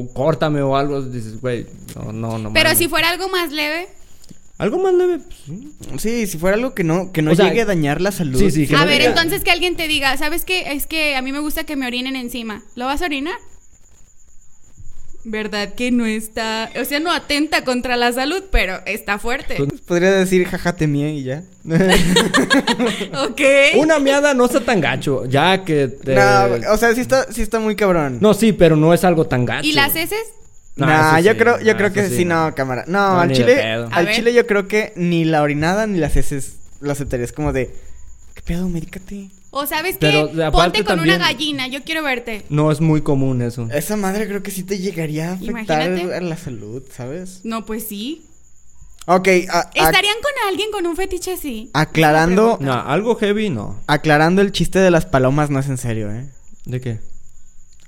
o 0.00 0.12
córtame 0.12 0.62
o 0.62 0.76
algo, 0.76 1.02
dices, 1.02 1.40
güey, 1.40 1.66
no, 1.96 2.12
no, 2.12 2.38
no. 2.38 2.52
Pero 2.52 2.64
mames. 2.68 2.78
si 2.78 2.88
fuera 2.88 3.10
algo 3.10 3.28
más 3.28 3.50
leve, 3.52 3.88
algo 4.58 4.78
más 4.78 4.92
leve, 4.94 5.18
pues, 5.18 5.38
sí. 5.46 5.72
Sí, 5.98 6.26
si 6.26 6.38
fuera 6.38 6.56
algo 6.56 6.74
que 6.74 6.84
no, 6.84 7.12
que 7.12 7.22
no 7.22 7.32
O 7.32 7.34
sea, 7.34 7.48
llegue 7.48 7.62
a 7.62 7.64
dañar 7.64 8.00
la 8.00 8.12
salud. 8.12 8.38
sí, 8.38 8.50
sí, 8.50 8.66
que 8.66 8.76
a 8.76 8.80
no 8.80 8.86
ver, 8.86 9.00
diga- 9.02 9.08
entonces 9.08 9.42
que 9.42 9.50
alguien 9.50 9.74
te 9.76 9.88
diga, 9.88 10.16
¿sabes 10.18 10.44
qué? 10.44 10.72
Es 10.72 10.86
que 10.86 11.16
a 11.16 11.22
mí 11.22 11.32
me 11.32 11.38
gusta 11.40 11.64
que 11.64 11.76
me 11.76 11.86
orinen 11.86 12.14
encima. 12.14 12.62
¿Lo 12.74 12.84
vas 12.86 13.00
a 13.02 13.06
orinar? 13.06 13.34
¿Verdad 15.30 15.74
que 15.74 15.92
no 15.92 16.06
está, 16.06 16.68
o 16.80 16.84
sea, 16.84 16.98
no 16.98 17.12
atenta 17.12 17.62
contra 17.62 17.96
la 17.96 18.10
salud, 18.12 18.42
pero 18.50 18.80
está 18.84 19.20
fuerte? 19.20 19.54
Pues, 19.58 19.80
Podría 19.82 20.10
decir 20.10 20.44
jajate 20.44 20.88
mía 20.88 21.08
y 21.10 21.22
ya. 21.22 21.44
ok. 23.28 23.40
Una 23.76 24.00
miada 24.00 24.34
no 24.34 24.46
está 24.46 24.58
tan 24.60 24.80
gacho, 24.80 25.24
ya 25.26 25.64
que 25.64 25.86
te... 25.86 26.16
No, 26.16 26.72
o 26.72 26.76
sea, 26.76 26.92
sí 26.96 27.00
está, 27.00 27.32
sí 27.32 27.42
está 27.42 27.60
muy 27.60 27.76
cabrón. 27.76 28.18
No, 28.20 28.34
sí, 28.34 28.52
pero 28.52 28.74
no 28.74 28.92
es 28.92 29.04
algo 29.04 29.26
tan 29.28 29.44
gacho. 29.44 29.68
¿Y 29.68 29.72
las 29.72 29.94
heces? 29.94 30.18
No, 30.74 30.86
Nah, 30.86 31.20
yo 31.20 31.32
sí, 31.32 31.38
creo, 31.38 31.60
yo 31.60 31.72
no, 31.74 31.78
creo 31.78 31.92
que 31.92 32.08
sí, 32.08 32.16
sí, 32.16 32.24
no. 32.24 32.46
no, 32.48 32.54
cámara. 32.56 32.84
No, 32.88 33.14
No, 33.14 33.20
al 33.20 33.30
chile, 33.30 33.62
al 33.62 34.06
ver. 34.06 34.14
chile 34.16 34.34
yo 34.34 34.46
creo 34.48 34.66
que 34.66 34.92
ni 34.96 35.24
la 35.24 35.42
orinada 35.42 35.86
ni 35.86 35.98
las 35.98 36.16
heces 36.16 36.54
lo 36.80 36.90
aceptaría. 36.90 37.24
Es 37.24 37.32
como 37.32 37.52
de, 37.52 37.70
¿qué 38.34 38.42
pedo? 38.42 38.68
Medícate. 38.68 39.28
O 39.53 39.66
sabes 39.66 39.96
aparte 39.96 40.51
Ponte 40.53 40.78
con 40.84 40.96
también- 40.98 41.16
una 41.16 41.26
gallina, 41.26 41.66
yo 41.66 41.82
quiero 41.82 42.03
verte. 42.05 42.44
No 42.51 42.70
es 42.70 42.80
muy 42.80 43.01
común 43.03 43.42
eso. 43.42 43.68
Esa 43.72 43.96
madre 43.96 44.28
creo 44.28 44.42
que 44.44 44.51
sí 44.53 44.62
te 44.62 44.78
llegaría 44.78 45.30
a 45.30 45.32
afectar 45.34 45.88
Imagínate. 45.88 46.14
a 46.14 46.20
la 46.20 46.36
salud, 46.36 46.82
¿sabes? 46.94 47.40
No, 47.42 47.66
pues 47.66 47.86
sí. 47.88 48.26
Ok, 49.07 49.26
a- 49.51 49.59
a- 49.61 49.70
¿Estarían 49.74 50.14
con 50.22 50.32
alguien 50.48 50.70
con 50.70 50.86
un 50.86 50.94
fetiche 50.94 51.32
así? 51.32 51.68
aclarando, 51.72 52.59
No, 52.61 52.72
algo 52.74 53.16
heavy 53.16 53.51
no. 53.51 53.80
aclarando 53.88 54.40
el 54.40 54.53
chiste 54.53 54.78
de 54.78 54.90
las 54.92 55.05
palomas 55.07 55.51
no 55.51 55.59
es 55.59 55.68
en 55.68 55.78
serio, 55.78 56.12
¿eh? 56.12 56.28
¿De 56.66 56.80
qué? 56.80 57.01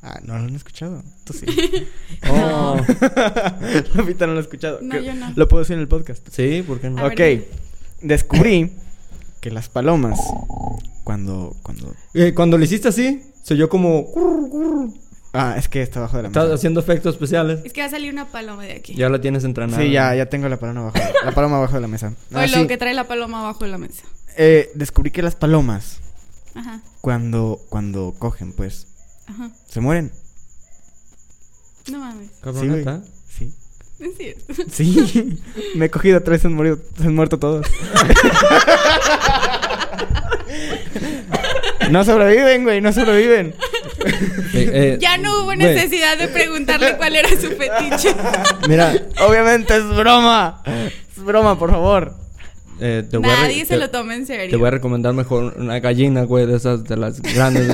Ah, 0.03 0.19
no 0.25 0.37
lo 0.37 0.45
han 0.47 0.57
escuchado. 0.57 1.05
Tú 1.25 1.33
sí. 1.33 1.47
Oh, 2.29 2.77
Lupita 3.95 4.27
no 4.27 4.33
lo 4.33 4.39
ha 4.39 4.43
escuchado. 4.43 4.81
No, 4.83 4.99
yo 4.99 5.15
no. 5.15 5.33
Lo 5.37 5.47
puedo 5.47 5.63
decir 5.63 5.75
en 5.75 5.81
el 5.83 5.87
podcast. 5.89 6.27
sí, 6.33 6.65
¿por 6.67 6.81
qué 6.81 6.91
no? 6.91 7.03
A 7.03 7.07
ok. 7.09 7.21
Descubrí 8.01 8.73
que 9.43 9.51
las 9.51 9.69
palomas, 9.69 10.21
cuando, 11.03 11.55
cuando... 11.65 11.93
Eh, 12.15 12.33
cuando 12.33 12.57
le 12.57 12.65
hiciste 12.65 12.87
así, 12.89 13.23
se 13.43 13.55
oyó 13.55 13.69
como... 13.69 14.07
Ah, 15.33 15.57
es 15.59 15.69
que 15.69 15.83
está 15.83 15.99
abajo 15.99 16.19
de 16.19 16.23
la 16.23 16.29
Estás 16.29 16.45
mesa. 16.45 16.55
haciendo 16.55 16.79
efectos 16.79 17.15
especiales. 17.17 17.61
Es 17.65 17.73
que 17.73 17.81
va 17.81 17.89
a 17.89 17.91
salir 17.91 18.13
una 18.13 18.29
paloma 18.29 18.63
de 18.63 18.75
aquí. 18.75 18.95
Ya 18.95 19.09
la 19.09 19.21
tienes 19.21 19.43
entrenada. 19.43 19.83
Sí, 19.83 19.91
ya, 19.91 20.15
ya 20.15 20.27
tengo 20.27 20.49
la 20.49 20.59
paloma 20.59 20.81
abajo. 20.91 20.99
La 21.25 21.33
paloma 21.33 21.57
abajo 21.57 21.75
de 21.75 21.81
la 21.81 21.89
mesa. 21.89 22.15
Ah, 22.33 22.39
Oye, 22.39 22.49
lo 22.49 22.63
sí. 22.63 22.67
que 22.69 22.77
trae 22.79 22.95
la 22.95 23.09
paloma 23.09 23.41
abajo 23.41 23.65
de 23.65 23.71
la 23.73 23.79
mesa. 23.79 24.05
Eh, 24.37 24.71
descubrí 24.77 25.11
que 25.11 25.23
las 25.23 25.35
palomas, 25.35 25.99
Ajá, 26.55 26.81
cuando, 27.01 27.61
cuando 27.69 28.15
cogen, 28.19 28.53
pues, 28.53 28.87
ajá. 29.27 29.51
se 29.69 29.81
mueren. 29.81 30.13
No 31.91 31.99
mames. 31.99 32.29
Sí, 32.29 32.35
güey. 32.43 32.55
Cabroneta. 32.85 33.03
Sí. 33.29 33.53
Sí. 34.71 35.39
Me 35.75 35.87
he 35.87 35.91
cogido 35.91 36.23
se 36.39 36.47
han, 36.47 36.55
morido, 36.55 36.79
se 36.97 37.05
han 37.05 37.15
muerto 37.15 37.39
todos. 37.39 37.67
no 41.91 42.05
sobreviven, 42.05 42.63
güey, 42.65 42.81
no 42.81 42.93
sobreviven. 42.93 43.55
Eh, 44.55 44.71
eh, 44.73 44.99
Ya 45.01 45.19
no 45.19 45.37
hubo 45.39 45.45
güey, 45.45 45.59
necesidad 45.59 46.17
de 46.19 46.29
preguntarle 46.29 46.97
cuál 46.97 47.17
era 47.17 47.29
su 47.31 47.49
fetiche. 47.51 48.15
Mira, 48.69 48.95
Obviamente 49.27 49.77
es 49.77 49.87
broma. 49.89 50.63
Es 50.67 51.23
broma, 51.23 51.59
por 51.59 51.71
favor. 51.71 52.15
eh, 52.81 53.05
te 53.09 53.17
voy 53.19 53.31
a 53.31 53.37
re- 53.37 53.43
Nadie 53.43 53.65
se 53.65 53.75
te- 53.75 53.81
lo 53.81 53.91
toma 53.91 54.15
en 54.15 54.27
serio. 54.27 54.51
Te 54.51 54.57
voy 54.57 54.69
a 54.69 54.73
recomendar 54.73 55.13
mejor 55.15 55.55
una 55.59 55.79
gallina, 55.81 56.23
güey, 56.25 56.47
de 56.47 56.57
esas, 56.57 56.85
de 56.85 56.97
las 56.97 57.21
grandes, 57.21 57.69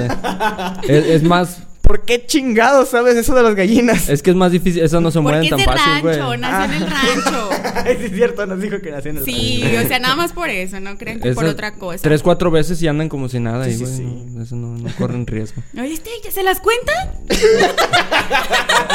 es 0.88 1.22
más, 1.22 1.62
¿Por 1.88 2.02
qué 2.02 2.24
chingados 2.24 2.90
sabes 2.90 3.16
eso 3.16 3.34
de 3.34 3.42
las 3.42 3.54
gallinas? 3.56 4.08
es 4.08 4.22
que 4.22 4.30
es 4.30 4.36
más 4.36 4.52
difícil, 4.52 4.82
esas 4.82 5.02
no 5.02 5.10
se 5.10 5.20
Porque 5.20 5.38
mueren 5.38 5.44
es 5.44 5.50
tan 5.50 5.58
de 5.58 5.64
fácil, 5.64 6.02
güey. 6.02 6.16
rancho, 6.18 6.36
nació 6.36 6.76
en 6.76 6.82
el 6.82 6.90
rancho. 6.90 7.50
Ay, 7.74 7.96
sí 7.98 8.04
es 8.04 8.12
cierto, 8.12 8.46
nos 8.46 8.60
dijo 8.60 8.78
que 8.80 8.90
nació 8.90 9.10
en 9.10 9.16
el 9.16 9.24
Sí, 9.24 9.64
o 9.84 9.88
sea, 9.88 9.98
nada 9.98 10.14
más 10.14 10.32
por 10.32 10.50
eso, 10.50 10.78
no 10.80 10.96
crean 10.98 11.18
que 11.18 11.32
por 11.32 11.46
otra 11.46 11.72
cosa. 11.74 12.02
Tres, 12.02 12.22
cuatro 12.22 12.50
veces 12.50 12.80
y 12.82 12.88
andan 12.88 13.08
como 13.08 13.28
si 13.28 13.40
nada, 13.40 13.64
Sí, 13.64 13.70
y 13.70 13.74
sí, 13.74 13.84
güey, 13.84 13.96
sí. 13.96 14.02
no, 14.02 14.42
eso 14.42 14.54
no, 14.56 14.76
no 14.76 14.88
corren 14.96 15.26
riesgo. 15.26 15.62
Oye, 15.80 15.94
este, 15.94 16.10
¿ya 16.22 16.30
se 16.30 16.42
las 16.42 16.60
cuenta? 16.60 16.92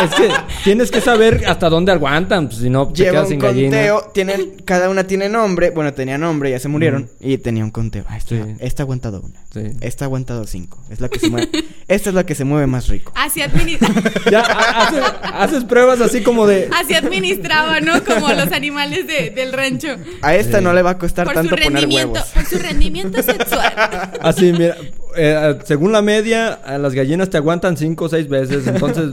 es 0.04 0.12
que 0.16 0.30
tienes 0.64 0.92
que 0.92 1.02
saber 1.02 1.44
hasta 1.48 1.70
dónde 1.70 1.92
aguantan, 1.92 2.48
pues, 2.48 2.60
si 2.62 2.70
no 2.70 2.88
te 2.90 3.04
Lleva 3.04 3.12
quedas 3.12 3.24
un 3.26 3.30
sin 3.32 3.40
gallina. 3.40 3.70
conteo, 3.78 4.12
tienen, 4.14 4.54
cada 4.66 4.90
una 4.90 5.06
tiene 5.06 5.30
nombre, 5.30 5.70
bueno, 5.72 5.94
tenía 5.94 6.18
nombre, 6.18 6.52
ya 6.52 6.60
se 6.60 6.68
murieron, 6.70 7.10
y 7.20 7.38
tenía 7.38 7.64
un 7.64 7.72
conteo. 7.72 8.06
Ah, 8.08 8.18
esta, 8.18 8.36
Sí. 8.36 8.42
esta 8.60 8.84
ha 8.84 8.86
aguantado 8.86 9.22
una, 9.22 9.40
Sí. 9.54 9.76
esta 9.82 10.06
ha 10.06 10.08
aguantado 10.08 10.46
cinco, 10.48 10.80
es 10.90 11.00
la 11.02 11.10
que 11.10 11.20
se 11.20 11.30
mueve, 11.30 11.50
esta 11.88 12.10
es 12.10 12.16
la 12.16 12.26
que 12.26 12.36
se 12.36 12.44
mueve 12.44 12.68
más 12.68 12.83
rico. 12.88 13.12
Así, 13.16 13.42
administra 13.42 13.90
Ya 14.32 14.42
ha- 14.42 14.88
haces, 14.88 15.04
haces 15.34 15.64
pruebas 15.66 16.02
así 16.02 16.22
como 16.24 16.46
de... 16.48 16.70
así 16.80 16.94
administraba, 16.94 17.80
¿no? 17.82 18.04
Como 18.04 18.30
los 18.34 18.52
animales 18.52 19.08
de- 19.08 19.30
del 19.32 19.54
rancho. 19.54 19.90
A 20.22 20.36
esta 20.36 20.60
Sí. 20.60 20.64
no 20.64 20.74
le 20.74 20.82
va 20.82 20.92
a 20.92 20.98
costar 20.98 21.26
Por 21.26 21.34
su 21.34 21.40
tanto 21.42 21.56
poner 21.56 21.72
rendimiento, 21.74 22.14
huevos. 22.14 22.30
por 22.30 22.46
su 22.46 22.58
rendimiento 22.60 23.22
sexual. 23.22 23.74
Así, 24.22 24.52
mira, 24.54 24.76
eh, 25.16 25.58
según 25.66 25.92
la 25.92 26.02
media, 26.02 26.60
las 26.80 26.94
gallinas 26.94 27.30
te 27.30 27.38
aguantan 27.38 27.78
cinco 27.78 28.06
o 28.06 28.10
seis 28.10 28.28
veces. 28.30 28.66
Entonces, 28.68 29.12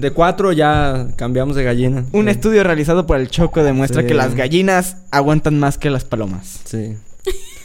de 0.00 0.10
cuatro 0.10 0.52
ya 0.52 1.06
cambiamos 1.16 1.56
de 1.56 1.64
gallina. 1.64 2.04
Un 2.12 2.24
Sí. 2.26 2.30
estudio 2.30 2.62
realizado 2.64 3.06
por 3.06 3.18
el 3.18 3.28
Choco 3.28 3.62
demuestra 3.64 4.02
Sí. 4.02 4.08
que 4.08 4.14
las 4.14 4.34
gallinas 4.34 4.96
aguantan 5.10 5.58
más 5.58 5.78
que 5.78 5.90
las 5.90 6.04
palomas. 6.04 6.60
Sí. 6.64 6.96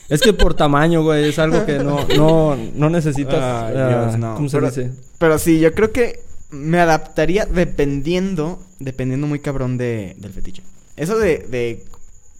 Es 0.10 0.22
que 0.22 0.34
por 0.34 0.54
tamaño, 0.54 1.02
güey, 1.04 1.30
es 1.30 1.40
algo 1.40 1.66
que 1.66 1.80
no, 1.80 2.06
no, 2.16 2.56
no 2.76 2.90
necesitas. 2.90 3.42
Ay, 3.42 3.74
Dios, 3.74 4.20
no. 4.20 4.36
¿Cómo 4.36 4.50
se 4.50 4.58
Pero- 4.58 4.68
dice? 4.70 4.92
Pero 5.18 5.40
sí, 5.40 5.60
yo 5.60 5.74
creo 5.74 5.92
que 5.92 6.20
me 6.52 6.80
adaptaría 6.80 7.46
dependiendo, 7.46 8.62
dependiendo 8.80 9.26
muy 9.28 9.40
cabrón 9.40 9.78
de, 9.78 10.16
del 10.18 10.32
fetiche. 10.32 10.62
Eso 10.96 11.18
de, 11.18 11.40
de 11.40 11.84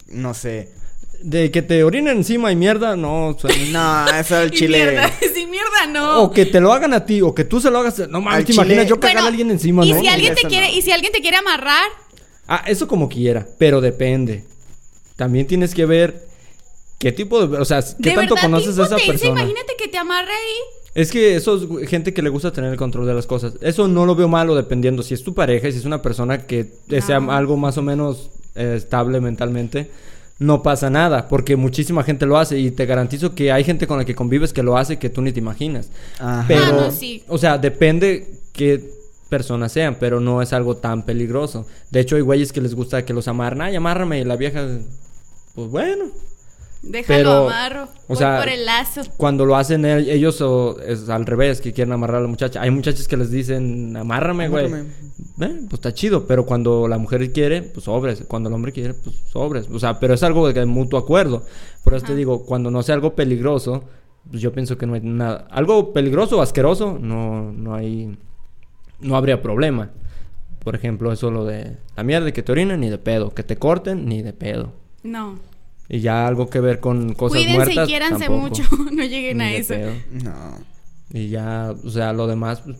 no 0.08 0.32
sé. 0.34 0.68
De 1.22 1.50
que 1.50 1.62
te 1.62 1.82
orinen 1.82 2.18
encima 2.18 2.52
y 2.52 2.56
mierda, 2.56 2.94
no. 2.94 3.28
o 3.28 3.38
sea, 3.38 3.50
No, 3.72 4.16
eso 4.18 4.36
del 4.36 4.52
Y 4.54 4.56
chile. 4.56 4.78
mierda, 4.78 5.10
sí, 5.34 5.46
mierda, 5.46 5.86
no. 5.90 6.22
O 6.22 6.30
que 6.30 6.46
te 6.46 6.60
lo 6.60 6.72
hagan 6.72 6.92
a 6.94 7.04
ti, 7.04 7.20
o 7.22 7.34
que 7.34 7.44
tú 7.44 7.60
se 7.60 7.70
lo 7.70 7.78
hagas. 7.80 7.98
No 8.08 8.20
mames, 8.20 8.44
te 8.44 8.52
chile- 8.52 8.64
imaginas 8.64 8.86
yo 8.86 9.00
cagar 9.00 9.14
Bueno, 9.16 9.26
a 9.26 9.28
alguien 9.30 9.50
encima, 9.50 9.84
y 9.84 9.92
¿no? 9.92 10.00
si 10.00 10.06
alguien 10.08 10.34
te 10.34 10.40
eso 10.40 10.48
quiere, 10.48 10.68
no. 10.70 10.74
y 10.78 10.82
si 10.82 10.92
alguien 10.92 11.12
te 11.12 11.20
quiere 11.20 11.38
amarrar, 11.38 11.88
Ah, 12.48 12.62
eso 12.66 12.86
como 12.86 13.08
quiera, 13.08 13.44
pero 13.58 13.80
depende. 13.80 14.44
También 15.16 15.48
tienes 15.48 15.74
que 15.74 15.84
ver 15.84 16.24
qué 16.98 17.12
tipo 17.12 17.46
de. 17.46 17.58
O 17.58 17.64
sea, 17.64 17.80
qué 17.82 18.10
de 18.10 18.14
tanto 18.16 18.34
verdad, 18.34 18.48
conoces 18.50 18.74
qué 18.76 18.82
a 18.82 18.84
esa 18.86 18.96
persona. 18.96 19.40
Imagínate 19.42 19.74
que 19.78 19.88
te 19.88 19.98
amarre 19.98 20.30
ahí. 20.30 20.80
Es 20.94 21.10
que 21.12 21.36
eso 21.36 21.78
es 21.80 21.88
gente 21.90 22.14
que 22.14 22.22
le 22.22 22.30
gusta 22.30 22.52
tener 22.52 22.70
el 22.72 22.78
control 22.78 23.06
de 23.06 23.12
las 23.14 23.26
cosas. 23.26 23.54
Eso 23.60 23.86
no 23.86 24.06
lo 24.06 24.14
veo 24.14 24.28
malo 24.28 24.54
dependiendo. 24.54 25.02
Si 25.02 25.12
es 25.14 25.22
tu 25.22 25.34
pareja 25.34 25.68
y 25.68 25.72
si 25.72 25.78
es 25.78 25.84
una 25.84 26.00
persona 26.00 26.46
que 26.46 26.72
desea 26.86 27.20
No. 27.20 27.32
algo 27.32 27.56
más 27.58 27.76
o 27.76 27.82
menos 27.82 28.30
eh, 28.54 28.74
estable 28.78 29.20
mentalmente, 29.20 29.90
no 30.38 30.62
pasa 30.62 30.88
nada. 30.88 31.28
Porque 31.28 31.54
muchísima 31.56 32.02
gente 32.02 32.24
lo 32.24 32.38
hace 32.38 32.58
y 32.58 32.70
te 32.70 32.86
garantizo 32.86 33.34
que 33.34 33.52
hay 33.52 33.62
gente 33.62 33.86
con 33.86 33.98
la 33.98 34.06
que 34.06 34.14
convives 34.14 34.54
que 34.54 34.62
lo 34.62 34.78
hace 34.78 34.98
que 34.98 35.10
tú 35.10 35.20
ni 35.20 35.32
te 35.32 35.38
imaginas. 35.40 35.90
Ajá. 36.18 36.46
Pero, 36.48 36.64
Ah, 36.64 36.70
no, 36.86 36.90
sí. 36.90 37.22
o 37.28 37.36
sea, 37.36 37.58
depende 37.58 38.26
qué 38.54 38.82
personas 39.28 39.72
sean, 39.72 39.96
pero 40.00 40.18
no 40.20 40.40
es 40.40 40.54
algo 40.54 40.76
tan 40.78 41.04
peligroso. 41.04 41.66
De 41.90 42.00
hecho, 42.00 42.16
hay 42.16 42.22
güeyes 42.22 42.52
que 42.52 42.62
les 42.62 42.74
gusta 42.74 43.04
que 43.04 43.12
los 43.12 43.28
amarren. 43.28 43.60
Ay, 43.60 43.76
amárrame. 43.76 44.20
Y 44.20 44.24
la 44.24 44.36
vieja, 44.36 44.66
pues 45.54 45.68
bueno. 45.68 46.06
Déjalo 46.88 47.06
Pero, 47.18 47.32
amarro. 47.48 47.82
o 47.84 47.88
voy 48.08 48.16
sea, 48.16 48.38
por 48.38 48.48
el 48.48 48.64
lazo. 48.64 49.02
Cuando 49.16 49.44
lo 49.44 49.56
hacen 49.56 49.84
el- 49.84 50.08
ellos 50.08 50.40
o 50.40 50.78
es 50.80 51.08
al 51.08 51.26
revés, 51.26 51.60
que 51.60 51.72
quieren 51.72 51.92
amarrar 51.92 52.18
a 52.18 52.20
la 52.22 52.28
muchacha. 52.28 52.60
Hay 52.62 52.70
muchachas 52.70 53.08
que 53.08 53.16
les 53.16 53.30
dicen, 53.30 53.96
amárrame, 53.96 54.48
güey. 54.48 54.66
Eh, 54.66 54.80
pues 55.38 55.72
está 55.74 55.92
chido, 55.92 56.26
pero 56.26 56.46
cuando 56.46 56.86
la 56.88 56.98
mujer 56.98 57.32
quiere, 57.32 57.62
pues 57.62 57.84
sobres. 57.84 58.24
Cuando 58.28 58.48
el 58.48 58.54
hombre 58.54 58.72
quiere, 58.72 58.94
pues 58.94 59.16
sobres. 59.32 59.68
O 59.70 59.78
sea, 59.78 59.98
pero 60.00 60.14
es 60.14 60.22
algo 60.22 60.50
de 60.50 60.64
mutuo 60.66 60.98
acuerdo. 60.98 61.44
Por 61.84 61.94
eso 61.94 62.06
te 62.06 62.14
digo, 62.14 62.44
cuando 62.46 62.70
no 62.70 62.82
sea 62.82 62.94
algo 62.94 63.14
peligroso, 63.14 63.84
pues 64.30 64.40
yo 64.42 64.52
pienso 64.52 64.78
que 64.78 64.86
no 64.86 64.94
hay 64.94 65.00
nada. 65.02 65.46
Algo 65.50 65.92
peligroso 65.92 66.38
o 66.38 66.42
asqueroso, 66.42 66.98
no, 67.00 67.52
no 67.52 67.74
hay. 67.74 68.16
No 69.00 69.16
habría 69.16 69.42
problema. 69.42 69.90
Por 70.64 70.74
ejemplo, 70.74 71.12
eso 71.12 71.30
lo 71.30 71.44
de 71.44 71.76
la 71.96 72.02
mierda 72.02 72.32
que 72.32 72.42
te 72.42 72.50
orinen, 72.52 72.80
ni 72.80 72.90
de 72.90 72.98
pedo. 72.98 73.30
Que 73.34 73.42
te 73.42 73.56
corten, 73.56 74.06
ni 74.06 74.22
de 74.22 74.32
pedo. 74.32 74.72
No. 75.02 75.38
Y 75.88 76.00
ya 76.00 76.26
algo 76.26 76.48
que 76.50 76.60
ver 76.60 76.80
con 76.80 77.14
cosas 77.14 77.36
Cuídense 77.38 77.56
muertas. 77.56 77.84
y 77.84 77.90
quiéranse 77.90 78.24
tampoco. 78.26 78.40
mucho. 78.48 78.62
no 78.92 79.04
lleguen 79.04 79.40
a 79.40 79.52
eso. 79.52 79.74
pedo. 79.74 79.92
No. 80.24 80.58
Y 81.12 81.28
ya, 81.28 81.74
o 81.84 81.90
sea, 81.90 82.12
lo 82.12 82.26
demás. 82.26 82.60
pues, 82.64 82.76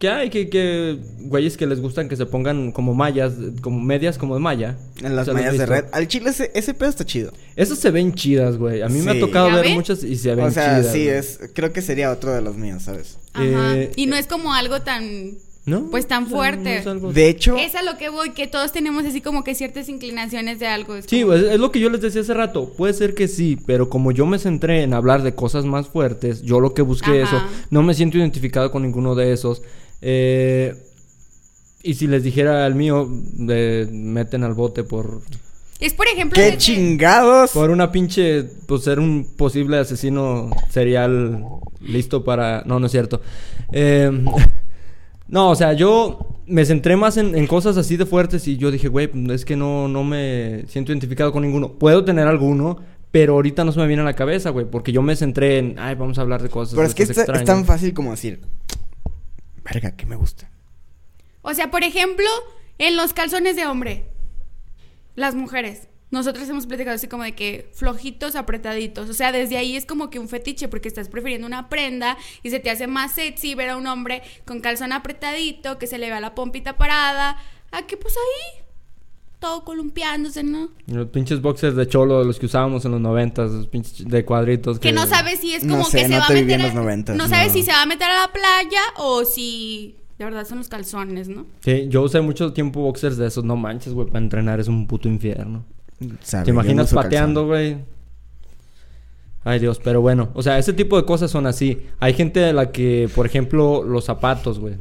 ¿Qué 0.00 0.08
hay? 0.10 0.28
Que, 0.28 0.50
que 0.50 0.98
güeyes 1.20 1.56
que 1.56 1.66
les 1.66 1.80
gustan 1.80 2.08
que 2.08 2.16
se 2.16 2.26
pongan 2.26 2.72
como 2.72 2.92
mallas, 2.94 3.34
como 3.62 3.80
medias 3.80 4.18
como 4.18 4.34
de 4.34 4.40
malla. 4.40 4.76
En 5.02 5.14
las 5.14 5.26
¿Se 5.26 5.32
lo 5.32 5.38
has 5.38 5.44
mallas 5.44 5.58
de 5.58 5.66
red. 5.66 5.84
Al 5.92 6.08
chile 6.08 6.30
ese, 6.30 6.50
ese 6.54 6.74
pedo 6.74 6.90
está 6.90 7.04
chido. 7.06 7.32
Esas 7.54 7.78
se 7.78 7.90
ven 7.92 8.12
chidas, 8.12 8.56
güey. 8.58 8.82
A 8.82 8.88
mí 8.88 9.00
me 9.00 9.12
ha 9.12 9.20
tocado 9.20 9.48
¿Ya 9.48 9.54
ver 9.54 9.64
ven? 9.66 9.74
muchas 9.74 10.02
y 10.02 10.16
se 10.16 10.34
ven 10.34 10.46
O 10.46 10.50
sea, 10.50 10.80
chidas. 10.80 10.92
sí, 10.92 11.04
güey. 11.04 11.08
es. 11.16 11.38
Creo 11.54 11.72
que 11.72 11.80
sería 11.80 12.10
otro 12.10 12.32
de 12.34 12.42
los 12.42 12.56
míos, 12.56 12.82
¿sabes? 12.82 13.18
Ajá. 13.32 13.76
Eh, 13.78 13.92
y 13.94 14.06
no 14.06 14.16
es 14.16 14.26
como 14.26 14.52
algo 14.52 14.82
tan. 14.82 15.36
¿No? 15.66 15.88
pues, 15.90 16.06
tan 16.06 16.26
fuerte. 16.26 16.76
es 16.78 16.86
algo- 16.86 17.10
De 17.12 17.28
hecho, 17.28 17.56
Es 17.56 17.74
a 17.74 17.82
lo 17.82 17.96
que 17.96 18.10
voy, 18.10 18.30
que 18.32 18.46
todos 18.46 18.70
tenemos 18.72 19.04
así 19.06 19.22
como 19.22 19.44
que 19.44 19.54
ciertas 19.54 19.88
inclinaciones 19.88 20.58
de 20.58 20.66
algo. 20.66 20.94
es 20.94 21.06
Sí, 21.08 21.22
como- 21.22 21.32
pues, 21.32 21.42
es 21.44 21.58
lo 21.58 21.70
que 21.72 21.80
yo 21.80 21.88
les 21.88 22.02
decía 22.02 22.20
hace 22.20 22.34
rato. 22.34 22.70
Puede 22.76 22.92
ser 22.92 23.14
que 23.14 23.28
sí, 23.28 23.58
pero 23.66 23.88
como 23.88 24.12
yo 24.12 24.26
me 24.26 24.38
centré 24.38 24.82
en 24.82 24.92
hablar 24.92 25.22
de 25.22 25.34
cosas 25.34 25.64
más 25.64 25.88
fuertes, 25.88 26.42
yo 26.42 26.60
lo 26.60 26.74
que 26.74 26.82
busqué 26.82 27.22
Ajá. 27.22 27.36
eso, 27.38 27.42
no 27.70 27.82
me 27.82 27.94
siento 27.94 28.18
identificado 28.18 28.70
con 28.70 28.82
ninguno 28.82 29.14
de 29.14 29.32
esos. 29.32 29.62
Eh, 30.02 30.74
y 31.82 31.94
si 31.94 32.06
les 32.08 32.22
dijera 32.22 32.66
el 32.66 32.74
mío, 32.74 33.08
de, 33.10 33.88
meten 33.90 34.44
al 34.44 34.52
bote 34.54 34.84
por, 34.84 35.22
Es 35.80 35.94
por 35.94 36.06
ejemplo. 36.08 36.34
¡qué 36.42 36.58
chingados! 36.58 37.52
por 37.52 37.70
una 37.70 37.90
pinche, 37.90 38.44
pues 38.66 38.82
ser 38.84 38.98
un 39.00 39.26
posible 39.36 39.78
asesino 39.78 40.50
serial 40.70 41.42
listo 41.80 42.22
para... 42.22 42.62
No, 42.66 42.78
no 42.80 42.86
es 42.86 42.92
cierto. 42.92 43.20
Eh, 43.72 44.10
no, 45.28 45.50
o 45.50 45.54
sea, 45.54 45.72
yo 45.72 46.40
me 46.46 46.64
centré 46.64 46.96
más 46.96 47.16
en, 47.16 47.34
en 47.34 47.46
cosas 47.46 47.76
así 47.76 47.96
de 47.96 48.06
fuertes 48.06 48.46
y 48.48 48.56
yo 48.56 48.70
dije, 48.70 48.88
güey, 48.88 49.10
es 49.30 49.44
que 49.44 49.56
no, 49.56 49.88
no 49.88 50.04
me 50.04 50.64
siento 50.68 50.92
identificado 50.92 51.32
con 51.32 51.42
ninguno. 51.42 51.72
Puedo 51.72 52.04
tener 52.04 52.26
alguno, 52.28 52.78
pero 53.10 53.34
ahorita 53.34 53.64
no 53.64 53.72
se 53.72 53.80
me 53.80 53.86
viene 53.86 54.02
a 54.02 54.04
la 54.04 54.14
cabeza, 54.14 54.50
güey, 54.50 54.66
porque 54.66 54.92
yo 54.92 55.00
me 55.02 55.16
centré 55.16 55.58
en, 55.58 55.76
ay, 55.78 55.94
vamos 55.94 56.18
a 56.18 56.20
hablar 56.22 56.42
de 56.42 56.50
cosas. 56.50 56.74
Pero 56.74 56.86
es 56.86 56.94
que 56.94 57.04
está- 57.04 57.12
es 57.12 57.18
extrañas". 57.18 57.44
tan 57.46 57.64
fácil 57.64 57.94
como 57.94 58.10
decir. 58.10 58.40
Verga, 59.64 59.92
que 59.92 60.04
me 60.06 60.16
gusta. 60.16 60.50
O 61.42 61.54
sea, 61.54 61.70
por 61.70 61.84
ejemplo, 61.84 62.26
en 62.78 62.96
los 62.96 63.12
calzones 63.12 63.56
de 63.56 63.66
hombre. 63.66 64.06
Las 65.14 65.34
mujeres. 65.34 65.88
Nosotros 66.14 66.48
hemos 66.48 66.66
platicado 66.66 66.94
así 66.94 67.08
como 67.08 67.24
de 67.24 67.32
que 67.34 67.68
flojitos, 67.74 68.36
apretaditos. 68.36 69.10
O 69.10 69.14
sea, 69.14 69.32
desde 69.32 69.56
ahí 69.56 69.76
es 69.76 69.84
como 69.84 70.10
que 70.10 70.18
un 70.20 70.28
fetiche 70.28 70.68
porque 70.68 70.86
estás 70.88 71.08
prefiriendo 71.08 71.46
una 71.46 71.68
prenda 71.68 72.16
y 72.42 72.50
se 72.50 72.60
te 72.60 72.70
hace 72.70 72.86
más 72.86 73.12
sexy 73.12 73.54
ver 73.56 73.70
a 73.70 73.76
un 73.76 73.86
hombre 73.88 74.22
con 74.44 74.60
calzón 74.60 74.92
apretadito, 74.92 75.76
que 75.78 75.86
se 75.88 75.98
le 75.98 76.08
vea 76.08 76.20
la 76.20 76.34
pompita 76.34 76.76
parada. 76.76 77.36
A 77.72 77.82
que 77.86 77.96
pues 77.96 78.14
ahí, 78.16 78.62
todo 79.40 79.64
columpiándose, 79.64 80.42
¿no? 80.44 80.68
Los 80.86 81.08
pinches 81.08 81.42
boxers 81.42 81.74
de 81.76 81.86
cholo, 81.88 82.22
los 82.24 82.38
que 82.38 82.46
usábamos 82.46 82.84
en 82.84 82.92
los 82.92 83.00
noventas, 83.00 83.50
los 83.50 83.66
pinches 83.66 84.06
de 84.08 84.24
cuadritos. 84.24 84.78
Que 84.78 84.92
no 84.92 85.06
sabes 85.06 85.40
si 85.40 85.54
es 85.54 85.64
No 85.64 85.74
como 85.78 85.84
sé, 85.86 85.98
que 85.98 86.02
se 86.04 86.08
no 86.10 86.18
va 86.20 86.26
a 86.26 86.30
meter. 86.30 86.60
a- 86.60 86.74
los 86.74 87.16
no 87.16 87.28
sabes 87.28 87.48
no. 87.48 87.52
si 87.54 87.62
se 87.64 87.72
va 87.72 87.82
a 87.82 87.86
meter 87.86 88.08
a 88.08 88.20
la 88.26 88.32
playa 88.32 88.80
o 88.98 89.24
si 89.24 89.96
de 90.18 90.24
verdad 90.24 90.46
son 90.46 90.58
los 90.58 90.68
calzones, 90.68 91.28
¿no? 91.28 91.44
Sí, 91.64 91.86
yo 91.88 92.02
usé 92.02 92.20
mucho 92.20 92.52
tiempo 92.52 92.80
boxers 92.82 93.16
de 93.16 93.26
esos, 93.26 93.42
no 93.44 93.56
manches, 93.56 93.92
güey, 93.92 94.06
para 94.06 94.20
entrenar 94.20 94.60
es 94.60 94.68
un 94.68 94.86
puto 94.86 95.08
infierno. 95.08 95.64
Sabe, 96.22 96.44
¿Te 96.44 96.50
imaginas 96.50 96.92
pateando, 96.92 97.46
güey? 97.46 97.78
Ay, 99.44 99.58
Dios, 99.58 99.78
pero 99.82 100.00
bueno, 100.00 100.30
o 100.34 100.42
sea, 100.42 100.58
ese 100.58 100.72
tipo 100.72 100.96
de 100.96 101.04
cosas 101.04 101.30
son 101.30 101.46
así. 101.46 101.86
Hay 102.00 102.14
gente 102.14 102.44
a 102.46 102.52
la 102.52 102.72
que, 102.72 103.10
por 103.14 103.26
ejemplo, 103.26 103.84
los 103.84 104.04
zapatos, 104.06 104.58
güey. 104.58 104.76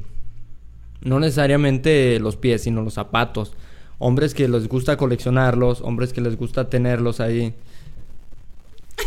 No 1.02 1.20
necesariamente 1.20 2.18
los 2.20 2.38
pies, 2.38 2.64
sino 2.64 2.82
los 2.82 2.94
zapatos. 2.94 3.54
Hombres 4.00 4.34
que 4.34 4.48
les 4.48 4.70
gusta 4.70 4.96
coleccionarlos, 4.96 5.82
hombres 5.82 6.14
que 6.14 6.22
les 6.22 6.38
gusta 6.38 6.70
tenerlos 6.70 7.20
ahí. 7.20 7.54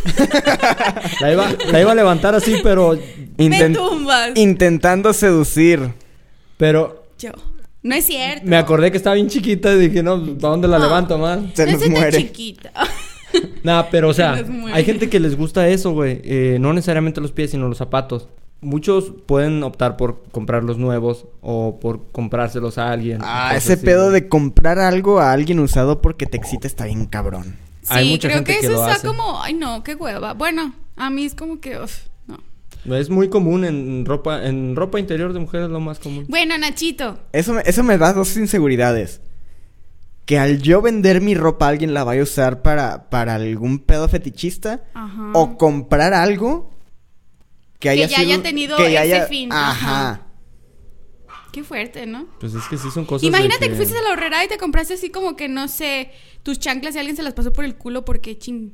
la, 1.21 1.33
iba, 1.33 1.49
la 1.71 1.81
iba 1.81 1.93
a 1.93 1.95
levantar 1.95 2.35
así, 2.35 2.57
pero. 2.62 2.99
Me 3.39 3.71
tumbas. 3.71 4.33
Intentando 4.37 5.12
seducir. 5.14 5.91
Pero 6.59 7.07
Yo. 7.19 7.31
No 7.87 7.95
es 7.95 8.05
cierto. 8.07 8.45
me 8.47 8.57
acordé 8.57 8.91
que 8.91 8.97
estaba 8.97 9.14
bien 9.14 9.28
chiquita 9.28 9.72
y 9.72 9.78
dije, 9.89 10.03
no, 10.03 10.20
¿para 10.39 10.51
dónde 10.51 10.68
la 10.68 10.78
No. 10.78 10.87
levanto 10.87 11.18
más? 11.18 11.39
Se 11.55 11.66
no 11.66 11.72
nos 11.72 11.89
muere. 11.89 12.18
chiquita. 12.18 12.72
Nah, 13.62 13.82
pero 13.91 14.09
o 14.09 14.14
sea, 14.14 14.37
Se 14.45 14.72
hay 14.72 14.84
gente 14.84 15.11
que 15.11 15.20
les 15.20 15.37
gusta 15.37 15.68
eso, 15.68 15.93
güey. 15.93 16.20
Eh, 16.24 16.57
no 16.61 16.72
necesariamente 16.72 17.20
los 17.20 17.32
pies, 17.32 17.51
sino 17.51 17.68
los 17.68 17.76
zapatos. 17.76 18.28
Muchos 18.62 19.12
pueden 19.26 19.62
optar 19.62 19.97
por 19.99 20.22
comprar 20.30 20.64
los 20.64 20.78
nuevos 20.78 21.26
o 21.43 21.78
por 21.78 22.11
comprárselos 22.12 22.78
a 22.78 22.91
alguien. 22.91 23.18
Ah, 23.22 23.53
ese 23.55 23.74
así, 23.74 23.84
pedo 23.84 24.09
güey. 24.11 24.22
de 24.22 24.28
comprar 24.28 24.78
algo 24.78 25.20
a 25.20 25.32
alguien 25.32 25.59
usado 25.61 26.01
porque 26.01 26.24
te 26.26 26.37
excita 26.39 26.66
está 26.66 26.87
bien 26.87 27.05
cabrón. 27.07 27.57
Sí, 27.82 27.89
Hay 27.91 28.09
mucha 28.09 28.28
creo 28.28 28.39
gente 28.39 28.55
que 28.55 28.61
que 28.61 28.66
eso 28.66 28.74
lo 28.76 28.80
está 28.82 28.95
hace. 28.95 29.07
como, 29.07 29.43
ay 29.43 29.53
no, 29.55 29.82
qué 29.84 29.95
hueva. 29.95 30.32
Bueno, 30.32 30.74
a 30.97 31.11
mí 31.11 31.24
es 31.24 31.34
como 31.34 31.61
que, 31.61 31.78
uf. 31.78 31.93
Es 32.85 33.11
muy 33.11 33.29
común 33.29 33.64
en 33.64 34.05
ropa, 34.07 34.47
en 34.47 34.77
ropa 34.77 35.01
interior 35.01 35.33
de 35.33 35.41
mujeres 35.41 35.68
lo 35.70 35.81
más 35.81 35.99
común. 35.99 36.24
Bueno, 36.29 36.57
Nachito, 36.59 37.18
Eso 37.33 37.55
me, 37.55 37.62
eso 37.66 37.83
me 37.83 37.99
da 37.99 38.12
dos 38.12 38.37
inseguridades. 38.37 39.20
Que 40.24 40.39
al 40.39 40.61
yo 40.61 40.83
vender 40.83 41.20
mi 41.20 41.35
ropa 41.35 41.68
alguien 41.68 41.95
la 41.95 42.03
vaya 42.05 42.20
a 42.20 42.24
usar 42.24 42.62
para, 42.62 43.09
para 43.11 43.35
algún 43.37 43.79
pedo 43.79 44.09
fetichista. 44.09 44.85
Ajá. 44.95 45.31
O 45.35 45.57
comprar 45.57 46.14
algo 46.14 46.70
que 47.79 47.89
haya 47.91 48.07
ya 48.07 48.18
haya 48.20 48.43
tenido 48.43 48.77
que 48.77 48.91
ya 48.93 49.05
ese 49.05 49.14
haya- 49.14 49.27
fin, 49.27 49.53
Ajá. 49.53 49.70
ajá. 50.11 50.27
qué 51.53 51.62
fuerte, 51.62 52.07
¿no? 52.07 52.27
Pues 52.41 52.55
es 52.55 52.64
que 52.68 52.77
sí 52.77 52.89
son 52.93 53.05
cosas 53.05 53.27
Imagínate 53.29 53.68
que... 53.68 53.74
fuiste 53.77 53.97
a 53.99 54.03
la 54.03 54.11
horrera 54.12 54.45
y 54.45 54.49
te 54.49 54.59
compraste 54.59 54.95
así 54.95 55.11
como 55.11 55.37
que, 55.37 55.49
no 55.49 55.68
sé, 55.68 56.11
tus 56.43 56.59
chanclas 56.59 56.95
y 56.97 56.99
alguien 56.99 57.16
se 57.16 57.22
las 57.22 57.35
pasó 57.35 57.53
por 57.53 57.64
el 57.64 57.77
culo 57.77 58.05
porque 58.05 58.37
ching. 58.39 58.72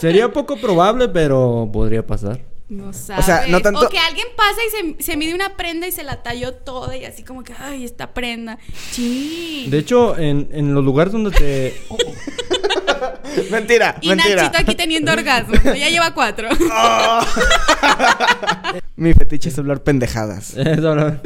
Sería 0.00 0.32
poco 0.32 0.56
probable, 0.56 1.08
pero 1.08 1.68
podría 1.72 2.06
pasar. 2.06 2.40
No 2.68 2.92
sabes. 2.94 3.26
sea, 3.26 3.46
no 3.48 3.60
tanto- 3.60 3.84
O 3.86 3.88
que 3.90 3.98
alguien 3.98 4.26
pasa 4.34 4.60
y 4.66 4.70
se, 4.96 5.02
se 5.02 5.16
mide 5.18 5.34
una 5.34 5.56
prenda 5.56 5.86
y 5.86 5.92
se 5.92 6.02
la 6.04 6.22
talló 6.22 6.54
toda 6.54 6.96
y 6.96 7.04
así 7.04 7.22
como 7.22 7.44
que, 7.44 7.52
ay, 7.58 7.84
esta 7.84 8.14
prenda. 8.14 8.58
Ching. 8.92 9.68
De 9.70 9.78
hecho, 9.78 10.16
en, 10.16 10.48
en 10.52 10.72
los 10.74 10.82
lugares 10.82 11.12
donde 11.12 11.30
te... 11.32 11.78
Mentira, 13.50 13.96
y 14.00 14.08
mentira. 14.08 14.44
Nachito 14.44 14.58
aquí 14.62 14.74
teniendo 14.74 15.12
orgasmo. 15.12 15.52
Ya 15.64 15.90
lleva 15.90 16.14
cuatro. 16.14 16.48
Mi 18.96 19.12
fetiche 19.14 19.48
es 19.48 19.58
hablar 19.58 19.82
pendejadas. 19.82 20.54
Eso, 20.56 20.94
no. 20.94 21.18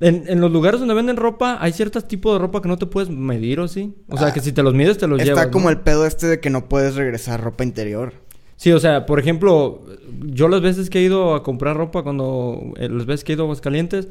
En, 0.00 0.24
en 0.28 0.40
los 0.40 0.50
lugares 0.50 0.80
donde 0.80 0.94
venden 0.94 1.16
ropa, 1.16 1.58
hay 1.60 1.72
ciertos 1.72 2.08
tipos 2.08 2.32
de 2.32 2.38
ropa 2.38 2.62
que 2.62 2.68
no 2.68 2.78
te 2.78 2.86
puedes 2.86 3.10
medir, 3.10 3.60
¿o 3.60 3.68
sí? 3.68 3.94
O 4.08 4.16
sea, 4.16 4.28
Ah, 4.28 4.32
que 4.32 4.40
si 4.40 4.52
te 4.52 4.62
los 4.62 4.72
mides, 4.74 4.96
te 4.98 5.06
los 5.06 5.18
Está 5.18 5.30
llevas. 5.32 5.46
¿no? 5.46 5.52
como 5.52 5.68
el 5.70 5.78
pedo 5.80 6.06
este 6.06 6.26
de 6.26 6.40
que 6.40 6.48
no 6.50 6.68
puedes 6.68 6.94
regresar 6.94 7.42
ropa 7.42 7.64
interior. 7.64 8.14
Sí, 8.56 8.72
o 8.72 8.80
sea, 8.80 9.06
por 9.06 9.18
ejemplo, 9.20 9.82
yo 10.24 10.48
las 10.48 10.60
veces 10.60 10.90
que 10.90 10.98
he 10.98 11.02
ido 11.02 11.34
a 11.34 11.42
comprar 11.42 11.76
ropa, 11.76 12.02
cuando 12.02 12.72
eh, 12.76 12.88
las 12.90 13.06
veces 13.06 13.24
que 13.24 13.32
he 13.32 13.34
ido 13.34 13.44
a 13.44 13.46
Aguascalientes, 13.46 14.08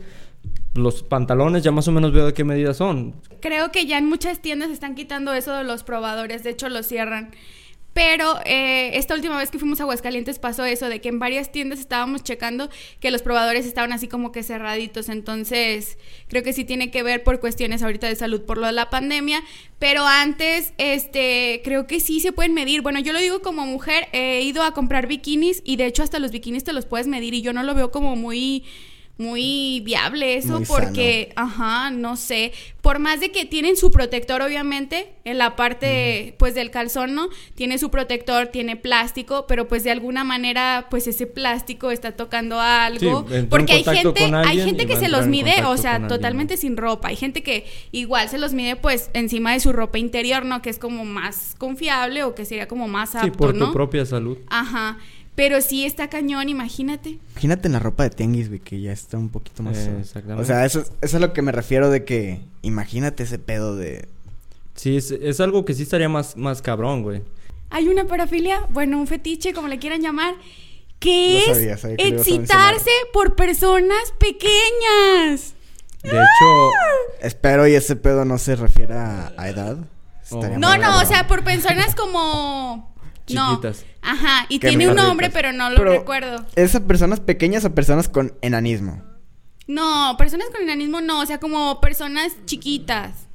los 0.74 1.04
pantalones 1.04 1.64
ya 1.64 1.72
más 1.72 1.88
o 1.88 1.92
menos 1.92 2.12
veo 2.14 2.26
de 2.28 2.34
qué 2.34 2.44
medida 2.44 2.74
son. 2.74 3.16
Creo 3.42 3.72
que 3.72 3.86
ya 3.86 3.98
en 3.98 4.06
muchas 4.06 4.42
tiendas 4.42 4.70
están 4.72 4.96
quitando 4.96 5.34
eso 5.34 5.54
de 5.54 5.64
los 5.64 5.84
probadores, 5.84 6.44
de 6.44 6.52
hecho 6.52 6.70
los 6.70 6.88
cierran. 6.88 7.32
Pero 7.94 8.40
eh, 8.46 8.92
esta 8.94 9.16
última 9.16 9.38
vez 9.38 9.52
que 9.52 9.60
fuimos 9.60 9.80
a 9.80 9.84
Aguascalientes 9.84 10.40
pasó 10.40 10.64
eso, 10.66 10.90
de 10.90 11.02
que 11.02 11.10
en 11.10 11.20
varias 11.20 11.52
tiendas 11.52 11.80
estábamos 11.80 12.24
checando 12.24 12.70
que 13.00 13.12
los 13.12 13.22
probadores 13.22 13.66
estaban 13.66 13.92
así 13.92 14.08
como 14.08 14.32
que 14.32 14.44
cerraditos. 14.44 15.10
Entonces, 15.10 15.98
creo 16.28 16.44
que 16.44 16.54
sí 16.54 16.64
tiene 16.64 16.92
que 16.92 17.04
ver 17.04 17.24
por 17.24 17.40
cuestiones 17.40 17.82
ahorita 17.84 18.08
de 18.08 18.16
salud 18.16 18.42
por 18.44 18.58
lo 18.58 18.68
de 18.68 18.74
la 18.74 18.90
pandemia. 18.90 19.44
Pero 19.80 20.06
antes, 20.06 20.74
este, 20.78 21.62
creo 21.64 21.88
que 21.88 22.00
sí 22.00 22.20
se 22.20 22.32
pueden 22.32 22.54
medir. 22.54 22.82
Bueno, 22.82 23.00
yo 23.00 23.14
lo 23.14 23.20
digo 23.20 23.42
como 23.42 23.66
mujer, 23.66 24.08
he 24.12 24.42
ido 24.42 24.64
a 24.64 24.74
comprar 24.74 25.08
bikinis 25.08 25.62
y 25.66 25.76
de 25.78 25.86
hecho 25.86 26.04
hasta 26.04 26.20
los 26.20 26.32
bikinis 26.32 26.64
te 26.64 26.74
los 26.74 26.86
puedes 26.86 27.08
medir 27.08 27.34
y 27.34 27.42
yo 27.42 27.54
no 27.54 27.64
lo 27.64 27.74
veo 27.74 27.92
como 27.92 28.16
muy 28.16 28.64
muy 29.20 29.82
viable 29.82 30.38
eso 30.38 30.60
Muy 30.60 30.66
porque, 30.66 31.34
ajá, 31.36 31.92
no 31.92 32.16
sé, 32.16 32.54
por 32.82 33.00
más 33.00 33.20
de 33.20 33.32
que 33.32 33.44
tienen 33.46 33.76
su 33.76 33.92
protector 33.92 34.42
obviamente 34.42 35.10
en 35.26 35.38
la 35.38 35.58
parte 35.58 36.36
pues 36.40 36.56
del 36.56 36.72
calzón, 36.72 37.16
¿no? 37.16 37.28
Tiene 37.54 37.78
su 37.78 37.92
protector, 37.92 38.48
tiene 38.48 38.78
plástico, 38.78 39.46
pero 39.46 39.68
pues 39.68 39.84
de 39.84 39.92
alguna 39.92 40.24
manera 40.24 40.88
pues 40.90 41.06
ese 41.06 41.28
plástico 41.28 41.92
está 41.92 42.14
tocando 42.14 42.62
algo, 42.62 43.26
Sí, 43.30 43.46
porque 43.50 43.74
hay 43.74 43.84
gente 43.84 44.32
hay 44.34 44.64
gente 44.64 44.88
que 44.88 44.96
se 44.96 45.10
los 45.10 45.28
mide, 45.28 45.66
o 45.66 45.76
sea, 45.76 45.96
alguien. 45.96 46.08
totalmente 46.08 46.56
sin 46.56 46.78
ropa, 46.78 47.10
hay 47.10 47.18
gente 47.18 47.44
que 47.44 47.66
igual 47.92 48.30
se 48.30 48.38
los 48.38 48.54
mide 48.54 48.78
pues 48.78 49.10
encima 49.14 49.52
de 49.52 49.60
su 49.60 49.74
ropa 49.74 49.98
interior, 50.00 50.46
¿no? 50.46 50.62
Que 50.62 50.70
es 50.70 50.80
como 50.80 51.04
más 51.04 51.56
confiable 51.58 52.24
o 52.24 52.36
que 52.36 52.46
sería 52.46 52.70
como 52.70 52.88
más 52.88 53.16
apto, 53.16 53.26
Sí, 53.28 53.32
por 53.38 53.54
¿no? 53.54 53.68
tu 53.68 53.74
propia 53.74 54.06
salud. 54.06 54.38
Ajá. 54.48 54.98
Pero 55.40 55.62
sí 55.62 55.86
está 55.86 56.10
cañón, 56.10 56.50
imagínate. 56.50 57.18
Imagínate 57.32 57.70
en 57.70 57.72
la 57.72 57.80
ropa 57.80 58.04
de 58.04 58.10
tianguis, 58.10 58.50
güey, 58.50 58.60
que 58.60 58.82
ya 58.82 58.92
está 58.92 59.18
un 59.18 59.30
poquito 59.30 59.64
más... 59.64 59.78
Eh, 59.78 59.96
exactamente. 60.02 60.44
o 60.44 60.46
sea, 60.46 60.66
eso, 60.66 60.82
eso 60.82 60.92
es 61.00 61.14
a 61.14 61.20
lo 61.20 61.32
que 61.32 61.42
me 61.42 61.54
refiero 61.54 61.90
de 61.90 62.04
que... 62.04 62.42
Imagínate 62.62 63.24
ese 63.24 63.40
pedo 63.40 63.78
de... 63.78 64.10
Sí, 64.76 64.98
es, 64.98 65.12
es 65.12 65.40
algo 65.40 65.64
que 65.64 65.76
sí 65.76 65.84
estaría 65.84 66.10
más, 66.10 66.36
más 66.36 66.62
cabrón, 66.62 67.04
güey. 67.04 67.22
Hay 67.70 67.88
una 67.88 68.04
parafilia, 68.04 68.68
bueno, 68.72 69.00
un 69.00 69.08
fetiche, 69.08 69.54
como 69.54 69.70
le 69.70 69.80
quieran 69.80 70.02
llamar, 70.02 70.36
que 71.00 71.36
No 71.36 71.54
es 71.54 71.58
sabía, 71.58 71.78
sabía 71.78 71.96
que 71.96 72.08
excitarse 72.10 72.92
por 73.14 73.38
personas 73.38 74.14
pequeñas. 74.20 75.54
De 76.04 76.10
hecho, 76.10 76.70
Espero 77.22 77.66
y 77.66 77.76
ese 77.76 77.96
pedo 77.96 78.26
no 78.26 78.40
se 78.40 78.58
refiera 78.58 79.28
a, 79.38 79.42
a 79.42 79.48
edad. 79.48 79.78
Oh. 80.32 80.46
No, 80.58 80.78
no, 80.78 81.00
o 81.00 81.06
sea, 81.06 81.28
por 81.28 81.46
personas 81.46 81.96
como... 81.96 82.94
Chiquitas. 83.30 83.86
No. 84.04 84.10
Ajá, 84.12 84.46
y 84.50 84.60
tiene 84.60 84.88
un 84.88 84.96
nombre, 84.96 85.30
pero 85.30 85.52
no 85.52 85.70
lo 85.70 85.78
Pero, 85.78 85.92
recuerdo. 85.92 86.46
¿Es 86.56 86.76
a 86.76 86.82
personas 86.82 87.20
pequeñas 87.20 87.66
o 87.66 87.74
personas 87.74 88.10
con 88.10 88.34
enanismo? 88.42 89.04
No, 89.68 90.16
personas 90.18 90.48
con 90.50 90.62
enanismo 90.62 91.00
no, 91.02 91.22
o 91.22 91.26
sea, 91.26 91.40
como 91.40 91.80
personas 91.80 92.34
chiquitas. 92.46 93.28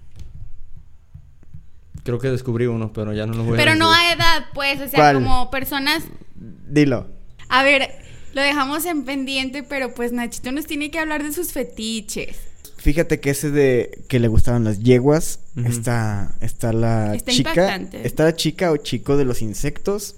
creo 2.02 2.18
que 2.18 2.28
descubrí 2.28 2.66
uno, 2.66 2.92
pero 2.92 3.14
ya 3.14 3.26
no 3.26 3.34
lo 3.34 3.44
voy 3.44 3.54
a 3.54 3.56
Pero 3.56 3.76
no 3.76 3.90
a 3.90 4.12
edad, 4.12 4.46
pues, 4.52 4.80
o 4.80 4.88
sea, 4.88 4.98
¿Cuál? 4.98 5.14
como 5.14 5.50
personas... 5.50 6.02
Dilo. 6.34 7.08
A 7.48 7.62
ver, 7.62 7.88
lo 8.34 8.42
dejamos 8.42 8.84
en 8.84 9.04
pendiente, 9.04 9.62
pero 9.62 9.94
pues 9.94 10.12
Nachito 10.12 10.50
nos 10.52 10.66
tiene 10.66 10.90
que 10.90 10.98
hablar 10.98 11.22
de 11.22 11.32
sus 11.32 11.52
fetiches. 11.52 12.36
Fíjate 12.84 13.18
que 13.18 13.30
ese 13.30 13.50
de 13.50 14.04
que 14.08 14.20
le 14.20 14.28
gustaban 14.28 14.62
las 14.64 14.78
yeguas, 14.80 15.40
está, 15.64 16.36
está 16.42 16.72
la 16.74 17.14
Está 17.16 17.32
chica, 17.32 17.50
impactante. 17.50 18.06
está 18.06 18.24
la 18.24 18.36
chica 18.36 18.70
o 18.72 18.76
chico 18.76 19.16
de 19.16 19.24
los 19.24 19.40
insectos. 19.40 20.16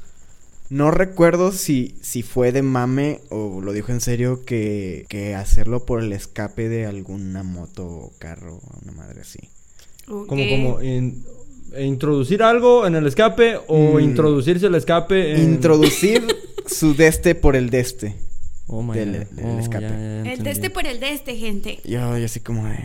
No 0.69 0.91
recuerdo 0.91 1.53
si, 1.53 1.95
si 2.03 2.23
fue 2.25 2.51
de 2.51 2.63
mame 2.63 3.21
o 3.31 3.61
lo 3.63 3.73
dijo 3.73 3.93
en 3.93 4.01
serio 4.01 4.45
que, 4.45 5.07
que 5.09 5.37
hacerlo 5.37 5.87
por 5.87 6.03
el 6.03 6.13
escape 6.13 6.69
de 6.69 6.87
alguna 6.87 7.45
moto 7.45 7.87
o 7.87 8.13
carro 8.19 8.57
o 8.57 8.79
una 8.83 8.91
madre 8.91 9.21
así. 9.21 9.39
Como, 10.07 10.27
como 10.27 10.83
in- 10.83 11.23
e 11.73 11.85
introducir 11.85 12.43
algo 12.43 12.85
en 12.85 12.97
el 12.97 13.07
escape 13.07 13.59
o 13.69 13.99
Mm. 13.99 14.01
introducirse 14.01 14.67
el 14.67 14.75
escape 14.75 15.35
en... 15.37 15.55
Introducir 15.55 16.25
su 16.67 16.97
deste 16.97 17.37
por 17.37 17.55
el 17.55 17.71
deste. 17.71 18.17
Oh, 18.69 18.83
my 18.83 18.95
del- 18.97 19.27
God. 19.31 19.43
del 19.43 19.59
escape. 19.61 20.33
El 20.33 20.43
de 20.43 20.51
este 20.51 20.71
por 20.71 20.87
el 20.87 20.99
de 21.01 21.13
este, 21.13 21.37
gente. 21.37 21.81
Yo, 21.85 22.17
yo 22.19 22.25
así 22.25 22.41
como 22.41 22.67
de... 22.67 22.79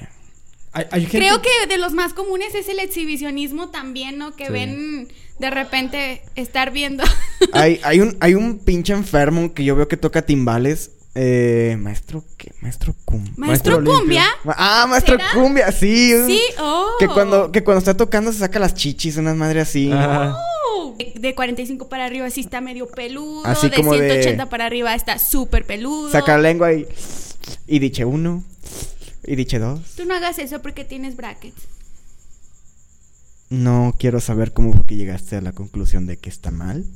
Hay, 0.73 0.85
hay 0.91 1.01
gente- 1.01 1.17
Creo 1.17 1.41
que 1.41 1.49
de 1.67 1.77
los 1.77 1.93
más 1.93 2.13
comunes 2.13 2.55
es 2.55 2.69
el 2.69 2.79
exhibicionismo 2.79 3.69
también, 3.71 4.17
¿no? 4.17 4.35
Que 4.35 4.45
Sí. 4.47 4.51
ven 4.53 5.07
de 5.39 5.49
repente 5.49 6.21
estar 6.35 6.71
viendo. 6.71 7.03
Hay, 7.53 7.79
hay, 7.83 7.99
un, 7.99 8.15
hay 8.21 8.35
un 8.35 8.59
pinche 8.59 8.93
enfermo 8.93 9.53
que 9.53 9.63
yo 9.63 9.75
veo 9.75 9.87
que 9.87 9.97
toca 9.97 10.21
timbales. 10.21 10.91
Eh, 11.15 11.75
maestro, 11.81 12.23
¿qué? 12.37 12.53
Maestro 12.61 12.95
Cum. 13.03 13.23
Maestro 13.35 13.81
Maestro 13.81 13.83
Cumbia. 13.83 14.23
Ah, 14.45 14.85
maestro 14.87 15.17
¿Será? 15.17 15.29
cumbia, 15.33 15.71
sí. 15.73 16.13
Sí, 16.25 16.41
oh. 16.59 16.85
Que 16.99 17.07
cuando, 17.07 17.51
que 17.51 17.63
cuando 17.65 17.79
está 17.79 17.97
tocando 17.97 18.31
se 18.31 18.39
saca 18.39 18.59
las 18.59 18.75
chichis, 18.75 19.17
unas 19.17 19.35
madres 19.35 19.67
así. 19.67 19.91
Oh. 19.91 20.35
De- 21.13 21.19
De 21.19 21.35
45 21.35 21.89
para 21.89 22.05
arriba 22.05 22.29
sí 22.29 22.41
está 22.41 22.61
medio 22.61 22.87
peludo. 22.87 23.45
Así 23.45 23.69
de 23.69 23.75
como 23.77 23.93
de- 23.93 24.09
180 24.09 24.49
para 24.49 24.65
arriba 24.65 24.93
está 24.95 25.17
súper 25.19 25.65
peludo. 25.65 26.09
Saca 26.11 26.33
la 26.37 26.43
lengua 26.43 26.73
y. 26.73 26.87
Y 27.67 27.79
diche 27.79 28.05
uno. 28.05 28.43
Y 29.25 29.35
diche 29.35 29.59
dos. 29.59 29.79
Tú 29.95 30.05
no 30.05 30.15
hagas 30.15 30.39
eso 30.39 30.61
porque 30.61 30.83
tienes 30.83 31.15
brackets. 31.15 31.61
No 33.49 33.93
quiero 33.99 34.19
saber 34.21 34.53
cómo 34.53 34.71
fue 34.73 34.85
que 34.85 34.95
llegaste 34.95 35.35
a 35.35 35.41
la 35.41 35.51
conclusión 35.51 36.07
de 36.07 36.17
que 36.17 36.29
está 36.29 36.51
mal. 36.51 36.85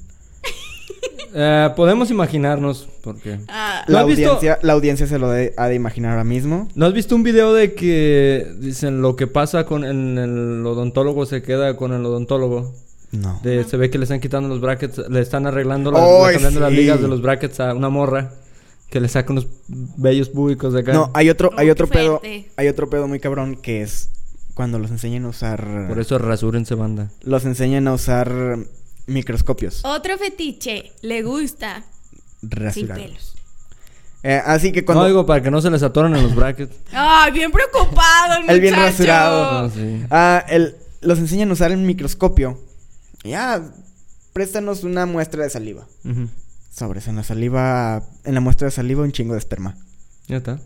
Eh, 1.38 1.70
podemos 1.76 2.12
imaginarnos, 2.12 2.88
porque... 3.04 3.40
Ah, 3.50 3.84
¿Lo 3.88 3.96
La 3.98 4.04
visto? 4.06 4.26
audiencia, 4.26 4.58
la 4.62 4.72
audiencia 4.72 5.06
se 5.06 5.20
lo 5.20 5.30
de- 5.30 5.54
ha 5.58 5.68
de 5.68 5.76
imaginar 5.76 6.12
ahora 6.12 6.24
mismo. 6.24 6.70
¿No 6.76 6.86
has 6.86 6.94
visto 6.94 7.14
un 7.14 7.24
video 7.24 7.54
de 7.54 7.74
que 7.74 8.48
dicen 8.60 9.02
lo 9.02 9.18
que 9.18 9.28
pasa 9.28 9.66
con 9.66 9.84
el, 9.84 10.18
el 10.18 10.66
odontólogo 10.66 11.26
se 11.26 11.42
queda 11.42 11.76
con 11.76 11.92
el 11.92 12.06
odontólogo? 12.06 12.74
No. 13.18 13.40
De- 13.44 13.64
Se 13.64 13.78
ve 13.78 13.90
que 13.90 13.98
le 13.98 14.04
están 14.04 14.20
quitando 14.20 14.50
los 14.50 14.62
brackets, 14.62 14.98
le 15.10 15.22
están 15.22 15.46
arreglando, 15.48 15.92
las, 15.92 16.02
¡Ay, 16.02 16.10
le 16.10 16.28
están 16.38 16.44
dando 16.44 16.60
las 16.62 16.72
ligas 16.74 17.02
de 17.02 17.08
los 17.08 17.22
brackets 17.22 17.60
a 17.60 17.74
una 17.74 17.90
morra 17.90 18.32
que 18.90 19.00
le 19.00 19.08
saca 19.10 19.32
unos 19.34 19.48
bellos 19.68 20.30
públicos 20.30 20.74
de 20.74 20.82
acá. 20.82 20.94
No, 20.94 21.12
hay 21.14 21.30
otro, 21.30 21.50
Oh, 21.54 21.60
hay 21.60 21.68
qué 21.68 21.72
otro 21.72 21.88
pedo. 21.88 22.20
fuerte. 22.20 22.50
Hay 22.58 22.68
otro 22.68 22.90
pedo 22.90 23.08
muy 23.08 23.20
cabrón 23.20 23.56
que 23.58 23.82
es 23.82 24.10
cuando 24.54 24.80
los 24.80 24.92
enseñan 24.92 25.26
a 25.26 25.30
usar. 25.30 25.88
Por 25.88 26.00
eso 26.00 26.18
rasúrense, 26.18 26.76
banda. 26.76 27.10
Los 27.24 27.46
enseñan 27.46 27.88
a 27.88 27.94
usar 27.94 28.58
microscopios. 29.08 29.84
Otro 29.86 30.18
fetiche. 30.18 30.92
Le 31.02 31.24
gusta. 31.24 31.84
Sin 32.42 32.50
rasurar. 32.52 32.98
pelos. 32.98 33.36
Eh, 34.24 34.42
así 34.46 34.72
que 34.72 34.84
cuando. 34.86 35.04
No 35.04 35.08
digo 35.08 35.26
para 35.26 35.42
que 35.44 35.52
no 35.52 35.62
se 35.62 35.70
les 35.70 35.84
atoren 35.84 36.16
en 36.16 36.24
los 36.24 36.36
brackets. 36.36 36.76
Ay, 36.94 37.32
bien 37.32 37.52
preocupado 37.52 38.42
el 38.44 38.50
El 38.50 38.62
bien 38.62 38.74
muchacho. 38.74 38.92
rasurado. 38.92 39.64
No, 39.64 39.70
sí. 39.70 40.04
Ah, 40.10 40.44
el, 40.48 40.76
los 41.02 41.20
enseñan 41.20 41.50
a 41.50 41.54
usar 41.54 41.72
el 41.72 41.78
microscopio. 41.80 42.60
Ya, 43.26 43.62
préstanos 44.34 44.84
una 44.84 45.06
muestra 45.06 45.44
de 45.44 45.50
saliva. 45.50 45.88
Ujú. 46.04 46.30
Sobres, 46.72 47.08
en 47.08 47.16
la 47.16 47.24
saliva, 47.24 48.04
en 48.24 48.34
la 48.34 48.42
muestra 48.42 48.66
de 48.66 48.72
saliva 48.72 49.04
un 49.04 49.12
chingo 49.12 49.34
de 49.34 49.40
esperma. 49.40 49.76
Ya 50.28 50.38
está. 50.38 50.60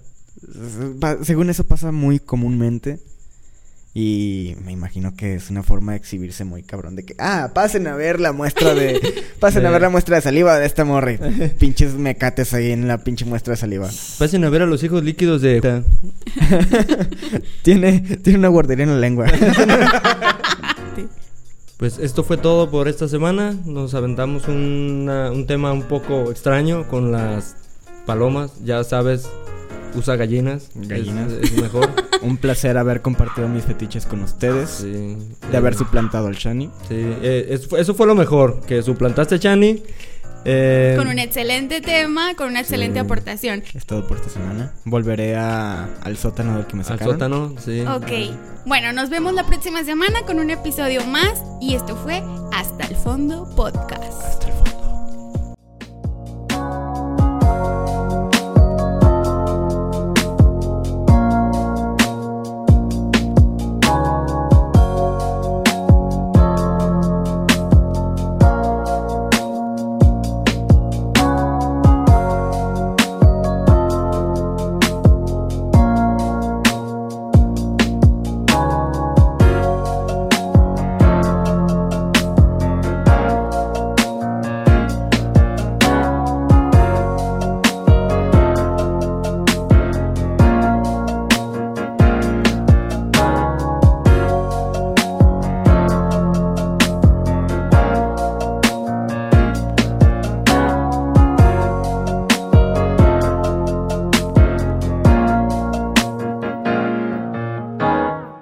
Según 1.24 1.50
eso 1.50 1.66
pasa 1.66 1.92
muy 1.92 2.20
comúnmente. 2.20 3.00
Y 3.94 4.56
me 4.64 4.72
imagino 4.72 5.16
que 5.16 5.34
es 5.34 5.50
una 5.50 5.64
forma 5.64 5.94
de 5.94 5.98
exhibirse 5.98 6.44
muy 6.46 6.62
cabrón. 6.62 6.96
De 6.96 7.04
que, 7.04 7.16
ah, 7.18 7.52
pasen 7.54 7.88
a 7.88 7.96
ver 7.96 8.20
la 8.20 8.32
muestra 8.34 8.76
de. 8.76 9.00
Pasen 9.40 9.66
a 9.66 9.72
ver 9.72 9.82
la 9.82 9.90
muestra 9.90 10.18
de 10.18 10.22
saliva 10.22 10.60
de 10.60 10.66
esta 10.66 10.86
morra. 10.86 11.14
pinches 11.60 11.96
mecates 11.96 12.54
ahí 12.54 12.72
en 12.72 12.88
la 12.88 13.00
pinche 13.00 13.26
muestra 13.26 13.54
de 13.54 13.58
saliva. 13.58 13.90
Pasen 14.20 14.44
a 14.44 14.50
ver 14.50 14.62
a 14.62 14.66
los 14.66 14.84
hijos 14.84 15.04
líquidos 15.04 15.42
de... 15.42 15.62
tiene, 17.64 18.00
tiene 18.22 18.40
una 18.40 18.50
guardería 18.50 18.84
en 18.84 18.92
la 18.92 19.00
lengua. 19.00 19.28
Pues 21.80 21.98
esto 21.98 22.24
fue 22.26 22.36
todo 22.36 22.70
por 22.70 22.90
esta 22.90 23.08
semana. 23.08 23.56
Nos 23.66 23.94
aventamos 23.94 24.48
una- 24.50 25.32
un 25.32 25.48
tema 25.48 25.72
un 25.72 25.84
poco 25.84 26.30
extraño 26.30 26.86
con 26.90 27.12
las 27.14 27.56
palomas. 28.06 28.52
Ya 28.66 28.84
sabes, 28.84 29.30
usa 29.96 30.18
gallinas. 30.18 30.70
es- 30.82 30.88
Gallinas. 30.90 31.32
Es, 31.32 31.54
mejor. 31.58 31.90
Un 32.22 32.36
placer 32.36 32.78
haber 32.78 33.02
compartido 33.02 33.48
mis 33.48 33.64
fetiches 33.64 34.06
con 34.06 34.22
ustedes. 34.24 34.70
Sí. 34.70 35.16
De 35.50 35.56
haber 35.58 35.74
suplantado 35.74 36.28
al 36.28 36.36
Shani. 36.36 36.66
Sí, 36.90 36.96
eh, 36.98 37.48
eso, 37.52 37.70
fue- 37.70 37.80
eso 37.80 37.94
fue 37.96 38.06
lo 38.08 38.14
mejor, 38.14 38.60
que 38.68 38.84
suplantaste 38.84 39.36
a 39.36 39.40
Chani. 39.40 39.82
Eh, 40.46 40.96
con 40.98 41.08
un 41.08 41.20
excelente 41.20 41.82
tema, 41.82 42.34
con 42.36 42.48
una 42.50 42.62
excelente 42.62 43.00
aportación. 43.00 43.64
Es 43.74 43.86
todo 43.86 44.08
por 44.08 44.18
esta 44.18 44.30
semana. 44.30 44.74
Volveré 44.86 45.36
a, 45.36 45.86
al 46.02 46.18
sótano 46.18 46.56
del 46.58 46.68
que 46.68 46.76
me 46.76 46.84
sacaron. 46.84 47.08
Al 47.08 47.14
sótano, 47.14 47.56
sí. 47.60 47.82
Ok. 47.82 48.66
Bueno, 48.66 48.94
nos 48.94 49.10
vemos 49.10 49.34
la 49.34 49.46
próxima 49.46 49.84
semana 49.84 50.22
con 50.26 50.40
un 50.40 50.50
episodio 50.50 51.06
más. 51.06 51.44
Y 51.62 51.76
esto 51.76 51.96
fue 51.96 52.24
Hasta 52.54 52.86
el 52.86 52.96
Fondo 52.96 53.50
Podcast. 53.56 54.24
Hasta 54.24 54.48
el 54.48 54.54
Fondo. 54.54 54.70